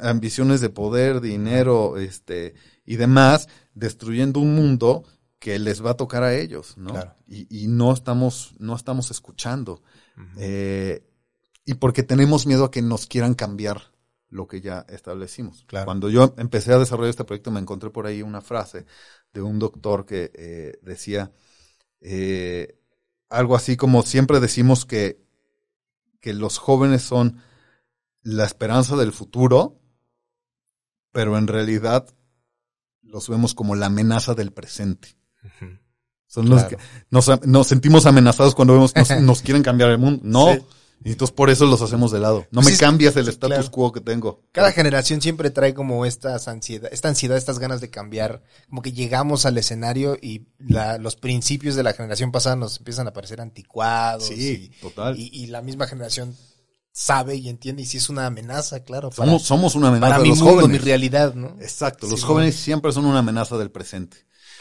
ambiciones 0.00 0.60
de 0.60 0.68
poder, 0.68 1.22
dinero 1.22 1.96
este, 1.96 2.54
y 2.84 2.96
demás, 2.96 3.48
destruyendo 3.74 4.40
un 4.40 4.54
mundo 4.54 5.04
que 5.38 5.58
les 5.58 5.84
va 5.84 5.92
a 5.92 5.96
tocar 5.96 6.22
a 6.22 6.34
ellos? 6.34 6.76
¿no? 6.76 6.90
Claro. 6.90 7.14
Y, 7.26 7.64
y 7.64 7.68
no, 7.68 7.92
estamos, 7.92 8.54
no 8.58 8.76
estamos 8.76 9.10
escuchando. 9.10 9.82
Eh, 10.36 11.02
y 11.64 11.74
porque 11.74 12.02
tenemos 12.02 12.46
miedo 12.46 12.64
a 12.66 12.70
que 12.70 12.82
nos 12.82 13.06
quieran 13.06 13.32
cambiar 13.32 13.92
lo 14.30 14.46
que 14.46 14.60
ya 14.60 14.86
establecimos. 14.88 15.64
Claro. 15.66 15.84
Cuando 15.84 16.08
yo 16.08 16.34
empecé 16.38 16.72
a 16.72 16.78
desarrollar 16.78 17.10
este 17.10 17.24
proyecto 17.24 17.50
me 17.50 17.60
encontré 17.60 17.90
por 17.90 18.06
ahí 18.06 18.22
una 18.22 18.40
frase 18.40 18.86
de 19.32 19.42
un 19.42 19.58
doctor 19.58 20.06
que 20.06 20.30
eh, 20.34 20.78
decía 20.82 21.32
eh, 22.00 22.78
algo 23.28 23.56
así 23.56 23.76
como 23.76 24.02
siempre 24.02 24.40
decimos 24.40 24.86
que, 24.86 25.22
que 26.20 26.32
los 26.32 26.58
jóvenes 26.58 27.02
son 27.02 27.42
la 28.22 28.44
esperanza 28.44 28.96
del 28.96 29.12
futuro, 29.12 29.80
pero 31.12 31.38
en 31.38 31.46
realidad 31.46 32.06
los 33.02 33.28
vemos 33.28 33.54
como 33.54 33.74
la 33.74 33.86
amenaza 33.86 34.34
del 34.34 34.52
presente. 34.52 35.16
Son 36.26 36.48
los 36.48 36.64
que 36.64 36.76
nos, 37.10 37.28
nos 37.46 37.66
sentimos 37.66 38.06
amenazados 38.06 38.54
cuando 38.54 38.74
vemos 38.74 38.94
nos, 38.94 39.10
nos 39.22 39.42
quieren 39.42 39.62
cambiar 39.62 39.90
el 39.90 39.98
mundo. 39.98 40.20
No. 40.22 40.54
Sí. 40.54 40.60
Y 41.02 41.12
entonces 41.12 41.34
por 41.34 41.48
eso 41.48 41.64
los 41.64 41.80
hacemos 41.80 42.12
de 42.12 42.20
lado. 42.20 42.46
No 42.50 42.60
Pues 42.60 42.66
me 42.66 42.72
es- 42.72 42.78
cambias 42.78 43.16
el 43.16 43.24
sí, 43.24 43.30
status 43.30 43.56
claro. 43.56 43.70
quo 43.70 43.90
que 43.92 44.00
tengo. 44.02 44.42
Cada 44.52 44.70
generación 44.72 45.22
siempre 45.22 45.50
trae 45.50 45.72
como 45.72 46.04
estas 46.04 46.46
ansiedad, 46.46 46.90
esta 46.92 47.08
ansiedad, 47.08 47.38
estas 47.38 47.58
ganas 47.58 47.80
de 47.80 47.88
cambiar, 47.88 48.42
como 48.68 48.82
que 48.82 48.92
llegamos 48.92 49.46
al 49.46 49.56
escenario 49.56 50.16
y 50.20 50.48
la- 50.58 50.98
los 50.98 51.16
principios 51.16 51.74
de 51.74 51.82
la 51.84 51.94
generación 51.94 52.32
pasada 52.32 52.56
nos 52.56 52.76
empiezan 52.78 53.08
a 53.08 53.12
parecer 53.14 53.40
anticuados 53.40 54.24
Sí, 54.26 54.72
total. 54.82 55.16
y, 55.18 55.46
la 55.46 55.62
misma 55.62 55.86
generación 55.86 56.36
sabe 56.92 57.36
y 57.36 57.48
entiende 57.48 57.82
y 57.82 57.86
si 57.86 57.96
es 57.96 58.10
una 58.10 58.26
amenaza, 58.26 58.80
claro, 58.84 59.08
para, 59.10 59.24
somos, 59.26 59.42
somos 59.42 59.74
una 59.76 59.88
amenaza 59.88 60.10
para 60.10 60.18
de 60.18 60.22
mi 60.24 60.28
los 60.30 60.38
mundo, 60.40 60.54
jóvenes. 60.62 60.80
mi 60.80 60.84
realidad, 60.84 61.34
¿no? 61.34 61.56
Exacto. 61.60 62.08
Los 62.08 62.20
Sí, 62.20 62.26
jóvenes 62.26 62.56
siempre 62.56 62.92
son 62.92 63.06
una 63.06 63.20
amenaza 63.20 63.56
del 63.56 63.70
presente. 63.70 64.18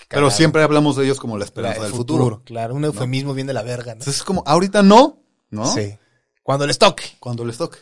Pero 0.08 0.32
siempre 0.32 0.64
hablamos 0.64 0.96
de 0.96 1.04
ellos 1.06 1.20
como 1.20 1.38
la 1.38 1.46
esperanza 1.46 1.78
el 1.82 1.84
del 1.88 1.92
futuro. 1.94 2.42
Claro, 2.46 2.74
un 2.76 2.86
eufemismo 2.86 3.34
bien 3.34 3.46
de 3.48 3.54
la 3.54 3.62
verga, 3.62 3.88
¿no? 3.94 4.00
Entonces 4.00 4.18
es 4.18 4.24
como, 4.24 4.42
ahorita 4.48 4.82
no, 4.84 5.22
¿no? 5.52 5.72
Sí. 5.72 5.98
Cuando 6.50 6.66
les 6.66 6.80
toque. 6.80 7.04
Cuando 7.20 7.46
les 7.46 7.58
toque. 7.58 7.78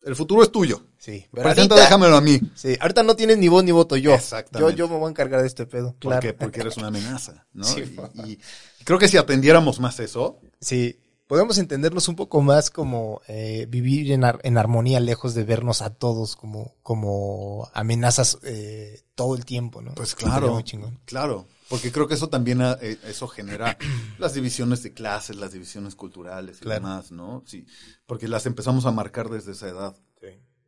El 0.00 0.16
futuro 0.16 0.42
es 0.42 0.50
tuyo. 0.50 0.80
Sí. 0.96 1.26
Presenta, 1.30 1.74
déjamelo 1.74 2.16
a 2.16 2.22
mí. 2.22 2.40
Sí, 2.54 2.74
ahorita 2.80 3.02
no 3.02 3.14
tienes 3.14 3.36
ni 3.36 3.48
voz 3.48 3.62
ni 3.64 3.70
voto 3.70 3.96
yo. 3.98 4.14
Exactamente. 4.14 4.72
Yo, 4.72 4.86
yo 4.86 4.88
me 4.88 4.96
voy 4.98 5.08
a 5.08 5.10
encargar 5.10 5.42
de 5.42 5.46
este 5.46 5.66
pedo. 5.66 5.90
¿Por 5.92 5.98
Claro. 6.12 6.20
qué? 6.22 6.32
Porque 6.32 6.60
eres 6.60 6.78
una 6.78 6.86
amenaza, 6.86 7.46
¿no? 7.52 7.64
Sí, 7.64 7.82
y, 8.14 8.20
y 8.80 8.84
creo 8.84 8.98
que 8.98 9.08
si 9.08 9.18
atendiéramos 9.18 9.78
más 9.78 10.00
eso, 10.00 10.40
Sí, 10.58 10.98
podemos 11.26 11.58
entendernos 11.58 12.08
un 12.08 12.16
poco 12.16 12.40
más 12.40 12.70
como 12.70 13.20
eh, 13.28 13.66
vivir 13.68 14.10
en, 14.12 14.24
ar- 14.24 14.40
en 14.42 14.56
armonía 14.56 15.00
lejos 15.00 15.34
de 15.34 15.44
vernos 15.44 15.82
a 15.82 15.90
todos 15.90 16.34
como, 16.34 16.76
como 16.82 17.68
amenazas 17.74 18.38
eh, 18.44 19.02
todo 19.14 19.34
el 19.36 19.44
tiempo, 19.44 19.82
¿no? 19.82 19.92
Pues 19.94 20.14
claro, 20.14 20.54
muy 20.54 20.64
chingón. 20.64 20.98
claro, 21.04 21.46
porque 21.68 21.92
creo 21.92 22.08
que 22.08 22.14
eso 22.14 22.28
también 22.28 22.62
ah, 22.62 22.76
eh, 22.80 22.98
eso 23.04 23.28
genera 23.28 23.76
las 24.18 24.34
divisiones 24.34 24.82
de 24.82 24.92
clases, 24.92 25.36
las 25.36 25.52
divisiones 25.52 25.94
culturales 25.94 26.58
y 26.58 26.60
Claro. 26.60 26.80
demás, 26.80 27.12
¿no? 27.12 27.42
Sí, 27.46 27.66
porque 28.06 28.28
las 28.28 28.46
empezamos 28.46 28.86
a 28.86 28.92
marcar 28.92 29.28
desde 29.28 29.52
esa 29.52 29.68
edad, 29.68 29.96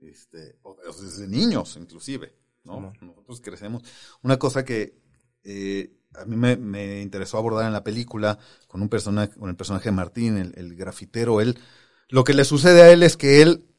este, 0.01 0.59
o, 0.63 0.77
desde 1.03 1.29
niños 1.29 1.77
inclusive, 1.77 2.35
¿no? 2.65 2.93
Nosotros 3.01 3.41
crecemos. 3.41 3.83
Una 4.23 4.39
cosa 4.39 4.65
que 4.65 4.99
eh, 5.45 5.93
a 6.15 6.25
mí 6.25 6.37
me, 6.37 6.57
me 6.57 7.03
interesó 7.03 7.39
abordar 7.39 7.67
en 7.67 7.73
la 7.73 7.85
película 7.85 8.39
con 8.67 8.83
un 8.83 8.89
personaje, 8.89 9.35
con 9.39 9.49
el 9.51 9.57
personaje 9.57 9.91
de 9.91 9.97
Martín, 9.97 10.37
el, 10.39 10.53
el 10.57 10.75
grafitero, 10.77 11.41
él, 11.41 11.59
lo 12.09 12.25
que 12.25 12.35
le 12.35 12.45
sucede 12.45 12.83
a 12.83 12.91
él 12.91 13.03
es 13.03 13.17
que 13.17 13.43
él 13.43 13.51
eh, 13.51 13.70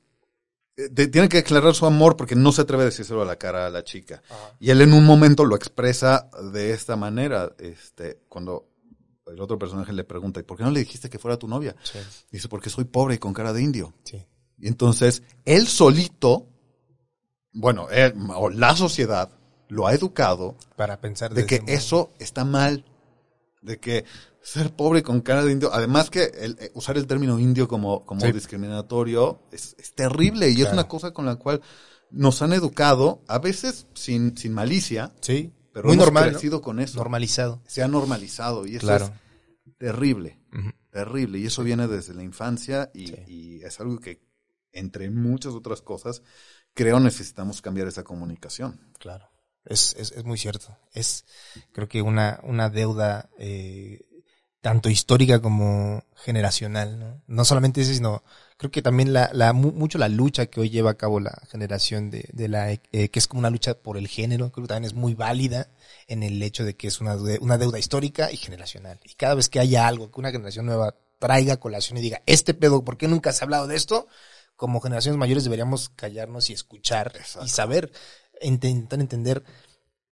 de- 0.90 1.08
tiene 1.08 1.30
que 1.30 1.40
aclarar 1.40 1.74
su 1.76 1.86
amor 1.86 2.16
porque 2.18 2.36
no 2.36 2.52
se 2.52 2.62
atreve 2.62 2.84
a 2.84 2.86
decírselo 2.88 3.22
a 3.22 3.26
la 3.26 3.36
cara 3.38 3.68
a 3.68 3.70
la 3.70 3.84
chica. 3.84 4.22
Y 4.60 4.70
él 4.70 4.82
en 4.82 4.94
un 4.94 5.06
momento 5.06 5.46
lo 5.46 5.56
expresa 5.56 6.30
de 6.54 6.72
esta 6.72 6.96
manera, 6.96 7.54
este, 7.60 8.22
cuando 8.30 8.68
el 9.28 9.40
otro 9.40 9.58
personaje 9.60 9.94
le 9.94 10.04
pregunta, 10.04 10.40
¿y 10.40 10.44
por 10.44 10.58
qué 10.58 10.64
no 10.64 10.72
le 10.72 10.80
dijiste 10.82 11.10
que 11.10 11.20
fuera 11.20 11.38
tu 11.38 11.48
novia? 11.48 11.76
Sí, 11.84 12.00
Dice, 12.32 12.48
porque 12.50 12.70
soy 12.70 12.86
pobre 12.86 13.16
y 13.16 13.18
con 13.18 13.34
cara 13.34 13.54
de 13.54 13.62
indio. 13.62 13.94
sí. 14.04 14.26
Y 14.58 14.68
entonces, 14.68 15.24
él 15.46 15.68
solito, 15.68 16.48
bueno, 17.54 17.90
él, 17.90 18.14
o 18.36 18.50
la 18.50 18.76
sociedad 18.76 19.30
lo 19.70 19.88
ha 19.88 19.94
educado 19.94 20.56
Para 20.76 21.00
pensar 21.02 21.34
de 21.34 21.46
que 21.46 21.62
modo. 21.62 21.72
eso 21.74 22.14
está 22.20 22.46
mal, 22.46 22.86
de 23.62 23.80
que 23.80 24.06
ser 24.42 24.76
pobre 24.76 25.04
con 25.04 25.22
cara 25.22 25.44
de 25.46 25.52
indio, 25.52 25.72
además 25.74 26.10
que 26.10 26.24
el- 26.24 26.58
eh, 26.60 26.72
usar 26.74 26.98
el 26.98 27.06
término 27.08 27.38
indio 27.40 27.68
como, 27.68 28.06
como 28.06 28.22
Sí. 28.22 28.32
discriminatorio 28.32 29.44
es, 29.52 29.76
es 29.78 29.94
terrible 29.94 30.50
y 30.50 30.62
es 30.62 30.72
una 30.74 30.88
cosa 30.88 31.12
con 31.14 31.26
la 31.26 31.36
cual 31.36 31.62
nos 32.10 32.42
han 32.42 32.52
educado, 32.54 33.22
a 33.28 33.40
veces 33.40 33.88
sin, 33.94 34.36
sin 34.38 34.54
malicia, 34.54 35.14
Sí, 35.22 35.54
pero 35.74 35.88
muy 35.88 35.94
hemos 35.94 36.06
normal, 36.08 36.26
¿no? 36.26 36.32
crecido 36.32 36.62
con 36.62 36.80
eso. 36.80 36.98
normalizado. 36.98 37.62
Se 37.68 37.84
ha 37.84 37.88
normalizado 37.88 38.66
y 38.66 38.76
eso 38.76 38.88
Claro. 38.88 39.06
es 39.06 39.78
terrible, 39.78 40.40
terrible. 40.90 41.40
Y 41.40 41.46
eso 41.46 41.64
viene 41.64 41.88
desde 41.88 42.14
la 42.14 42.24
infancia 42.24 42.90
y, 42.94 43.08
Sí. 43.08 43.16
y 43.28 43.62
es 43.64 43.80
algo 43.80 44.00
que, 44.00 44.22
entre 44.74 45.10
muchas 45.10 45.54
otras 45.54 45.82
cosas, 45.82 46.22
creo 46.74 47.00
necesitamos 47.00 47.62
cambiar 47.62 47.88
esa 47.88 48.04
comunicación. 48.04 48.80
Claro. 49.00 49.30
Es, 49.66 49.96
es, 49.98 50.12
es 50.12 50.24
muy 50.24 50.38
cierto. 50.38 50.76
Es, 50.94 51.26
creo 51.72 51.88
que 51.88 52.02
una, 52.02 52.40
una 52.44 52.70
deuda 52.70 53.30
eh, 53.38 54.02
tanto 54.62 54.90
histórica 54.90 55.42
como 55.42 56.04
generacional, 56.16 57.00
¿no? 57.00 57.22
No 57.28 57.46
solamente 57.46 57.82
eso, 57.82 57.94
sino 57.94 58.24
creo 58.58 58.72
que 58.72 58.82
también 58.82 59.14
la, 59.14 59.30
la, 59.34 59.54
mu- 59.54 59.72
mucho 59.72 59.98
la 59.98 60.10
lucha 60.10 60.48
que 60.48 60.60
hoy 60.62 60.70
lleva 60.70 60.92
a 60.92 60.98
cabo 60.98 61.20
la 61.20 61.42
generación 61.50 62.12
de, 62.12 62.28
de 62.32 62.48
la, 62.48 62.72
eh, 62.72 62.80
que 63.10 63.20
es 63.20 63.28
como 63.28 63.40
una 63.40 63.50
lucha 63.50 63.76
por 63.76 63.98
el 63.98 64.08
género, 64.08 64.52
creo 64.52 64.66
que 64.66 64.70
también 64.70 64.86
es 64.86 64.94
muy 64.94 65.16
válida 65.16 65.68
en 66.08 66.24
el 66.24 66.42
hecho 66.44 66.64
de 66.64 66.76
que 66.76 66.88
es 66.88 67.02
una, 67.02 67.16
una 67.40 67.58
deuda 67.58 67.80
histórica 67.80 68.32
y 68.32 68.38
generacional. 68.38 69.00
Y 69.04 69.14
cada 69.16 69.36
vez 69.36 69.50
que 69.50 69.60
haya 69.60 69.88
algo 69.88 70.12
que 70.12 70.20
una 70.20 70.32
generación 70.32 70.66
nueva 70.66 70.96
traiga 71.20 71.54
a 71.54 71.60
colación 71.60 71.98
y 71.98 72.02
diga, 72.02 72.22
este 72.26 72.54
pedo, 72.54 72.84
¿por 72.84 72.98
qué 72.98 73.08
nunca 73.08 73.32
se 73.32 73.44
ha 73.44 73.46
hablado 73.46 73.68
de 73.68 73.76
esto? 73.76 74.08
Como 74.56 74.80
generaciones 74.80 75.18
mayores 75.18 75.44
deberíamos 75.44 75.90
callarnos 75.90 76.50
y 76.50 76.54
escuchar 76.54 77.12
Exacto. 77.16 77.46
y 77.46 77.50
saber, 77.50 77.92
intentar 78.42 79.00
entender 79.00 79.44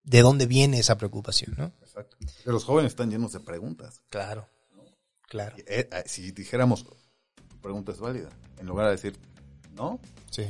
de 0.02 0.22
dónde 0.22 0.46
viene 0.46 0.78
esa 0.78 0.96
preocupación, 0.96 1.54
¿no? 1.58 1.72
Exacto. 1.82 2.16
Porque 2.18 2.50
los 2.52 2.64
jóvenes 2.64 2.92
están 2.92 3.10
llenos 3.10 3.32
de 3.32 3.40
preguntas. 3.40 4.02
Claro, 4.08 4.48
claro, 5.22 5.56
eh, 5.58 5.88
eh, 5.90 6.02
si 6.06 6.32
dijéramos, 6.32 6.84
tu 6.84 7.60
pregunta 7.60 7.92
es 7.92 8.00
válida, 8.00 8.30
en 8.58 8.66
lugar 8.66 8.86
de 8.86 8.92
decir, 8.92 9.18
no, 9.74 10.00
sí, 10.30 10.44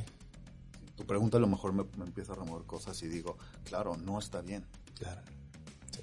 tu 0.95 1.05
pregunta 1.07 1.39
a 1.39 1.41
lo 1.41 1.47
mejor 1.49 1.73
me, 1.73 1.85
me 1.97 2.05
empieza 2.05 2.33
a 2.33 2.37
remover 2.37 2.67
cosas 2.67 3.01
y 3.03 3.09
digo, 3.09 3.37
claro, 3.65 3.97
no 3.97 4.19
está 4.19 4.41
bien. 4.43 4.65
claro. 4.95 5.23
sí. 5.93 6.03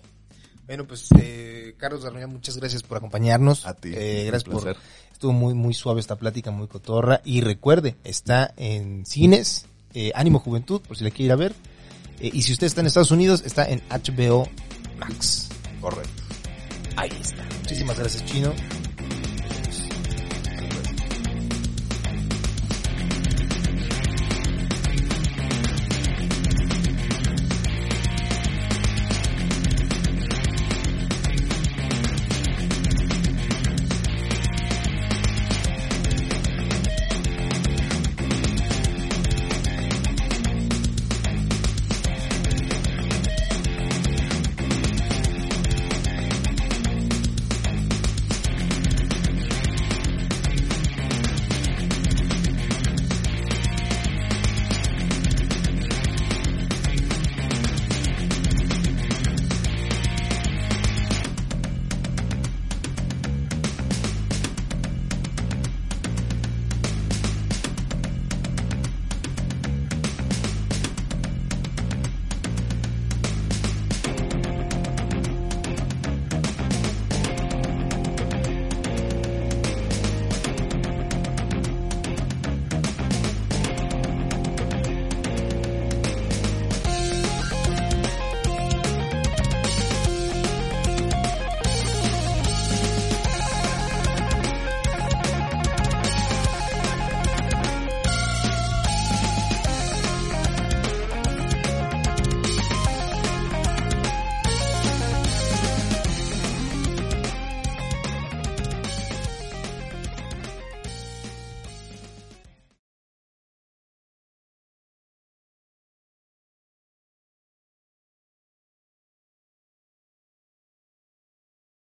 Bueno, 0.66 0.86
pues 0.88 1.10
eh, 1.20 1.76
Carlos 1.78 2.04
García, 2.04 2.28
muchas 2.28 2.58
gracias 2.58 2.82
por 2.84 2.98
acompañarnos. 2.98 3.66
A 3.68 3.74
ti, 3.76 3.94
Eh, 3.96 4.24
gracias 4.26 4.52
por 4.52 4.76
estuvo 5.12 5.32
muy 5.32 5.54
muy 5.54 5.74
suave 5.74 6.02
esta 6.02 6.18
plática, 6.18 6.52
muy 6.52 6.68
cotorra 6.68 7.22
y 7.24 7.40
recuerde, 7.42 7.96
está 8.04 8.54
en 8.58 9.06
cines 9.06 9.66
eh, 9.96 10.12
Ánimo 10.14 10.40
Juventud 10.40 10.82
por 10.82 10.98
si 10.98 11.04
le 11.04 11.12
quiere 11.12 11.26
ir 11.26 11.32
a 11.32 11.36
ver. 11.36 11.54
Eh, 12.20 12.30
y 12.34 12.42
si 12.44 12.52
usted 12.52 12.68
está 12.68 12.82
en 12.82 12.88
Estados 12.88 13.12
Unidos, 13.12 13.44
está 13.46 13.66
en 13.66 13.82
HBO 13.90 14.48
Max. 15.00 15.50
Correcto. 15.82 16.24
Ahí 16.96 17.10
está. 17.20 17.44
Muchísimas 17.62 17.98
gracias, 17.98 18.26
Chino. 18.26 18.54